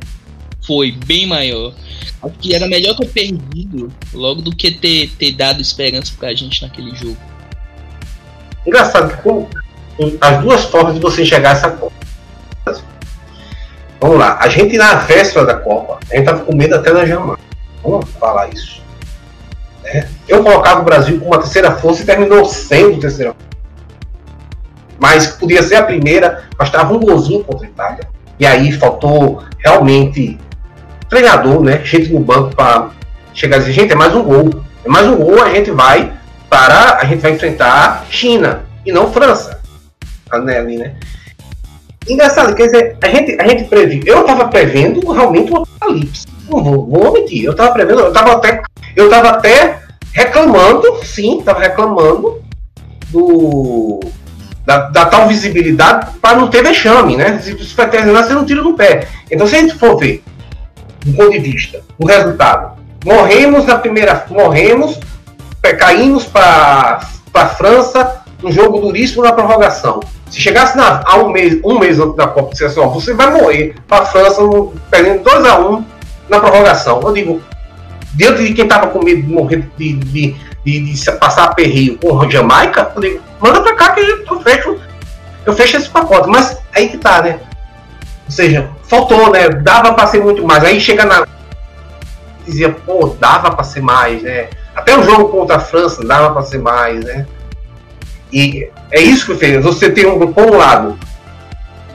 Foi 0.71 0.93
bem 0.93 1.27
maior. 1.27 1.75
Acho 2.23 2.35
que 2.35 2.55
era 2.55 2.69
melhor 2.69 2.95
ter 2.97 3.09
perdido 3.09 3.93
logo 4.15 4.41
do 4.41 4.55
que 4.55 4.71
ter, 4.71 5.11
ter 5.19 5.33
dado 5.33 5.61
esperança 5.61 6.13
pra 6.17 6.33
gente 6.33 6.63
naquele 6.63 6.95
jogo. 6.95 7.17
Engraçado 8.65 9.17
que 9.17 9.21
com 9.21 9.49
as 10.21 10.41
duas 10.41 10.63
formas 10.67 10.95
de 10.95 11.01
você 11.01 11.23
enxergar 11.23 11.57
essa 11.57 11.73
Copa. 11.73 11.93
Vamos 14.01 14.17
lá, 14.17 14.39
a 14.41 14.49
gente 14.49 14.79
na 14.79 14.95
véspera 14.95 15.45
da 15.45 15.55
Copa, 15.55 15.99
a 16.09 16.17
gente 16.17 16.25
tava 16.25 16.45
com 16.45 16.55
medo 16.55 16.77
até 16.77 16.93
da 16.93 17.05
Jamaica. 17.05 17.43
Vamos 17.83 18.09
falar 18.11 18.55
isso. 18.55 18.81
É. 19.85 20.07
Eu 20.29 20.45
colocava 20.45 20.83
o 20.83 20.85
Brasil 20.85 21.19
como 21.19 21.33
uma 21.33 21.41
terceira 21.41 21.73
força 21.73 22.05
e 22.05 22.07
terminou 22.07 22.45
sendo 22.45 23.01
terceira 23.01 23.33
força. 23.33 23.51
Mas 25.01 25.27
podia 25.27 25.65
ser 25.65 25.75
a 25.75 25.83
primeira, 25.83 26.45
mas 26.57 26.69
estava 26.69 26.95
um 26.95 27.01
golzinho 27.01 27.43
contra 27.43 27.67
a 27.67 27.71
Itália. 27.71 28.09
E 28.39 28.47
aí 28.47 28.71
faltou 28.71 29.43
realmente 29.59 30.39
treinador, 31.11 31.63
né? 31.63 31.81
Gente 31.85 32.11
no 32.13 32.21
banco 32.21 32.55
para 32.55 32.91
chegar 33.35 33.57
e 33.57 33.61
dizer, 33.61 33.73
gente, 33.73 33.93
é 33.93 33.97
mais 33.97 34.15
um 34.15 34.23
gol. 34.23 34.49
É 34.85 34.89
mais 34.89 35.07
um 35.07 35.17
gol, 35.17 35.43
a 35.43 35.51
gente 35.51 35.71
vai 35.73 36.13
para. 36.49 36.99
A 36.99 37.05
gente 37.05 37.21
vai 37.21 37.33
enfrentar 37.33 38.07
China 38.09 38.65
e 38.87 38.93
não 38.93 39.13
França. 39.13 39.61
ali, 40.31 40.79
né? 40.79 40.95
Engraçado, 42.09 42.55
quer 42.55 42.67
dizer, 42.67 42.97
a 43.03 43.09
gente, 43.09 43.37
a 43.39 43.47
gente 43.47 43.65
previu. 43.65 44.03
Eu 44.07 44.25
tava 44.25 44.49
prevendo 44.49 45.11
realmente 45.11 45.53
um 45.53 45.57
apocalipse. 45.57 46.27
Não 46.49 46.63
vou, 46.63 46.87
vou 46.87 47.13
mentir. 47.13 47.45
Eu 47.45 47.55
tava 47.55 47.73
prevendo, 47.73 48.01
eu 48.01 48.13
tava 48.13 48.33
até. 48.33 48.63
Eu 48.97 49.11
tava 49.11 49.29
até 49.31 49.81
reclamando, 50.13 51.05
sim, 51.05 51.43
tava 51.45 51.61
reclamando 51.61 52.41
do. 53.09 54.01
Da, 54.65 54.89
da 54.91 55.07
tal 55.07 55.27
visibilidade 55.27 56.19
para 56.21 56.37
não 56.37 56.49
ter 56.49 56.63
vexame, 56.63 57.17
né? 57.17 57.39
Se 57.39 57.55
vai 57.75 57.91
terminar 57.91 58.25
sendo 58.25 58.45
tiro 58.45 58.63
no 58.63 58.75
pé. 58.75 59.09
Então, 59.31 59.47
se 59.47 59.57
a 59.57 59.61
gente 59.61 59.75
for 59.75 59.97
ver, 59.97 60.23
do 61.11 61.17
ponto 61.17 61.31
de 61.31 61.39
vista, 61.39 61.83
o 61.99 62.07
resultado, 62.07 62.79
morremos 63.05 63.67
na 63.67 63.79
primeira. 63.79 64.25
Morremos, 64.31 64.99
caímos 65.79 66.25
para 66.25 67.01
a 67.35 67.47
França, 67.47 68.23
um 68.43 68.53
jogo 68.53 68.81
duríssimo 68.81 69.23
na 69.23 69.33
prorrogação. 69.33 70.01
Se 70.31 70.41
chegasse 70.41 70.77
na, 70.77 71.03
a 71.05 71.17
um 71.17 71.29
mês, 71.29 71.61
um 71.65 71.79
mês 71.79 71.99
antes 71.99 72.17
da 72.17 72.29
Copa, 72.29 72.53
dissesse 72.53 72.79
ó, 72.79 72.87
você 72.87 73.13
vai 73.13 73.33
morrer 73.33 73.75
para 73.89 74.05
a 74.05 74.07
França 74.07 74.41
perdendo 74.91 75.25
2 75.25 75.45
a 75.45 75.59
1 75.59 75.73
um 75.73 75.85
na 76.29 76.39
prorrogação. 76.39 77.01
Eu 77.03 77.13
digo, 77.13 77.43
diante 78.15 78.45
de 78.47 78.55
quem 78.55 78.65
estava 78.65 78.87
com 78.89 79.05
medo 79.05 79.23
de 79.23 79.33
morrer 79.33 79.69
de, 79.77 79.95
de, 79.95 80.37
de, 80.65 80.95
de 80.95 81.13
passar 81.13 81.45
aperreio 81.45 81.99
com 81.99 82.31
Jamaica, 82.31 82.93
eu 82.95 83.01
digo, 83.01 83.21
manda 83.41 83.61
para 83.61 83.75
cá 83.75 83.91
que 83.91 84.01
eu 84.01 84.41
fecho, 84.41 84.79
eu 85.45 85.53
fecho 85.53 85.77
esse 85.79 85.89
pacote. 85.89 86.29
Mas 86.29 86.59
aí 86.73 86.89
que 86.89 86.99
tá, 86.99 87.23
né? 87.23 87.41
Ou 88.31 88.33
seja, 88.33 88.71
faltou, 88.85 89.33
né? 89.33 89.49
Dava 89.49 89.93
para 89.93 90.07
ser 90.07 90.23
muito 90.23 90.47
mais. 90.47 90.63
Aí 90.63 90.81
chega 90.81 91.05
na. 91.05 91.27
Dizia, 92.47 92.71
pô, 92.71 93.17
dava 93.19 93.51
para 93.51 93.65
ser 93.65 93.83
mais, 93.83 94.23
né? 94.23 94.49
Até 94.73 94.97
o 94.97 95.03
jogo 95.03 95.31
contra 95.31 95.57
a 95.57 95.61
França 95.61 96.07
dava 96.07 96.33
para 96.33 96.43
ser 96.43 96.59
mais, 96.59 97.05
né? 97.05 97.27
E 98.33 98.71
é 98.93 99.01
isso 99.01 99.27
que 99.27 99.35
fez. 99.35 99.61
Você 99.65 99.91
tem 99.91 100.07
um, 100.07 100.33
por 100.33 100.45
um 100.45 100.57
lado, 100.57 100.97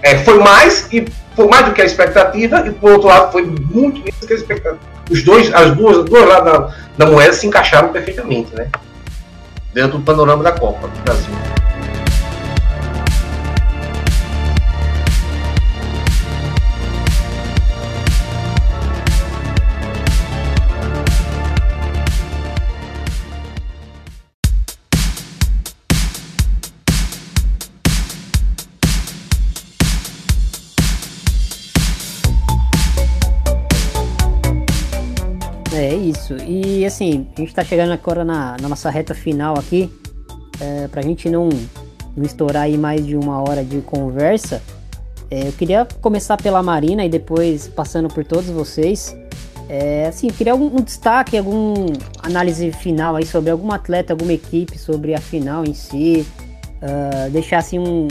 é, 0.02 0.18
foi 0.18 0.38
mais 0.40 0.90
e 0.92 1.08
foi 1.38 1.48
mais 1.48 1.68
do 1.68 1.72
que 1.72 1.82
a 1.82 1.86
expectativa, 1.86 2.68
e 2.68 2.72
por 2.72 2.92
outro 2.92 3.08
lado 3.08 3.32
foi 3.32 3.46
muito 3.46 4.00
menos 4.00 4.20
do 4.20 4.28
que 4.28 4.34
a 4.34 4.36
expectativa. 4.36 4.80
Os 5.10 5.24
dois, 5.24 5.54
as 5.54 5.74
duas, 5.74 5.98
os 5.98 6.06
dois 6.10 6.28
lados 6.28 6.52
da, 6.52 6.76
da 6.98 7.06
moeda 7.06 7.32
se 7.32 7.48
encaixaram 7.48 7.94
perfeitamente, 7.94 8.54
né? 8.54 8.68
Dentro 9.74 10.00
do 10.00 10.04
panorama 10.04 10.44
da 10.44 10.52
Copa 10.52 10.90
do 10.90 11.00
Brasil. 11.00 11.34
Isso. 36.16 36.36
E 36.48 36.86
assim, 36.86 37.28
a 37.36 37.40
gente 37.40 37.50
está 37.50 37.64
chegando 37.64 37.92
agora 37.92 38.24
na, 38.24 38.58
na, 38.60 38.70
nossa 38.70 38.90
reta 38.90 39.14
final 39.14 39.58
aqui. 39.58 39.92
É, 40.60 40.88
para 40.88 41.02
a 41.02 41.04
gente 41.04 41.30
não, 41.30 41.50
não 42.16 42.24
estourar 42.24 42.64
aí 42.64 42.78
mais 42.78 43.06
de 43.06 43.16
uma 43.16 43.42
hora 43.42 43.64
de 43.64 43.82
conversa. 43.82 44.62
É, 45.30 45.48
eu 45.48 45.52
queria 45.52 45.86
começar 46.02 46.38
pela 46.38 46.64
Marina 46.64 47.04
e 47.04 47.10
depois 47.10 47.68
passando 47.68 48.08
por 48.08 48.24
todos 48.24 48.50
vocês. 48.50 49.16
É, 49.68 50.08
assim, 50.08 50.28
eu 50.28 50.34
queria 50.34 50.54
algum 50.54 50.68
um 50.68 50.82
destaque, 50.82 51.38
algum 51.38 51.88
análise 52.22 52.72
final 52.72 53.16
aí 53.16 53.26
sobre 53.26 53.50
algum 53.50 53.72
atleta, 53.72 54.14
alguma 54.14 54.34
equipe, 54.34 54.78
sobre 54.78 55.14
a 55.14 55.20
final 55.20 55.66
em 55.66 55.74
si. 55.74 56.26
Uh, 56.76 57.32
deixar 57.32 57.58
assim 57.58 57.80
um, 57.80 58.08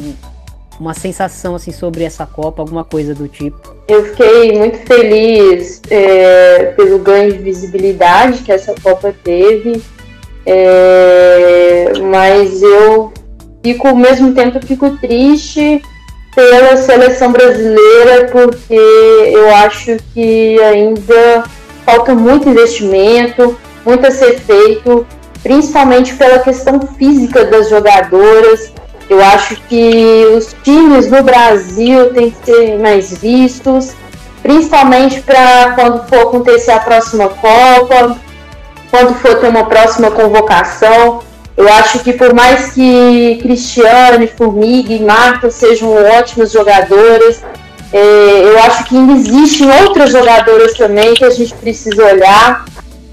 uma 0.81 0.95
sensação 0.95 1.55
assim 1.55 1.73
sobre 1.73 2.05
essa 2.05 2.27
Copa, 2.27 2.63
alguma 2.63 2.85
coisa 2.85 3.15
do 3.15 3.29
tipo? 3.29 3.75
Eu 3.89 4.05
fiquei 4.07 4.53
muito 4.53 4.79
feliz 4.87 5.81
é, 5.91 6.73
pelo 6.77 6.99
ganho 6.99 7.33
de 7.33 7.39
visibilidade 7.39 8.43
que 8.43 8.53
essa 8.53 8.75
Copa 8.83 9.15
teve, 9.23 9.83
é, 10.47 11.93
mas 12.03 12.63
eu 12.63 13.13
fico 13.63 13.89
ao 13.89 13.97
mesmo 13.97 14.35
tempo 14.35 14.65
fico 14.65 14.91
triste 14.99 15.83
pela 16.35 16.77
seleção 16.77 17.33
brasileira 17.33 18.29
porque 18.31 18.75
eu 18.75 19.55
acho 19.55 19.97
que 20.13 20.61
ainda 20.61 21.45
falta 21.85 22.15
muito 22.15 22.49
investimento, 22.49 23.57
muito 23.85 24.07
a 24.07 24.11
ser 24.11 24.39
feito, 24.41 25.07
principalmente 25.43 26.15
pela 26.15 26.39
questão 26.41 26.81
física 26.81 27.45
das 27.45 27.69
jogadoras 27.69 28.73
eu 29.09 29.23
acho 29.23 29.57
que 29.69 30.27
os 30.37 30.55
times 30.63 31.11
no 31.11 31.23
Brasil 31.23 32.13
têm 32.15 32.31
que 32.31 32.45
ser 32.45 32.79
mais 32.79 33.17
vistos, 33.19 33.95
principalmente 34.43 35.21
para 35.21 35.73
quando 35.75 36.09
for 36.09 36.21
acontecer 36.21 36.73
a 36.73 36.81
próxima 36.81 37.29
Copa, 37.29 38.17
quando 38.91 39.15
for 39.15 39.37
ter 39.37 39.49
uma 39.49 39.65
próxima 39.67 40.11
convocação. 40.11 41.21
Eu 41.57 41.69
acho 41.73 42.01
que 42.01 42.13
por 42.13 42.35
mais 42.35 42.73
que 42.73 43.39
Cristiane, 43.43 44.27
Formiga 44.27 44.93
e 44.93 45.01
Marta 45.01 45.51
sejam 45.51 45.93
ótimas 46.19 46.51
jogadoras, 46.51 47.43
é, 47.93 47.99
eu 47.99 48.59
acho 48.65 48.85
que 48.85 48.97
ainda 48.97 49.13
existem 49.13 49.71
outras 49.83 50.11
jogadoras 50.11 50.75
também 50.75 51.15
que 51.15 51.25
a 51.25 51.31
gente 51.31 51.55
precisa 51.55 52.05
olhar 52.05 52.65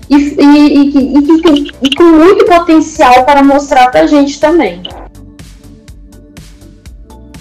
e, 0.10 0.16
e, 0.16 0.89
e, 0.89 1.72
e 1.84 1.96
com 1.96 2.04
muito 2.04 2.46
potencial 2.46 3.24
para 3.26 3.44
mostrar 3.44 3.92
para 3.92 4.02
a 4.02 4.08
gente 4.08 4.39
também. 4.39 4.82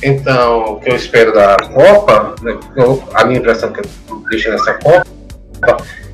Então, 0.02 0.64
o 0.64 0.80
que 0.80 0.90
eu 0.90 0.96
espero 0.96 1.32
da 1.32 1.56
Copa, 1.56 2.34
né, 2.42 2.58
a 3.14 3.24
minha 3.24 3.38
impressão 3.38 3.72
que 3.72 3.80
eu 3.80 4.22
deixo 4.30 4.50
nessa 4.50 4.74
Copa, 4.74 5.06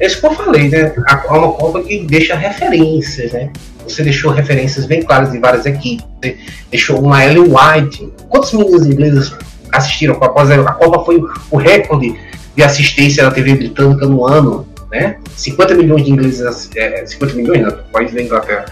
é 0.01 0.07
isso 0.07 0.21
que 0.21 0.27
eu 0.27 0.35
falei, 0.35 0.69
né? 0.69 0.93
É 1.09 1.33
uma 1.33 1.53
Copa 1.53 1.83
que 1.83 2.05
deixa 2.07 2.35
referências, 2.35 3.33
né? 3.33 3.51
Você 3.85 4.03
deixou 4.03 4.33
referências 4.33 4.85
bem 4.85 5.03
claras 5.03 5.31
de 5.31 5.39
várias 5.39 5.65
equipes. 5.65 6.05
Você 6.23 6.37
deixou 6.71 7.01
uma 7.01 7.25
Ellen 7.25 7.45
White. 7.45 8.13
Quantos 8.29 8.53
meninos 8.53 8.87
ingleses 8.87 9.33
assistiram 9.73 10.15
a 10.15 10.19
Copa? 10.19 10.43
A 10.43 10.73
Copa 10.73 11.05
foi 11.05 11.23
o 11.51 11.57
recorde 11.57 12.19
de 12.55 12.63
assistência 12.63 13.23
da 13.23 13.31
TV 13.31 13.55
britânica 13.55 14.07
no 14.07 14.27
ano, 14.27 14.67
né? 14.91 15.19
50 15.37 15.75
milhões 15.75 16.05
de 16.05 16.11
ingleses, 16.11 16.71
é, 16.75 17.07
50 17.07 17.35
milhões, 17.35 17.63
né? 17.63 17.71
país 17.93 18.13
da 18.13 18.23
Inglaterra. 18.23 18.65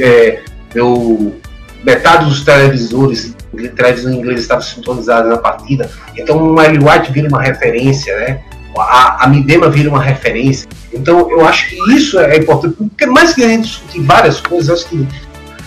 É, 0.00 0.40
eu, 0.74 1.34
metade 1.84 2.24
dos 2.24 2.42
televisores 2.42 3.34
televisão 3.74 4.12
inglesa 4.12 4.40
estavam 4.40 4.62
sintonizados 4.62 5.30
na 5.30 5.38
partida. 5.38 5.90
Então 6.16 6.54
o 6.54 6.62
Eli 6.62 6.78
White 6.78 7.12
vira 7.12 7.28
uma 7.28 7.42
referência, 7.42 8.16
né? 8.16 8.40
A, 8.76 9.24
a 9.24 9.28
Midema 9.28 9.68
vira 9.68 9.88
uma 9.88 10.02
referência. 10.02 10.68
Então 10.92 11.30
eu 11.30 11.46
acho 11.46 11.68
que 11.68 11.76
isso 11.94 12.18
é 12.18 12.36
importante, 12.36 12.76
porque 12.76 13.06
mais 13.06 13.34
que 13.34 13.42
a 13.42 13.48
gente 13.48 13.64
discutir 13.64 14.00
várias 14.02 14.40
coisas, 14.40 14.70
acho 14.70 14.88
que 14.88 15.08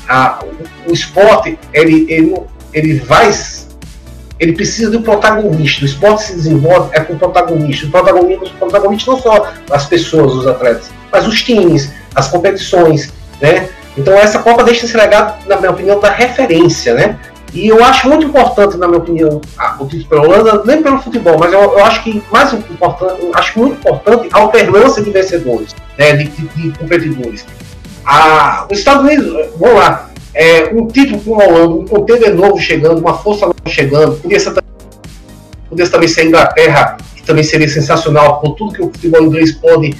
a, 0.07 0.39
o, 0.86 0.91
o 0.91 0.93
esporte 0.93 1.57
ele, 1.74 2.05
ele, 2.09 2.36
ele 2.74 2.99
vai 2.99 3.32
ele 4.39 4.53
precisa 4.53 4.89
de 4.89 4.97
um 4.97 5.03
protagonista. 5.03 5.84
O 5.84 5.86
esporte 5.86 6.24
se 6.24 6.34
desenvolve 6.34 6.89
é 6.93 6.99
com 7.01 7.16
protagonista. 7.16 7.86
O 7.86 7.91
protagonista, 7.91 8.45
o 8.45 8.49
protagonista 8.57 9.12
não 9.12 9.22
só 9.22 9.53
as 9.70 9.86
pessoas, 9.86 10.34
os 10.34 10.47
atletas, 10.47 10.89
mas 11.12 11.28
os 11.28 11.43
times, 11.43 11.91
as 12.16 12.28
competições, 12.28 13.14
né? 13.39 13.70
Então 13.98 14.14
essa 14.14 14.39
Copa 14.39 14.64
deixa 14.64 14.86
esse 14.86 14.96
legado, 14.96 15.46
na 15.48 15.58
minha 15.58 15.72
opinião, 15.72 16.00
da 16.00 16.10
referência, 16.10 16.94
né? 16.94 17.20
E 17.54 17.68
eu 17.68 17.84
acho 17.84 18.08
muito 18.08 18.26
importante, 18.26 18.78
na 18.78 18.88
minha 18.88 19.00
opinião, 19.00 19.42
o 19.78 19.86
título 19.86 20.08
pela 20.08 20.22
Holanda, 20.22 20.64
nem 20.66 20.82
pelo 20.82 21.02
futebol, 21.02 21.38
mas 21.38 21.52
eu, 21.52 21.60
eu, 21.60 21.84
acho 21.84 22.02
que 22.02 22.24
mais 22.32 22.54
importante, 22.54 23.30
acho 23.34 23.60
muito 23.60 23.74
importante 23.74 24.30
a 24.32 24.39
alternância 24.39 25.04
de 25.04 25.12
vencedores, 25.12 25.76
né, 25.98 26.14
de, 26.14 26.30
de, 26.30 26.48
de 26.48 26.80
competidores. 26.80 27.46
A, 28.06 28.66
os 28.72 28.80
Estados 28.80 29.04
Unidos, 29.04 29.50
vamos 29.58 29.76
lá, 29.76 30.10
é, 30.34 30.70
um 30.74 30.88
título 30.88 31.20
com 31.20 31.42
a 31.42 31.46
Holanda, 31.46 31.74
um 31.76 31.86
contender 31.86 32.34
novo 32.34 32.58
chegando, 32.58 33.00
uma 33.00 33.18
força 33.18 33.46
nova 33.46 33.58
chegando, 33.68 34.16
podia 34.16 34.39
ser, 34.39 34.54
podia 35.70 35.89
também 35.89 36.08
ser 36.08 36.22
a 36.22 36.26
Inglaterra, 36.26 36.98
que 37.14 37.24
também 37.24 37.44
seria 37.44 37.68
sensacional, 37.68 38.39
por 38.39 38.56
tudo 38.56 38.74
que 38.74 38.82
o 38.82 38.86
futebol 38.86 39.24
inglês 39.24 39.52
pode 39.52 39.94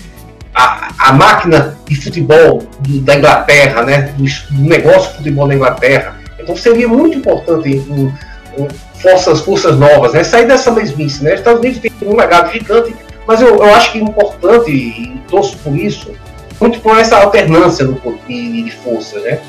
a, 0.54 0.89
a, 1.10 1.14
máquina 1.14 1.78
de 1.88 1.95
futebol 1.95 2.64
do, 2.80 3.02
da 3.02 3.16
Inglaterra, 3.16 3.84
né, 3.84 4.14
do, 4.18 4.24
do 4.24 4.62
negócio 4.62 5.12
de 5.12 5.18
futebol 5.18 5.47
da 5.47 5.56
Inglaterra, 5.56 6.16
então 6.39 6.56
seria 6.56 6.88
muito 6.88 7.18
importante 7.18 7.84
um, 7.89 8.12
um, 8.58 8.68
forças, 8.95 9.41
forças 9.41 9.78
novas, 9.78 10.14
né? 10.14 10.24
sair 10.24 10.47
dessa 10.47 10.72
mesmice. 10.72 11.24
Né? 11.24 11.34
Os 11.34 11.39
Estados 11.39 11.60
Unidos 11.60 11.80
tem 11.80 11.91
um 12.08 12.16
legado 12.16 12.52
gigante, 12.52 12.95
mas 13.28 13.41
eu, 13.41 13.58
eu 13.58 13.76
acho 13.76 13.91
que 13.91 13.99
é 13.99 14.02
importante, 14.02 14.72
e 14.72 15.22
torço 15.30 15.58
por 15.60 15.76
isso, 15.76 16.12
muito 16.60 16.80
por 16.80 16.97
essa 16.97 17.18
alternância 17.18 17.86
no, 17.86 17.99
de, 18.28 18.64
de 18.64 18.72
força. 18.72 19.20
Né? 19.20 19.39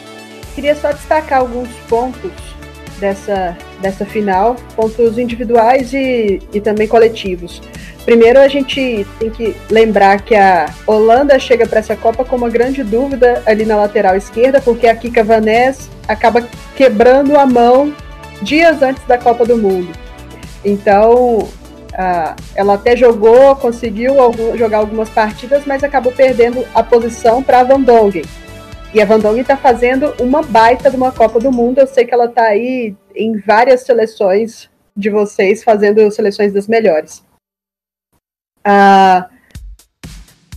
Queria 0.54 0.74
só 0.74 0.92
destacar 0.92 1.40
alguns 1.40 1.68
pontos 1.88 2.30
dessa, 3.02 3.56
dessa 3.80 4.06
final, 4.06 4.56
pontos 4.76 5.18
individuais 5.18 5.92
e, 5.92 6.40
e 6.54 6.60
também 6.60 6.86
coletivos. 6.86 7.60
Primeiro, 8.04 8.38
a 8.38 8.48
gente 8.48 9.06
tem 9.18 9.28
que 9.28 9.54
lembrar 9.68 10.22
que 10.22 10.34
a 10.34 10.72
Holanda 10.86 11.38
chega 11.38 11.66
para 11.66 11.80
essa 11.80 11.96
Copa 11.96 12.24
com 12.24 12.36
uma 12.36 12.48
grande 12.48 12.82
dúvida 12.82 13.42
ali 13.44 13.64
na 13.64 13.76
lateral 13.76 14.16
esquerda, 14.16 14.60
porque 14.60 14.86
a 14.86 14.94
Kika 14.94 15.22
Vaness 15.22 15.90
acaba 16.06 16.46
quebrando 16.76 17.36
a 17.36 17.44
mão 17.44 17.92
dias 18.40 18.82
antes 18.82 19.04
da 19.04 19.18
Copa 19.18 19.44
do 19.44 19.56
Mundo. 19.58 19.92
Então, 20.64 21.48
ela 22.54 22.74
até 22.74 22.96
jogou, 22.96 23.54
conseguiu 23.56 24.14
jogar 24.56 24.78
algumas 24.78 25.08
partidas, 25.08 25.64
mas 25.66 25.82
acabou 25.82 26.12
perdendo 26.12 26.64
a 26.74 26.82
posição 26.82 27.42
para 27.42 27.64
Van 27.64 27.80
Dongen. 27.80 28.24
E 28.94 29.00
a 29.00 29.06
Van 29.06 29.18
Dongen 29.18 29.40
está 29.40 29.56
fazendo 29.56 30.14
uma 30.20 30.42
baita 30.42 30.90
de 30.90 30.96
uma 30.96 31.10
Copa 31.10 31.40
do 31.40 31.50
Mundo. 31.50 31.78
Eu 31.78 31.86
sei 31.86 32.04
que 32.04 32.12
ela 32.12 32.26
está 32.26 32.44
aí 32.44 32.94
em 33.14 33.38
várias 33.38 33.82
seleções 33.82 34.68
de 34.94 35.08
vocês, 35.08 35.64
fazendo 35.64 36.10
seleções 36.10 36.52
das 36.52 36.68
melhores. 36.68 37.24
Uh, 38.66 39.24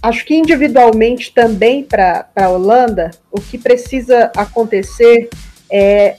acho 0.01 0.25
que 0.25 0.35
individualmente 0.35 1.33
também 1.33 1.81
para 1.81 2.27
a 2.35 2.49
Holanda, 2.49 3.11
o 3.31 3.39
que 3.39 3.57
precisa 3.57 4.29
acontecer 4.35 5.29
é, 5.71 6.17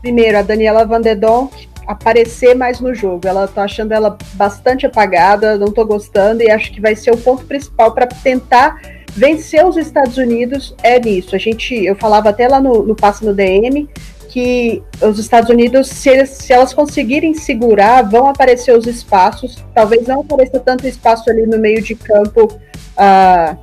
primeiro, 0.00 0.38
a 0.38 0.42
Daniela 0.42 0.84
Van 0.84 1.00
der 1.00 1.16
Donk 1.16 1.68
aparecer 1.86 2.56
mais 2.56 2.80
no 2.80 2.92
jogo. 2.92 3.28
Ela 3.28 3.46
tá 3.46 3.62
achando 3.62 3.92
ela 3.92 4.18
bastante 4.34 4.86
apagada, 4.86 5.56
não 5.56 5.72
tô 5.72 5.86
gostando 5.86 6.42
e 6.42 6.50
acho 6.50 6.72
que 6.72 6.80
vai 6.80 6.96
ser 6.96 7.12
o 7.12 7.16
ponto 7.16 7.46
principal 7.46 7.94
para 7.94 8.08
tentar 8.08 8.97
vencer 9.18 9.66
os 9.66 9.76
Estados 9.76 10.16
Unidos 10.16 10.74
é 10.82 10.98
nisso. 11.00 11.34
A 11.34 11.38
gente, 11.38 11.74
eu 11.74 11.96
falava 11.96 12.28
até 12.28 12.46
lá 12.46 12.60
no, 12.60 12.84
no 12.84 12.94
passe 12.94 13.24
no 13.24 13.34
DM 13.34 13.88
que 14.28 14.82
os 15.02 15.18
Estados 15.18 15.50
Unidos, 15.50 15.88
se, 15.88 16.26
se 16.26 16.52
elas 16.52 16.72
conseguirem 16.72 17.34
segurar, 17.34 18.02
vão 18.02 18.28
aparecer 18.28 18.76
os 18.76 18.86
espaços. 18.86 19.64
Talvez 19.74 20.06
não 20.06 20.20
apareça 20.20 20.60
tanto 20.60 20.86
espaço 20.86 21.28
ali 21.28 21.46
no 21.46 21.58
meio 21.58 21.82
de 21.82 21.94
campo, 21.94 22.44
uh, 22.44 23.58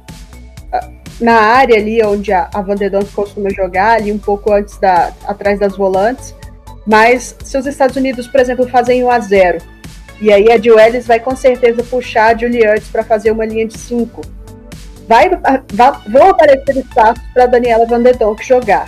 na 1.21 1.35
área 1.35 1.77
ali 1.77 2.03
onde 2.03 2.33
a, 2.33 2.49
a 2.53 2.61
Van 2.61 2.75
costuma 3.13 3.49
jogar, 3.51 3.97
ali 3.97 4.11
um 4.11 4.17
pouco 4.17 4.51
antes 4.51 4.77
da, 4.77 5.13
atrás 5.25 5.59
das 5.59 5.77
volantes. 5.77 6.35
Mas 6.85 7.35
se 7.43 7.57
os 7.57 7.65
Estados 7.65 7.95
Unidos, 7.95 8.27
por 8.27 8.41
exemplo, 8.41 8.67
fazem 8.67 9.03
1 9.03 9.09
a 9.09 9.19
0 9.19 9.75
e 10.19 10.31
aí 10.31 10.51
a 10.51 10.57
Jill 10.57 10.79
Ellis 10.79 11.05
vai 11.05 11.19
com 11.19 11.35
certeza 11.35 11.83
puxar 11.83 12.33
a 12.33 12.37
Julie 12.37 12.63
para 12.91 13.03
fazer 13.03 13.31
uma 13.31 13.45
linha 13.45 13.67
de 13.67 13.77
5. 13.77 14.21
Vai, 15.07 15.29
vai, 15.29 15.93
vão 16.07 16.29
aparecer 16.29 16.77
espaços 16.77 17.23
para 17.33 17.45
Daniela 17.45 17.85
Van 17.85 18.01
der 18.01 18.17
Donk 18.17 18.45
jogar. 18.45 18.87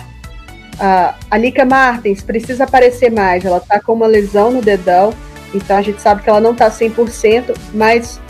Uh, 0.74 1.14
a 1.30 1.38
Nika 1.38 1.64
Martins 1.64 2.22
precisa 2.22 2.64
aparecer 2.64 3.10
mais, 3.10 3.44
ela 3.44 3.58
está 3.58 3.80
com 3.80 3.94
uma 3.94 4.06
lesão 4.06 4.52
no 4.52 4.62
dedão, 4.62 5.12
então 5.52 5.76
a 5.76 5.82
gente 5.82 6.00
sabe 6.00 6.22
que 6.22 6.30
ela 6.30 6.40
não 6.40 6.52
está 6.52 6.70
100%, 6.70 7.56
mas 7.74 8.20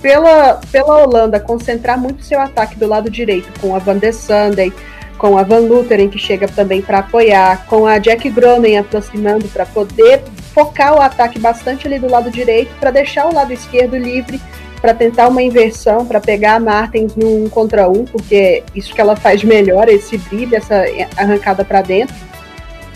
pela, 0.00 0.60
pela 0.70 1.02
Holanda 1.04 1.40
concentrar 1.40 1.98
muito 1.98 2.24
seu 2.24 2.40
ataque 2.40 2.78
do 2.78 2.86
lado 2.86 3.10
direito 3.10 3.48
com 3.60 3.74
a 3.74 3.78
Van 3.78 3.96
der 3.96 4.14
Sunday, 4.14 4.72
com 5.18 5.36
a 5.36 5.42
Van 5.42 5.58
Lutheren, 5.58 6.08
que 6.08 6.18
chega 6.18 6.48
também 6.48 6.80
para 6.80 7.00
apoiar, 7.00 7.66
com 7.66 7.86
a 7.86 7.98
Jack 7.98 8.30
Gronen 8.30 8.78
aproximando 8.78 9.46
para 9.48 9.66
poder 9.66 10.22
focar 10.54 10.94
o 10.94 11.00
ataque 11.00 11.38
bastante 11.38 11.86
ali 11.86 11.98
do 11.98 12.10
lado 12.10 12.30
direito, 12.30 12.70
para 12.80 12.90
deixar 12.90 13.26
o 13.26 13.34
lado 13.34 13.52
esquerdo 13.52 13.96
livre, 13.96 14.40
para 14.80 14.94
tentar 14.94 15.28
uma 15.28 15.42
inversão, 15.42 16.06
para 16.06 16.20
pegar 16.20 16.54
a 16.54 16.60
Martens 16.60 17.14
no 17.14 17.44
um 17.44 17.48
contra 17.48 17.88
um, 17.88 18.04
porque 18.04 18.34
é 18.34 18.62
isso 18.74 18.94
que 18.94 19.00
ela 19.00 19.14
faz 19.14 19.44
melhor, 19.44 19.88
esse 19.88 20.16
drible, 20.16 20.56
essa 20.56 20.84
arrancada 21.16 21.64
para 21.64 21.82
dentro. 21.82 22.14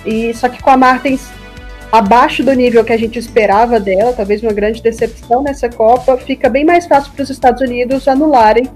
E 0.04 0.32
só 0.34 0.48
que 0.48 0.62
com 0.62 0.70
a 0.70 0.76
Martens 0.76 1.28
abaixo 1.92 2.42
do 2.42 2.52
nível 2.52 2.84
que 2.84 2.92
a 2.92 2.96
gente 2.96 3.18
esperava 3.18 3.78
dela, 3.78 4.12
talvez 4.12 4.42
uma 4.42 4.52
grande 4.52 4.82
decepção 4.82 5.42
nessa 5.42 5.68
Copa, 5.68 6.16
fica 6.16 6.48
bem 6.48 6.64
mais 6.64 6.86
fácil 6.86 7.12
para 7.12 7.22
os 7.22 7.30
Estados 7.30 7.60
Unidos 7.60 8.08
anularem 8.08 8.68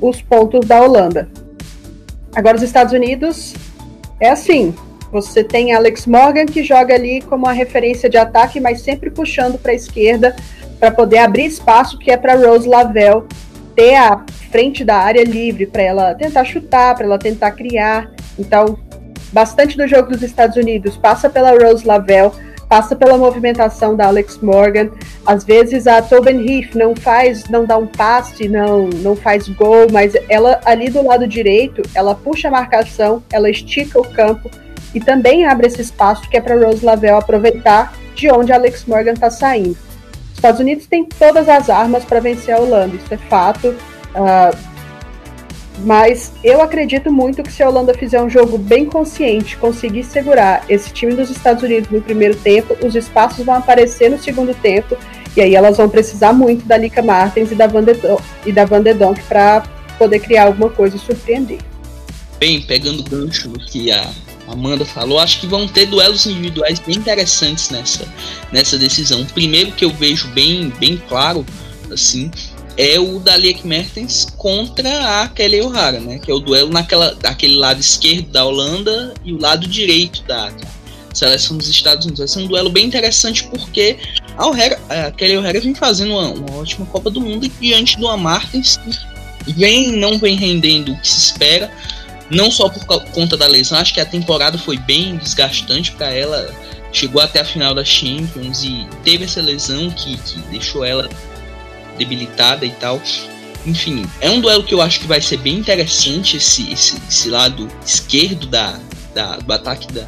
os 0.00 0.22
pontos 0.22 0.64
da 0.66 0.80
Holanda. 0.80 1.28
Agora, 2.34 2.56
os 2.56 2.62
Estados 2.62 2.92
Unidos 2.92 3.54
é 4.20 4.28
assim: 4.28 4.74
você 5.10 5.42
tem 5.42 5.72
Alex 5.74 6.06
Morgan 6.06 6.46
que 6.46 6.62
joga 6.62 6.94
ali 6.94 7.20
como 7.22 7.46
uma 7.46 7.52
referência 7.52 8.08
de 8.08 8.16
ataque, 8.16 8.60
mas 8.60 8.82
sempre 8.82 9.10
puxando 9.10 9.58
para 9.58 9.72
a 9.72 9.74
esquerda 9.74 10.36
para 10.80 10.90
poder 10.90 11.18
abrir 11.18 11.44
espaço, 11.44 11.98
que 11.98 12.10
é 12.10 12.16
para 12.16 12.34
Rose 12.34 12.66
Lavelle 12.66 13.24
ter 13.76 13.94
a 13.94 14.24
frente 14.50 14.82
da 14.82 14.96
área 14.96 15.22
livre 15.22 15.66
para 15.66 15.82
ela 15.82 16.14
tentar 16.14 16.44
chutar, 16.44 16.96
para 16.96 17.04
ela 17.04 17.18
tentar 17.18 17.52
criar. 17.52 18.10
Então, 18.38 18.78
bastante 19.32 19.76
do 19.76 19.86
jogo 19.86 20.10
dos 20.10 20.22
Estados 20.22 20.56
Unidos 20.56 20.96
passa 20.96 21.28
pela 21.28 21.52
Rose 21.52 21.86
Lavelle 21.86 22.32
passa 22.70 22.94
pela 22.94 23.18
movimentação 23.18 23.96
da 23.96 24.06
Alex 24.06 24.38
Morgan. 24.38 24.90
Às 25.26 25.42
vezes 25.42 25.88
a 25.88 26.00
Tobin 26.00 26.38
Heath 26.46 26.76
não 26.76 26.94
faz, 26.94 27.48
não 27.48 27.64
dá 27.64 27.76
um 27.76 27.86
passe, 27.88 28.48
não, 28.48 28.86
não 28.86 29.16
faz 29.16 29.48
gol, 29.48 29.88
mas 29.90 30.12
ela 30.28 30.60
ali 30.64 30.88
do 30.88 31.04
lado 31.04 31.26
direito, 31.26 31.82
ela 31.96 32.14
puxa 32.14 32.46
a 32.46 32.50
marcação, 32.52 33.24
ela 33.32 33.50
estica 33.50 34.00
o 34.00 34.08
campo 34.08 34.48
e 34.94 35.00
também 35.00 35.44
abre 35.44 35.66
esse 35.66 35.82
espaço 35.82 36.30
que 36.30 36.36
é 36.36 36.40
para 36.40 36.64
Rose 36.64 36.84
Lavelle 36.84 37.18
aproveitar 37.18 37.92
de 38.14 38.30
onde 38.30 38.52
a 38.52 38.54
Alex 38.54 38.84
Morgan 38.86 39.14
está 39.14 39.30
saindo. 39.30 39.89
Os 40.30 40.36
Estados 40.36 40.60
Unidos 40.60 40.86
têm 40.86 41.04
todas 41.04 41.48
as 41.48 41.68
armas 41.68 42.04
para 42.04 42.20
vencer 42.20 42.54
a 42.54 42.58
Holanda, 42.58 42.96
isso 42.96 43.12
é 43.12 43.16
fato. 43.16 43.68
Uh, 43.68 44.70
mas 45.84 46.32
eu 46.44 46.60
acredito 46.60 47.10
muito 47.10 47.42
que 47.42 47.52
se 47.52 47.62
a 47.62 47.68
Holanda 47.68 47.94
fizer 47.94 48.20
um 48.20 48.28
jogo 48.28 48.58
bem 48.58 48.84
consciente, 48.84 49.56
conseguir 49.56 50.04
segurar 50.04 50.64
esse 50.68 50.92
time 50.92 51.14
dos 51.14 51.30
Estados 51.30 51.62
Unidos 51.62 51.90
no 51.90 52.02
primeiro 52.02 52.36
tempo, 52.36 52.76
os 52.84 52.94
espaços 52.94 53.44
vão 53.44 53.54
aparecer 53.54 54.10
no 54.10 54.18
segundo 54.18 54.54
tempo, 54.54 54.96
e 55.36 55.40
aí 55.40 55.54
elas 55.54 55.76
vão 55.76 55.88
precisar 55.88 56.32
muito 56.32 56.66
da 56.66 56.76
Lika 56.76 57.02
Martens 57.02 57.50
e 57.50 57.54
da 57.54 57.66
Van, 57.66 57.84
e 58.44 58.52
da 58.52 58.64
de 58.64 58.94
Donk 58.94 59.22
para 59.22 59.62
poder 59.98 60.18
criar 60.20 60.44
alguma 60.44 60.68
coisa 60.68 60.96
e 60.96 60.98
surpreender. 60.98 61.58
Bem, 62.38 62.60
pegando 62.62 63.00
o 63.00 63.04
gancho 63.04 63.50
que 63.52 63.90
a 63.92 64.10
Amanda 64.52 64.84
falou, 64.84 65.18
acho 65.18 65.40
que 65.40 65.46
vão 65.46 65.66
ter 65.66 65.86
duelos 65.86 66.26
individuais 66.26 66.78
bem 66.78 66.96
interessantes 66.96 67.70
nessa, 67.70 68.06
nessa 68.52 68.78
decisão. 68.78 69.22
O 69.22 69.26
primeiro 69.26 69.72
que 69.72 69.84
eu 69.84 69.90
vejo 69.90 70.28
bem, 70.28 70.72
bem 70.78 70.96
claro, 71.08 71.44
assim, 71.92 72.30
é 72.76 72.98
o 72.98 73.18
da 73.18 73.36
Liek 73.36 73.66
Mertens 73.66 74.26
contra 74.36 75.22
a 75.22 75.28
Kelly 75.28 75.60
O'Hara, 75.60 76.00
né? 76.00 76.18
Que 76.18 76.30
é 76.30 76.34
o 76.34 76.40
duelo 76.40 76.70
naquela, 76.70 77.14
daquele 77.14 77.56
lado 77.56 77.80
esquerdo 77.80 78.30
da 78.30 78.44
Holanda 78.44 79.14
e 79.24 79.32
o 79.32 79.40
lado 79.40 79.66
direito 79.66 80.22
da 80.22 80.52
seleção 81.12 81.56
dos 81.56 81.68
Estados 81.68 82.06
Unidos. 82.06 82.20
Vai 82.20 82.28
ser 82.28 82.38
um 82.40 82.46
duelo 82.46 82.70
bem 82.70 82.86
interessante 82.86 83.44
porque 83.44 83.98
a, 84.36 84.46
O'Hara, 84.46 84.80
a 84.88 85.10
Kelly 85.10 85.36
O'Hara 85.36 85.60
vem 85.60 85.74
fazendo 85.74 86.12
uma, 86.12 86.28
uma, 86.28 86.56
ótima 86.56 86.86
Copa 86.86 87.10
do 87.10 87.20
Mundo 87.20 87.44
e 87.44 87.48
diante 87.60 87.98
do 87.98 88.16
Martins 88.16 88.78
vem 89.46 89.92
não 89.92 90.18
vem 90.18 90.36
rendendo 90.36 90.92
o 90.92 91.00
que 91.00 91.08
se 91.08 91.18
espera, 91.18 91.70
não 92.30 92.50
só 92.50 92.68
por 92.68 92.84
conta 92.84 93.36
da 93.36 93.46
lesão. 93.46 93.78
Acho 93.78 93.92
que 93.92 94.00
a 94.00 94.06
temporada 94.06 94.56
foi 94.56 94.78
bem 94.78 95.16
desgastante 95.16 95.92
para 95.92 96.12
ela. 96.12 96.52
Chegou 96.92 97.20
até 97.20 97.40
a 97.40 97.44
final 97.44 97.74
da 97.74 97.84
Champions 97.84 98.64
e 98.64 98.86
teve 99.04 99.24
essa 99.24 99.40
lesão 99.40 99.90
que, 99.90 100.16
que 100.16 100.38
deixou 100.50 100.84
ela 100.84 101.08
debilitada 101.98 102.64
e 102.64 102.70
tal. 102.70 103.00
Enfim, 103.66 104.04
é 104.20 104.30
um 104.30 104.40
duelo 104.40 104.64
que 104.64 104.72
eu 104.72 104.80
acho 104.80 105.00
que 105.00 105.06
vai 105.06 105.20
ser 105.20 105.36
bem 105.36 105.56
interessante 105.56 106.36
esse, 106.36 106.72
esse, 106.72 106.96
esse 107.08 107.28
lado 107.28 107.68
esquerdo 107.84 108.46
da, 108.46 108.78
da, 109.14 109.36
do 109.36 109.52
ataque 109.52 109.92
da, 109.92 110.06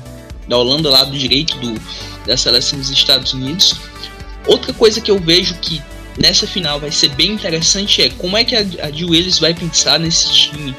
da 0.49 0.57
Holanda, 0.57 0.89
lado 0.89 1.17
direito 1.17 1.57
do, 1.59 1.75
da 2.27 2.37
seleção 2.37 2.79
dos 2.79 2.91
Estados 2.91 3.35
Unidos. 3.35 3.77
Outra 4.47 4.73
coisa 4.73 5.01
que 5.01 5.11
eu 5.11 5.19
vejo 5.19 5.55
que 5.57 5.83
nessa 6.19 6.47
final 6.47 6.81
vai 6.81 6.91
ser 6.91 7.11
bem 7.11 7.33
interessante 7.33 8.03
é 8.03 8.11
como 8.11 8.37
é 8.37 8.45
que 8.45 8.57
a, 8.57 8.61
a 8.61 8.91
Jill 8.91 9.11
Willis 9.11 9.39
vai 9.39 9.55
pensar 9.55 10.01
nesse 10.01 10.33
time, 10.33 10.75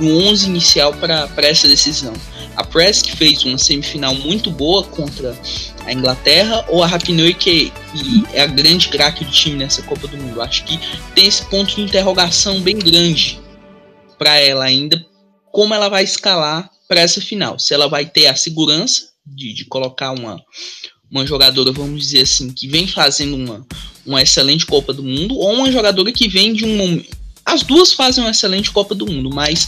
no 0.00 0.18
11 0.28 0.46
inicial 0.46 0.94
para 0.94 1.28
essa 1.48 1.68
decisão. 1.68 2.12
A 2.56 2.64
Press 2.64 3.02
que 3.02 3.16
fez 3.16 3.44
uma 3.44 3.58
semifinal 3.58 4.14
muito 4.14 4.50
boa 4.50 4.82
contra 4.84 5.38
a 5.86 5.92
Inglaterra 5.92 6.64
ou 6.68 6.82
a 6.82 6.86
Rapinoe 6.86 7.34
que, 7.34 7.70
que 7.70 8.24
é 8.32 8.42
a 8.42 8.46
grande 8.46 8.88
craque 8.88 9.24
do 9.24 9.30
time 9.30 9.56
nessa 9.56 9.82
Copa 9.82 10.06
do 10.06 10.16
Mundo. 10.16 10.42
Acho 10.42 10.64
que 10.64 10.78
tem 11.14 11.26
esse 11.26 11.44
ponto 11.46 11.74
de 11.74 11.80
interrogação 11.80 12.60
bem 12.60 12.78
grande 12.78 13.40
para 14.18 14.36
ela 14.36 14.64
ainda, 14.64 15.04
como 15.50 15.72
ela 15.72 15.88
vai 15.88 16.04
escalar 16.04 16.70
para 16.86 17.00
essa 17.00 17.20
final. 17.20 17.58
Se 17.58 17.72
ela 17.72 17.88
vai 17.88 18.04
ter 18.04 18.26
a 18.26 18.34
segurança 18.34 19.10
de, 19.24 19.54
de 19.54 19.64
colocar 19.64 20.12
uma, 20.12 20.42
uma 21.10 21.26
jogadora, 21.26 21.72
vamos 21.72 22.00
dizer 22.00 22.22
assim, 22.22 22.52
que 22.52 22.68
vem 22.68 22.86
fazendo 22.86 23.36
uma, 23.36 23.66
uma 24.04 24.22
excelente 24.22 24.66
Copa 24.66 24.92
do 24.92 25.02
Mundo, 25.02 25.36
ou 25.36 25.54
uma 25.54 25.70
jogadora 25.70 26.12
que 26.12 26.28
vem 26.28 26.52
de 26.52 26.64
um. 26.64 27.02
As 27.50 27.62
duas 27.62 27.92
fazem 27.92 28.22
uma 28.22 28.30
excelente 28.30 28.70
Copa 28.70 28.94
do 28.94 29.06
Mundo, 29.06 29.30
mas 29.32 29.66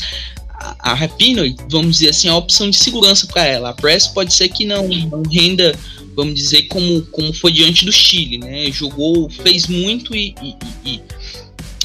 a, 0.78 0.94
Rapinoe, 0.94 1.56
vamos 1.68 1.98
dizer 1.98 2.10
assim, 2.10 2.28
é 2.28 2.30
a 2.30 2.36
opção 2.36 2.70
de 2.70 2.76
segurança 2.76 3.26
para 3.26 3.44
ela. 3.44 3.70
A 3.70 3.74
Press 3.74 4.06
pode 4.06 4.32
ser 4.32 4.48
que 4.48 4.64
não, 4.64 4.86
não 4.86 5.22
renda 5.22 5.76
vamos 6.14 6.34
dizer, 6.34 6.62
como, 6.64 7.02
como 7.06 7.32
foi 7.32 7.52
diante 7.52 7.84
do 7.84 7.92
Chile, 7.92 8.38
né? 8.38 8.70
Jogou, 8.70 9.28
fez 9.30 9.66
muito 9.66 10.14
e, 10.14 10.34
e, 10.42 10.56
e, 10.84 11.00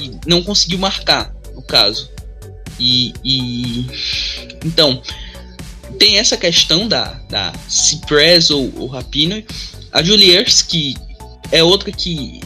e 0.02 0.12
não 0.26 0.43
conseguiu 0.43 0.78
marcar, 0.80 1.34
no 1.56 1.62
caso. 1.62 2.10
E, 2.80 3.14
então 4.64 5.02
tem 5.98 6.18
essa 6.18 6.38
questão 6.38 6.88
da, 6.88 7.14
da 7.30 7.54
Cypress 7.68 8.52
ou, 8.52 8.72
ou 8.78 8.88
Rapino. 8.88 9.43
A 9.91 10.04
Juliers, 10.04 10.62
que 10.62 10.95
é 11.52 11.64
outra 11.64 11.91
que 11.91 12.41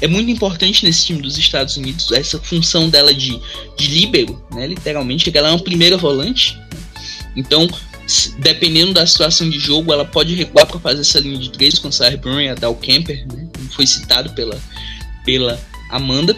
é 0.00 0.06
muito 0.06 0.30
importante 0.30 0.84
nesse 0.84 1.06
time 1.06 1.22
dos 1.22 1.38
Estados 1.38 1.76
Unidos, 1.76 2.10
essa 2.12 2.38
função 2.38 2.88
dela 2.88 3.14
de, 3.14 3.40
de 3.76 3.88
líbero, 3.88 4.42
né, 4.52 4.66
literalmente, 4.66 5.30
que 5.30 5.38
ela 5.38 5.48
é 5.48 5.52
uma 5.52 5.62
primeira 5.62 5.96
volante. 5.96 6.58
Então, 7.34 7.68
dependendo 8.38 8.92
da 8.92 9.06
situação 9.06 9.48
de 9.48 9.58
jogo, 9.58 9.92
ela 9.92 10.04
pode 10.04 10.34
recuar 10.34 10.66
para 10.66 10.78
fazer 10.78 11.00
essa 11.00 11.18
linha 11.18 11.38
de 11.38 11.50
três 11.50 11.78
com 11.78 11.90
Sarah 11.90 12.16
Brown 12.16 12.40
e 12.40 12.48
a 12.48 12.54
Dal 12.54 12.74
Kemper, 12.76 13.26
né? 13.32 13.48
Como 13.54 13.70
foi 13.70 13.86
citado 13.86 14.32
pela, 14.32 14.58
pela 15.24 15.60
Amanda. 15.90 16.36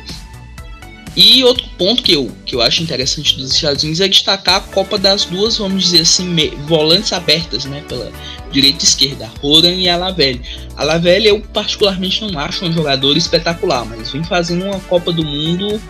E 1.16 1.42
outro 1.42 1.66
ponto 1.76 2.02
que 2.02 2.12
eu, 2.12 2.30
que 2.44 2.54
eu 2.54 2.62
acho 2.62 2.82
interessante 2.82 3.36
dos 3.36 3.54
Estados 3.54 3.82
Unidos 3.82 4.00
é 4.00 4.08
destacar 4.08 4.56
a 4.56 4.60
Copa 4.60 4.98
das 4.98 5.24
duas, 5.24 5.58
vamos 5.58 5.84
dizer 5.84 6.02
assim, 6.02 6.34
volantes 6.66 7.12
abertas, 7.12 7.64
né? 7.64 7.82
Pela 7.88 8.12
direita 8.52 8.84
e 8.84 8.86
esquerda, 8.86 9.30
Roran 9.40 9.74
e 9.74 9.88
a 9.88 9.96
Lavelle. 9.96 10.40
A 10.76 10.84
Lavelle 10.84 11.28
eu 11.28 11.40
particularmente 11.40 12.20
não 12.24 12.38
acho 12.38 12.64
um 12.64 12.72
jogador 12.72 13.16
espetacular, 13.16 13.84
mas 13.84 14.10
vem 14.10 14.22
fazendo 14.24 14.64
uma 14.64 14.80
Copa 14.80 15.12
do 15.12 15.24
Mundo, 15.24 15.80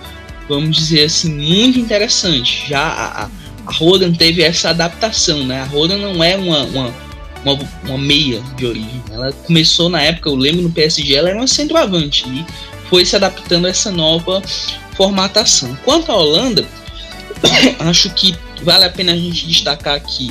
vamos 0.48 0.76
dizer 0.76 1.04
assim, 1.04 1.32
muito 1.32 1.78
interessante. 1.78 2.64
Já 2.68 2.80
a, 2.80 3.24
a, 3.24 3.30
a 3.66 3.72
Roran 3.72 4.12
teve 4.12 4.42
essa 4.42 4.70
adaptação, 4.70 5.44
né? 5.44 5.60
A 5.60 5.64
Roran 5.64 5.98
não 5.98 6.24
é 6.24 6.36
uma, 6.36 6.64
uma, 6.64 6.94
uma, 7.44 7.58
uma 7.84 7.98
meia 7.98 8.40
de 8.56 8.66
origem. 8.66 9.02
Ela 9.12 9.32
começou 9.32 9.88
na 9.88 10.00
época, 10.00 10.28
eu 10.28 10.34
lembro 10.34 10.62
no 10.62 10.70
PSG, 10.70 11.14
ela 11.14 11.28
era 11.28 11.38
uma 11.38 11.46
centroavante 11.46 12.26
e 12.28 12.44
foi 12.88 13.04
se 13.04 13.14
adaptando 13.14 13.66
a 13.66 13.70
essa 13.70 13.90
nova 13.90 14.42
formatação. 14.98 15.74
Quanto 15.82 16.12
à 16.12 16.16
Holanda, 16.16 16.66
acho 17.80 18.10
que 18.10 18.36
vale 18.62 18.84
a 18.84 18.90
pena 18.90 19.12
a 19.12 19.16
gente 19.16 19.46
destacar 19.46 19.94
aqui 19.94 20.30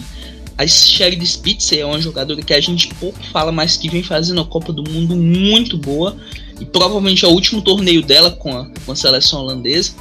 a 0.58 0.66
Sherry 0.66 1.24
Spitzer 1.24 1.80
é 1.80 1.86
uma 1.86 2.02
jogadora 2.02 2.42
que 2.42 2.54
a 2.54 2.60
gente 2.60 2.88
pouco 2.96 3.20
fala, 3.32 3.52
mas 3.52 3.78
que 3.78 3.88
vem 3.88 4.02
fazendo 4.02 4.42
a 4.42 4.46
Copa 4.46 4.74
do 4.74 4.90
Mundo 4.90 5.16
muito 5.16 5.78
boa. 5.78 6.18
E 6.60 6.66
provavelmente 6.66 7.24
é 7.24 7.28
o 7.28 7.32
último 7.32 7.62
torneio 7.62 8.02
dela 8.02 8.32
com 8.32 8.58
a, 8.58 8.68
com 8.84 8.92
a 8.92 8.96
seleção 8.96 9.42
holandesa. 9.42 9.94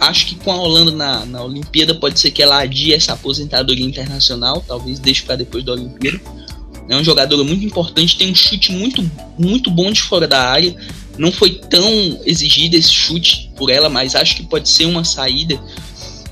Acho 0.00 0.26
que 0.26 0.34
com 0.34 0.50
a 0.50 0.56
Holanda 0.56 0.90
na, 0.90 1.24
na 1.24 1.44
Olimpíada 1.44 1.94
pode 1.94 2.18
ser 2.18 2.32
que 2.32 2.42
ela 2.42 2.60
adie 2.60 2.92
essa 2.92 3.12
aposentadoria 3.12 3.86
internacional, 3.86 4.64
talvez 4.66 4.98
deixe 4.98 5.22
para 5.22 5.36
depois 5.36 5.62
da 5.62 5.72
Olimpíada. 5.72 6.20
É 6.88 6.96
uma 6.96 7.04
jogadora 7.04 7.44
muito 7.44 7.64
importante, 7.64 8.18
tem 8.18 8.32
um 8.32 8.34
chute 8.34 8.72
muito, 8.72 9.08
muito 9.38 9.70
bom 9.70 9.92
de 9.92 10.02
fora 10.02 10.26
da 10.26 10.42
área. 10.50 10.74
Não 11.18 11.30
foi 11.30 11.50
tão 11.50 12.20
exigido 12.24 12.76
esse 12.76 12.92
chute 12.92 13.50
por 13.56 13.70
ela, 13.70 13.88
mas 13.88 14.14
acho 14.14 14.36
que 14.36 14.44
pode 14.44 14.68
ser 14.68 14.86
uma 14.86 15.04
saída. 15.04 15.60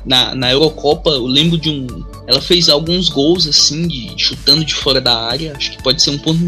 Na, 0.04 0.34
na 0.34 0.50
Eurocopa, 0.50 1.10
eu 1.10 1.26
lembro 1.26 1.58
de 1.58 1.68
um. 1.68 1.86
Ela 2.26 2.40
fez 2.40 2.70
alguns 2.70 3.10
gols 3.10 3.46
assim, 3.46 3.86
de, 3.86 4.14
chutando 4.16 4.64
de 4.64 4.74
fora 4.74 5.00
da 5.00 5.14
área. 5.14 5.52
Acho 5.54 5.72
que 5.72 5.82
pode 5.82 6.00
ser 6.00 6.10
um 6.10 6.18
ponto 6.18 6.40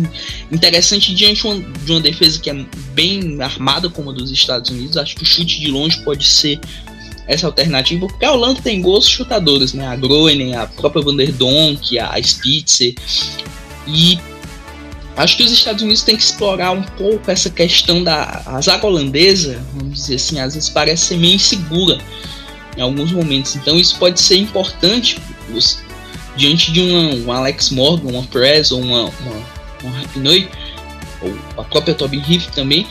interessante 0.50 1.14
diante 1.14 1.42
de 1.42 1.46
uma, 1.46 1.60
de 1.60 1.92
uma 1.92 2.00
defesa 2.00 2.40
que 2.40 2.48
é 2.48 2.66
bem 2.94 3.42
armada 3.42 3.90
como 3.90 4.10
a 4.10 4.12
dos 4.14 4.30
Estados 4.30 4.70
Unidos. 4.70 4.96
Acho 4.96 5.14
que 5.14 5.22
o 5.22 5.26
chute 5.26 5.60
de 5.60 5.70
longe 5.70 6.02
pode 6.02 6.24
ser 6.26 6.58
essa 7.26 7.46
alternativa, 7.46 8.06
porque 8.06 8.24
a 8.24 8.32
Holanda 8.32 8.60
tem 8.62 8.80
gols 8.80 9.06
chutadores, 9.06 9.72
né? 9.74 9.86
A 9.86 9.96
Groenen, 9.96 10.56
a 10.56 10.66
própria 10.66 11.02
Van 11.02 11.14
der 11.14 11.32
Donk, 11.32 11.98
a 11.98 12.20
Spitzer. 12.22 12.94
E 13.86 14.18
Acho 15.16 15.36
que 15.36 15.42
os 15.42 15.52
Estados 15.52 15.82
Unidos 15.82 16.02
têm 16.02 16.16
que 16.16 16.22
explorar 16.22 16.70
um 16.70 16.82
pouco 16.82 17.30
essa 17.30 17.50
questão 17.50 18.02
da 18.02 18.42
zaga 18.62 18.86
holandesa, 18.86 19.62
vamos 19.74 20.00
dizer 20.00 20.14
assim, 20.14 20.40
às 20.40 20.54
vezes 20.54 20.70
parece 20.70 21.06
ser 21.06 21.18
meio 21.18 21.34
insegura 21.34 21.98
em 22.76 22.80
alguns 22.80 23.12
momentos. 23.12 23.54
Então 23.54 23.78
isso 23.78 23.96
pode 23.98 24.18
ser 24.18 24.36
importante 24.36 25.18
os, 25.54 25.80
diante 26.34 26.72
de 26.72 26.80
uma, 26.80 27.14
um 27.14 27.32
Alex 27.32 27.70
Morgan, 27.70 28.08
uma 28.08 28.22
Press 28.22 28.72
ou 28.72 28.80
uma, 28.80 29.02
uma, 29.02 29.46
uma 29.82 29.98
Rapinoe, 29.98 30.48
ou 31.20 31.38
a 31.58 31.64
própria 31.64 31.94
Tobin 31.94 32.22
Heath 32.26 32.50
também. 32.54 32.86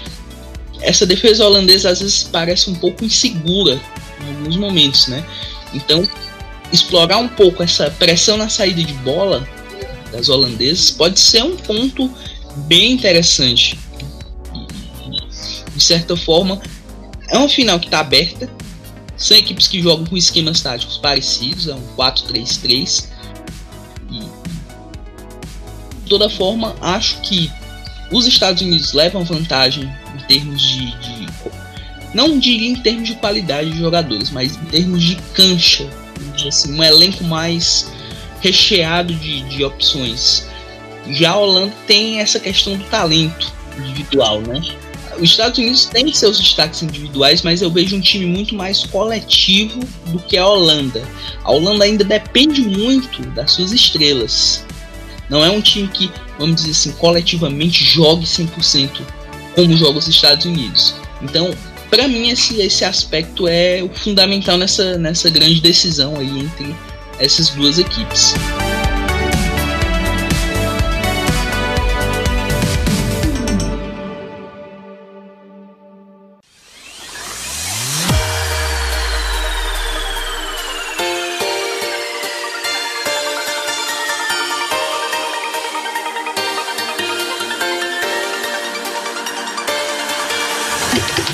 Essa 0.79 1.05
defesa 1.07 1.45
holandesa 1.45 1.89
às 1.89 2.01
vezes 2.01 2.23
parece 2.23 2.69
um 2.69 2.75
pouco 2.75 3.03
insegura 3.03 3.79
em 4.23 4.35
alguns 4.35 4.57
momentos, 4.57 5.07
né? 5.07 5.23
Então 5.73 6.07
explorar 6.71 7.17
um 7.17 7.27
pouco 7.27 7.63
essa 7.63 7.89
pressão 7.91 8.37
na 8.37 8.47
saída 8.47 8.83
de 8.83 8.93
bola 8.93 9.47
das 10.11 10.29
holandesas 10.29 10.91
pode 10.91 11.19
ser 11.19 11.43
um 11.43 11.55
ponto 11.55 12.11
bem 12.67 12.91
interessante. 12.91 13.77
De 15.75 15.83
certa 15.83 16.15
forma, 16.15 16.61
é 17.27 17.37
uma 17.37 17.49
final 17.49 17.79
que 17.79 17.87
está 17.87 17.99
aberta. 17.99 18.49
São 19.17 19.37
equipes 19.37 19.67
que 19.67 19.81
jogam 19.81 20.05
com 20.05 20.17
esquemas 20.17 20.61
táticos 20.61 20.97
parecidos, 20.97 21.67
é 21.67 21.75
um 21.75 21.87
4-3-3. 21.95 23.07
E 24.11 24.19
de 26.03 26.09
toda 26.09 26.29
forma, 26.29 26.75
acho 26.81 27.21
que 27.21 27.51
os 28.11 28.27
Estados 28.27 28.61
Unidos 28.61 28.93
levam 28.93 29.23
vantagem 29.23 29.83
em 30.15 30.27
termos 30.27 30.61
de, 30.61 30.85
de 30.97 31.21
não 32.13 32.37
diria 32.37 32.69
em 32.69 32.75
termos 32.75 33.07
de 33.07 33.15
qualidade 33.15 33.71
de 33.71 33.79
jogadores, 33.79 34.29
mas 34.31 34.57
em 34.57 34.65
termos 34.65 35.01
de 35.01 35.15
cancha, 35.33 35.89
assim, 36.45 36.73
um 36.73 36.83
elenco 36.83 37.23
mais 37.23 37.89
recheado 38.41 39.13
de, 39.13 39.41
de 39.43 39.63
opções. 39.63 40.47
Já 41.09 41.31
a 41.31 41.37
Holanda 41.37 41.73
tem 41.87 42.19
essa 42.19 42.39
questão 42.39 42.75
do 42.75 42.83
talento 42.85 43.51
individual, 43.77 44.41
né? 44.41 44.61
Os 45.17 45.29
Estados 45.29 45.57
Unidos 45.57 45.85
têm 45.85 46.11
seus 46.13 46.39
destaques 46.39 46.81
individuais, 46.81 47.41
mas 47.41 47.61
eu 47.61 47.69
vejo 47.69 47.95
um 47.95 48.01
time 48.01 48.25
muito 48.25 48.55
mais 48.55 48.83
coletivo 48.85 49.79
do 50.07 50.19
que 50.19 50.37
a 50.37 50.47
Holanda. 50.47 51.03
A 51.43 51.51
Holanda 51.51 51.83
ainda 51.83 52.03
depende 52.03 52.61
muito 52.61 53.21
das 53.29 53.51
suas 53.51 53.71
estrelas. 53.71 54.65
Não 55.29 55.43
é 55.43 55.49
um 55.49 55.61
time 55.61 55.87
que, 55.87 56.11
vamos 56.39 56.57
dizer 56.57 56.71
assim, 56.71 56.91
coletivamente 56.93 57.83
jogue 57.83 58.25
100% 58.25 59.01
como 59.55 59.77
joga 59.77 59.99
os 59.99 60.07
Estados 60.07 60.45
Unidos. 60.45 60.95
Então, 61.21 61.53
para 61.89 62.07
mim, 62.07 62.29
esse, 62.29 62.59
esse 62.61 62.83
aspecto 62.85 63.47
é 63.47 63.83
o 63.83 63.89
fundamental 63.89 64.57
nessa, 64.57 64.97
nessa 64.97 65.29
grande 65.29 65.61
decisão 65.61 66.17
aí 66.17 66.39
entre 66.39 66.75
essas 67.21 67.51
duas 67.51 67.77
equipes. 67.77 68.33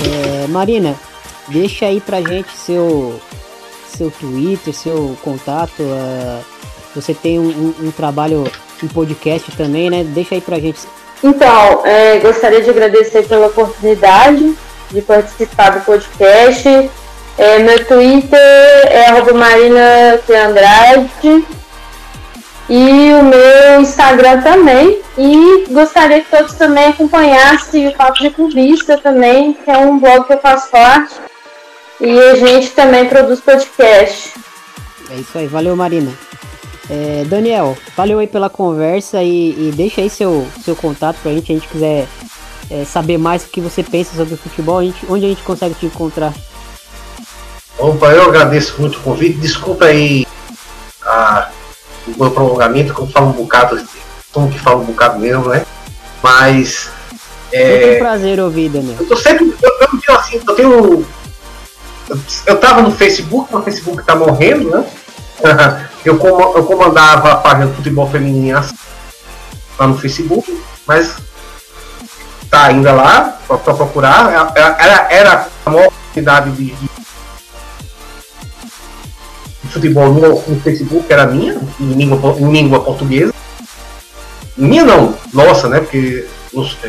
É, 0.04 0.46
Marina, 0.48 0.94
deixa 1.48 1.86
aí 1.86 1.98
pra 1.98 2.20
gente 2.20 2.50
seu 2.50 3.18
seu 3.98 4.10
Twitter, 4.10 4.72
seu 4.72 5.16
contato. 5.22 5.82
Uh, 5.82 6.44
você 6.94 7.12
tem 7.12 7.38
um, 7.38 7.48
um, 7.48 7.88
um, 7.88 7.90
trabalho 7.90 8.50
em 8.82 8.86
podcast 8.86 9.50
também, 9.56 9.90
né? 9.90 10.04
Deixa 10.04 10.36
aí 10.36 10.40
pra 10.40 10.58
gente. 10.58 10.80
Então, 11.22 11.84
é, 11.84 12.18
gostaria 12.20 12.62
de 12.62 12.70
agradecer 12.70 13.26
pela 13.26 13.48
oportunidade 13.48 14.56
de 14.90 15.02
participar 15.02 15.70
do 15.70 15.84
podcast. 15.84 16.90
É, 17.36 17.58
meu 17.58 17.84
Twitter 17.84 18.38
é 18.40 19.32
Marina 19.32 20.20
Andrade 20.46 21.46
e 22.68 23.12
o 23.12 23.24
meu 23.24 23.80
Instagram 23.80 24.40
também. 24.42 25.00
E 25.16 25.66
gostaria 25.70 26.20
que 26.20 26.30
todos 26.30 26.54
também 26.54 26.86
acompanhassem 26.86 27.88
o 27.88 27.94
Papo 27.94 28.20
de 28.20 28.30
Clubista 28.30 28.96
também, 28.98 29.52
que 29.52 29.70
é 29.70 29.78
um 29.78 29.98
blog 29.98 30.26
que 30.26 30.34
eu 30.34 30.38
faço 30.38 30.70
parte. 30.70 31.14
E 32.00 32.20
a 32.20 32.36
gente 32.36 32.70
também 32.70 33.08
produz 33.08 33.40
podcast. 33.40 34.34
É 35.10 35.16
isso 35.16 35.36
aí, 35.36 35.46
valeu 35.46 35.74
Marina. 35.74 36.12
É, 36.88 37.24
Daniel, 37.26 37.76
valeu 37.96 38.18
aí 38.18 38.26
pela 38.26 38.48
conversa 38.48 39.22
e, 39.22 39.50
e, 39.50 39.72
deixa 39.76 40.00
aí 40.00 40.08
seu, 40.08 40.46
seu 40.64 40.74
contato 40.74 41.18
pra 41.22 41.32
gente, 41.32 41.52
a 41.52 41.54
gente 41.54 41.68
quiser 41.68 42.06
é, 42.70 42.84
saber 42.84 43.18
mais 43.18 43.44
o 43.44 43.48
que 43.48 43.60
você 43.60 43.82
pensa 43.82 44.16
sobre 44.16 44.34
o 44.34 44.38
futebol, 44.38 44.78
a 44.78 44.84
gente, 44.84 45.04
onde 45.08 45.26
a 45.26 45.28
gente 45.28 45.42
consegue 45.42 45.74
te 45.74 45.86
encontrar. 45.86 46.32
Opa, 47.78 48.06
eu 48.08 48.22
agradeço 48.22 48.80
muito 48.80 48.98
o 48.98 49.02
convite, 49.02 49.38
desculpa 49.38 49.86
aí 49.86 50.26
a, 51.02 51.50
o 52.06 52.22
meu 52.22 52.30
prolongamento, 52.30 52.94
que 52.94 53.00
eu 53.00 53.06
falo 53.08 53.28
um 53.28 53.32
bocado, 53.32 53.80
como 54.32 54.50
que 54.50 54.58
falo 54.58 54.82
um 54.82 54.86
bocado 54.86 55.18
mesmo, 55.18 55.48
né? 55.48 55.66
Mas. 56.22 56.90
É, 57.52 57.80
muito 57.80 57.96
um 57.96 57.98
prazer 57.98 58.40
ouvir, 58.40 58.68
Daniel. 58.70 58.96
Eu 58.98 59.06
tô 59.06 59.16
sempre, 59.16 59.54
eu, 59.62 59.70
eu, 60.08 60.16
assim, 60.16 60.40
eu 60.46 60.54
tenho 60.54 61.06
eu 62.46 62.58
tava 62.58 62.82
no 62.82 62.90
Facebook, 62.90 63.48
mas 63.52 63.60
o 63.60 63.64
Facebook 63.64 64.04
tá 64.04 64.16
morrendo, 64.16 64.70
né? 64.70 64.86
eu, 66.04 66.18
com, 66.18 66.28
eu 66.28 66.64
comandava 66.64 67.32
a 67.32 67.36
página 67.36 67.66
do 67.66 67.74
futebol 67.74 68.08
feminino 68.10 68.60
lá 69.78 69.86
no 69.86 69.98
Facebook, 69.98 70.62
mas 70.86 71.16
tá 72.50 72.64
ainda 72.64 72.92
lá 72.92 73.38
para 73.46 73.74
procurar. 73.74 74.52
Era, 74.54 75.06
era 75.10 75.48
a 75.64 75.70
maior 75.70 75.90
quantidade 75.90 76.50
de, 76.52 76.72
de, 76.72 76.88
futebol 79.68 80.12
no, 80.12 80.42
no, 80.48 80.60
Facebook, 80.60 81.12
era 81.12 81.26
minha, 81.26 81.60
em 81.78 81.92
língua, 81.92 82.36
em 82.38 82.50
língua 82.50 82.80
portuguesa. 82.80 83.34
Minha 84.56 84.84
não, 84.84 85.14
nossa, 85.32 85.68
né? 85.68 85.80
Porque 85.80 86.26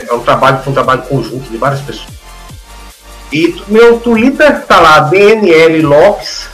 é 0.09 0.13
um 0.13 0.22
trabalho, 0.22 0.63
foi 0.63 0.72
um 0.72 0.74
trabalho 0.74 1.01
conjunto 1.03 1.49
de 1.49 1.57
várias 1.57 1.82
pessoas. 1.82 2.18
E 3.32 3.62
meu 3.68 4.00
Twitter 4.00 4.66
tá 4.66 4.80
lá, 4.80 5.02
DNL 5.02 5.82
Lopes, 5.84 6.48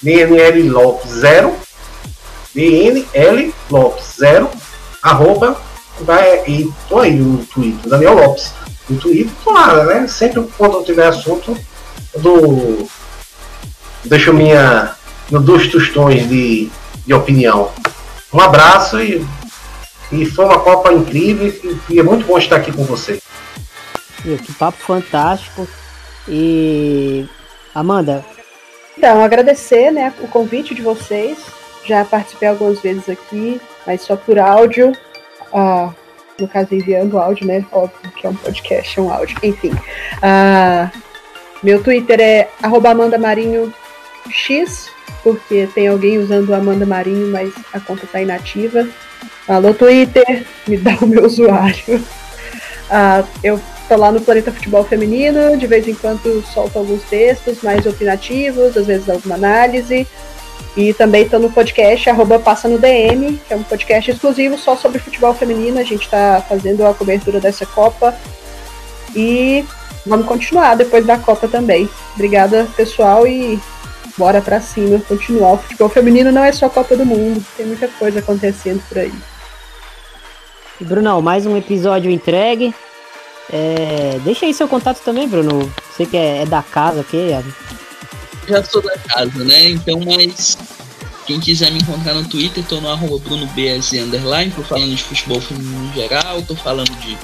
DNL 0.00 0.68
Lopes 0.68 1.10
0. 1.10 1.54
DNL 2.54 3.52
Lopes 3.70 4.04
0, 4.18 4.48
arroba, 5.02 5.60
vai, 6.02 6.44
e 6.46 6.70
tô 6.88 6.98
aí 6.98 7.14
no 7.14 7.44
Twitter, 7.46 7.88
Daniel 7.88 8.14
Lopes. 8.14 8.52
No 8.88 8.98
Twitter, 8.98 9.32
claro, 9.42 9.84
né? 9.84 10.06
Sempre 10.06 10.46
quando 10.56 10.84
tiver 10.84 11.06
assunto, 11.06 11.56
dou, 12.18 12.86
deixo 14.04 14.32
minha, 14.32 14.94
dois 15.30 15.68
tostões 15.68 16.28
de, 16.28 16.70
de 17.06 17.14
opinião. 17.14 17.70
Um 18.32 18.40
abraço 18.40 19.00
e, 19.00 19.26
e 20.10 20.26
foi 20.26 20.44
uma 20.44 20.60
Copa 20.60 20.92
incrível 20.92 21.48
e, 21.48 21.94
e 21.94 21.98
é 21.98 22.02
muito 22.02 22.26
bom 22.26 22.38
estar 22.38 22.56
aqui 22.56 22.70
com 22.70 22.84
você. 22.84 23.20
Que 24.22 24.52
papo 24.52 24.78
fantástico. 24.78 25.66
E 26.28 27.26
Amanda. 27.74 28.24
Então, 28.96 29.22
agradecer 29.22 29.90
né, 29.90 30.12
o 30.20 30.28
convite 30.28 30.74
de 30.74 30.82
vocês. 30.82 31.38
Já 31.84 32.04
participei 32.04 32.48
algumas 32.48 32.80
vezes 32.80 33.08
aqui, 33.08 33.60
mas 33.86 34.02
só 34.02 34.16
por 34.16 34.38
áudio. 34.38 34.92
Ah, 35.52 35.90
no 36.38 36.48
caso, 36.48 36.74
enviando 36.74 37.18
áudio, 37.18 37.46
né? 37.46 37.64
Óbvio 37.72 38.10
que 38.12 38.26
é 38.26 38.30
um 38.30 38.36
podcast, 38.36 38.98
é 38.98 39.02
um 39.02 39.12
áudio. 39.12 39.36
Enfim. 39.42 39.72
Ah, 40.22 40.90
meu 41.62 41.82
Twitter 41.82 42.20
é 42.20 42.48
Amanda 42.62 43.18
Marinho 43.18 43.72
X, 44.30 44.90
porque 45.22 45.68
tem 45.74 45.88
alguém 45.88 46.18
usando 46.18 46.54
Amanda 46.54 46.86
Marinho, 46.86 47.28
mas 47.28 47.52
a 47.72 47.80
conta 47.80 48.04
está 48.04 48.20
inativa. 48.20 48.86
Alô, 49.48 49.74
Twitter, 49.74 50.46
me 50.66 50.76
dá 50.76 50.96
o 51.00 51.06
meu 51.06 51.24
usuário. 51.24 52.02
Ah, 52.90 53.24
eu 53.42 53.60
tô 53.92 53.96
lá 53.98 54.10
no 54.10 54.22
Planeta 54.22 54.50
Futebol 54.50 54.84
Feminino, 54.84 55.54
de 55.58 55.66
vez 55.66 55.86
em 55.86 55.94
quando 55.94 56.42
solto 56.46 56.78
alguns 56.78 57.02
textos 57.02 57.60
mais 57.60 57.84
opinativos, 57.84 58.74
às 58.74 58.86
vezes 58.86 59.08
alguma 59.08 59.34
análise. 59.34 60.06
E 60.74 60.94
também 60.94 61.24
estou 61.24 61.38
no 61.38 61.50
podcast 61.50 62.08
arroba 62.08 62.38
Passa 62.38 62.68
no 62.68 62.78
DM, 62.78 63.38
que 63.46 63.52
é 63.52 63.56
um 63.56 63.62
podcast 63.62 64.10
exclusivo 64.10 64.56
só 64.56 64.74
sobre 64.76 64.98
futebol 64.98 65.34
feminino. 65.34 65.78
A 65.78 65.82
gente 65.82 66.04
está 66.04 66.42
fazendo 66.48 66.86
a 66.86 66.94
cobertura 66.94 67.38
dessa 67.38 67.66
Copa. 67.66 68.14
E 69.14 69.62
vamos 70.06 70.24
continuar 70.24 70.74
depois 70.74 71.04
da 71.04 71.18
Copa 71.18 71.46
também. 71.46 71.86
Obrigada, 72.14 72.66
pessoal, 72.74 73.26
e 73.26 73.60
bora 74.16 74.40
pra 74.40 74.58
cima, 74.58 75.02
continuar. 75.06 75.52
O 75.52 75.58
futebol 75.58 75.90
feminino 75.90 76.32
não 76.32 76.42
é 76.42 76.52
só 76.52 76.70
Copa 76.70 76.96
do 76.96 77.04
Mundo, 77.04 77.44
tem 77.58 77.66
muita 77.66 77.88
coisa 77.88 78.20
acontecendo 78.20 78.82
por 78.88 78.96
aí. 78.96 79.12
E 80.80 80.84
Brunão, 80.84 81.20
mais 81.20 81.44
um 81.44 81.58
episódio 81.58 82.10
entregue. 82.10 82.74
É, 83.52 84.18
deixa 84.24 84.46
aí 84.46 84.54
seu 84.54 84.66
contato 84.66 85.00
também, 85.04 85.28
Bruno. 85.28 85.70
Você 85.90 86.06
que 86.06 86.16
é, 86.16 86.42
é 86.42 86.46
da 86.46 86.62
casa 86.62 87.02
aqui. 87.02 87.18
É... 87.18 87.44
Já 88.48 88.64
sou 88.64 88.82
da 88.82 88.96
casa, 88.98 89.44
né? 89.44 89.68
Então, 89.70 90.00
mas 90.00 90.56
quem 91.26 91.38
quiser 91.38 91.70
me 91.70 91.78
encontrar 91.78 92.14
no 92.14 92.24
Twitter, 92.24 92.64
tô 92.64 92.80
no 92.80 92.90
arroba 92.90 93.18
BrunoBS 93.18 93.92
underline, 93.92 94.50
tô 94.50 94.62
falando 94.62 94.94
de 94.94 95.02
futebol 95.02 95.40
feminino 95.40 95.90
em 95.90 95.94
geral, 95.94 96.42
tô 96.42 96.56
falando 96.56 96.90
de 97.00 97.16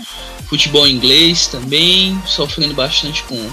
futebol 0.46 0.86
inglês 0.86 1.46
também, 1.46 2.20
sofrendo 2.24 2.74
bastante 2.74 3.22
com, 3.24 3.50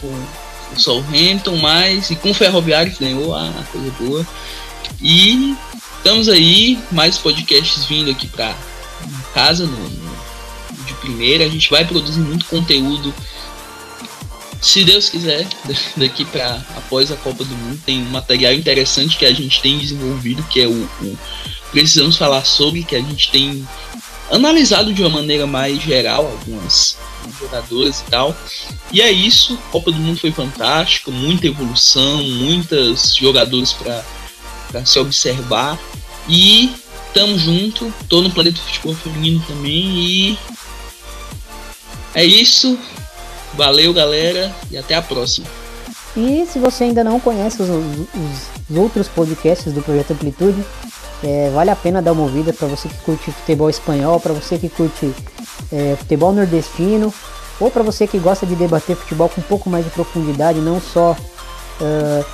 com 0.00 0.06
o 0.06 0.78
Southampton, 0.78 1.56
mas 1.56 2.10
e 2.10 2.16
com 2.16 2.30
o 2.30 2.34
Ferroviário 2.34 2.92
que 2.92 3.04
ganhou 3.04 3.34
a 3.34 3.52
coisa 3.72 3.90
boa. 3.98 4.26
E 5.00 5.56
estamos 5.96 6.28
aí, 6.28 6.78
mais 6.92 7.16
podcasts 7.16 7.84
vindo 7.84 8.10
aqui 8.10 8.26
pra 8.26 8.54
casa, 9.32 9.66
no, 9.66 9.90
primeira. 11.00 11.44
A 11.44 11.48
gente 11.48 11.70
vai 11.70 11.84
produzir 11.84 12.20
muito 12.20 12.44
conteúdo. 12.46 13.12
Se 14.60 14.84
Deus 14.84 15.08
quiser, 15.08 15.46
daqui 15.96 16.24
para 16.24 16.64
após 16.76 17.10
a 17.10 17.16
Copa 17.16 17.44
do 17.44 17.54
Mundo, 17.54 17.80
tem 17.84 18.02
um 18.02 18.10
material 18.10 18.52
interessante 18.52 19.16
que 19.16 19.24
a 19.24 19.32
gente 19.32 19.60
tem 19.62 19.78
desenvolvido, 19.78 20.42
que 20.44 20.60
é 20.60 20.66
o, 20.66 20.88
o 21.02 21.18
precisamos 21.70 22.16
falar 22.16 22.44
sobre, 22.44 22.82
que 22.82 22.96
a 22.96 23.00
gente 23.00 23.30
tem 23.30 23.66
analisado 24.30 24.92
de 24.92 25.02
uma 25.02 25.10
maneira 25.10 25.46
mais 25.46 25.80
geral 25.82 26.26
algumas 26.26 26.96
jogadoras 27.38 28.00
e 28.00 28.10
tal. 28.10 28.36
E 28.92 29.00
é 29.00 29.10
isso, 29.10 29.54
a 29.54 29.72
Copa 29.72 29.90
do 29.90 29.98
Mundo 29.98 30.20
foi 30.20 30.30
fantástica, 30.30 31.10
muita 31.10 31.46
evolução, 31.46 32.22
muitas 32.22 33.16
jogadoras 33.16 33.72
para 33.72 34.84
se 34.84 34.98
observar. 34.98 35.78
E 36.28 36.72
tamo 37.12 37.38
junto, 37.38 37.92
tô 38.08 38.22
no 38.22 38.30
Planeta 38.30 38.60
Futebol 38.60 38.94
Feminino 38.94 39.42
também 39.46 39.98
e 39.98 40.38
é 42.14 42.24
isso. 42.24 42.78
Valeu, 43.54 43.92
galera, 43.92 44.54
e 44.70 44.78
até 44.78 44.94
a 44.94 45.02
próxima. 45.02 45.46
E 46.16 46.46
se 46.46 46.58
você 46.58 46.84
ainda 46.84 47.04
não 47.04 47.20
conhece 47.20 47.62
os, 47.62 47.68
os, 47.68 48.76
outros 48.76 49.08
podcasts 49.08 49.72
do 49.72 49.82
Projeto 49.82 50.12
Amplitude, 50.12 50.64
é, 51.22 51.50
vale 51.50 51.70
a 51.70 51.76
pena 51.76 52.00
dar 52.00 52.12
uma 52.12 52.22
ouvida 52.22 52.52
para 52.52 52.66
você 52.66 52.88
que 52.88 52.96
curte 52.98 53.30
futebol 53.30 53.70
espanhol, 53.70 54.18
para 54.18 54.32
você 54.32 54.58
que 54.58 54.68
curte 54.68 55.12
é, 55.72 55.96
futebol 55.96 56.32
nordestino, 56.32 57.12
ou 57.60 57.70
para 57.70 57.82
você 57.82 58.06
que 58.06 58.18
gosta 58.18 58.46
de 58.46 58.54
debater 58.54 58.96
futebol 58.96 59.28
com 59.28 59.40
um 59.40 59.44
pouco 59.44 59.68
mais 59.68 59.84
de 59.84 59.90
profundidade, 59.90 60.58
não 60.60 60.80
só 60.80 61.12
uh, 61.80 62.24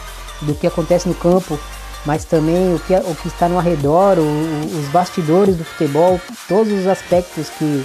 do 0.43 0.55
que 0.55 0.67
acontece 0.67 1.09
no 1.09 1.15
campo, 1.15 1.59
mas 2.05 2.25
também 2.25 2.75
o 2.75 2.79
que, 2.79 2.95
o 2.95 3.15
que 3.17 3.27
está 3.27 3.49
no 3.49 3.59
arredor, 3.59 4.19
o, 4.19 4.79
os 4.79 4.89
bastidores 4.89 5.57
do 5.57 5.65
futebol, 5.65 6.21
todos 6.49 6.73
os 6.73 6.87
aspectos 6.87 7.49
que 7.59 7.85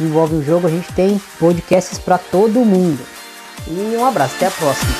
envolve 0.00 0.36
o 0.36 0.44
jogo, 0.44 0.66
a 0.66 0.70
gente 0.70 0.92
tem 0.92 1.20
podcasts 1.38 1.98
para 1.98 2.18
todo 2.18 2.64
mundo. 2.64 3.00
E 3.66 3.96
um 3.96 4.04
abraço, 4.04 4.36
até 4.36 4.46
a 4.46 4.50
próxima. 4.50 4.92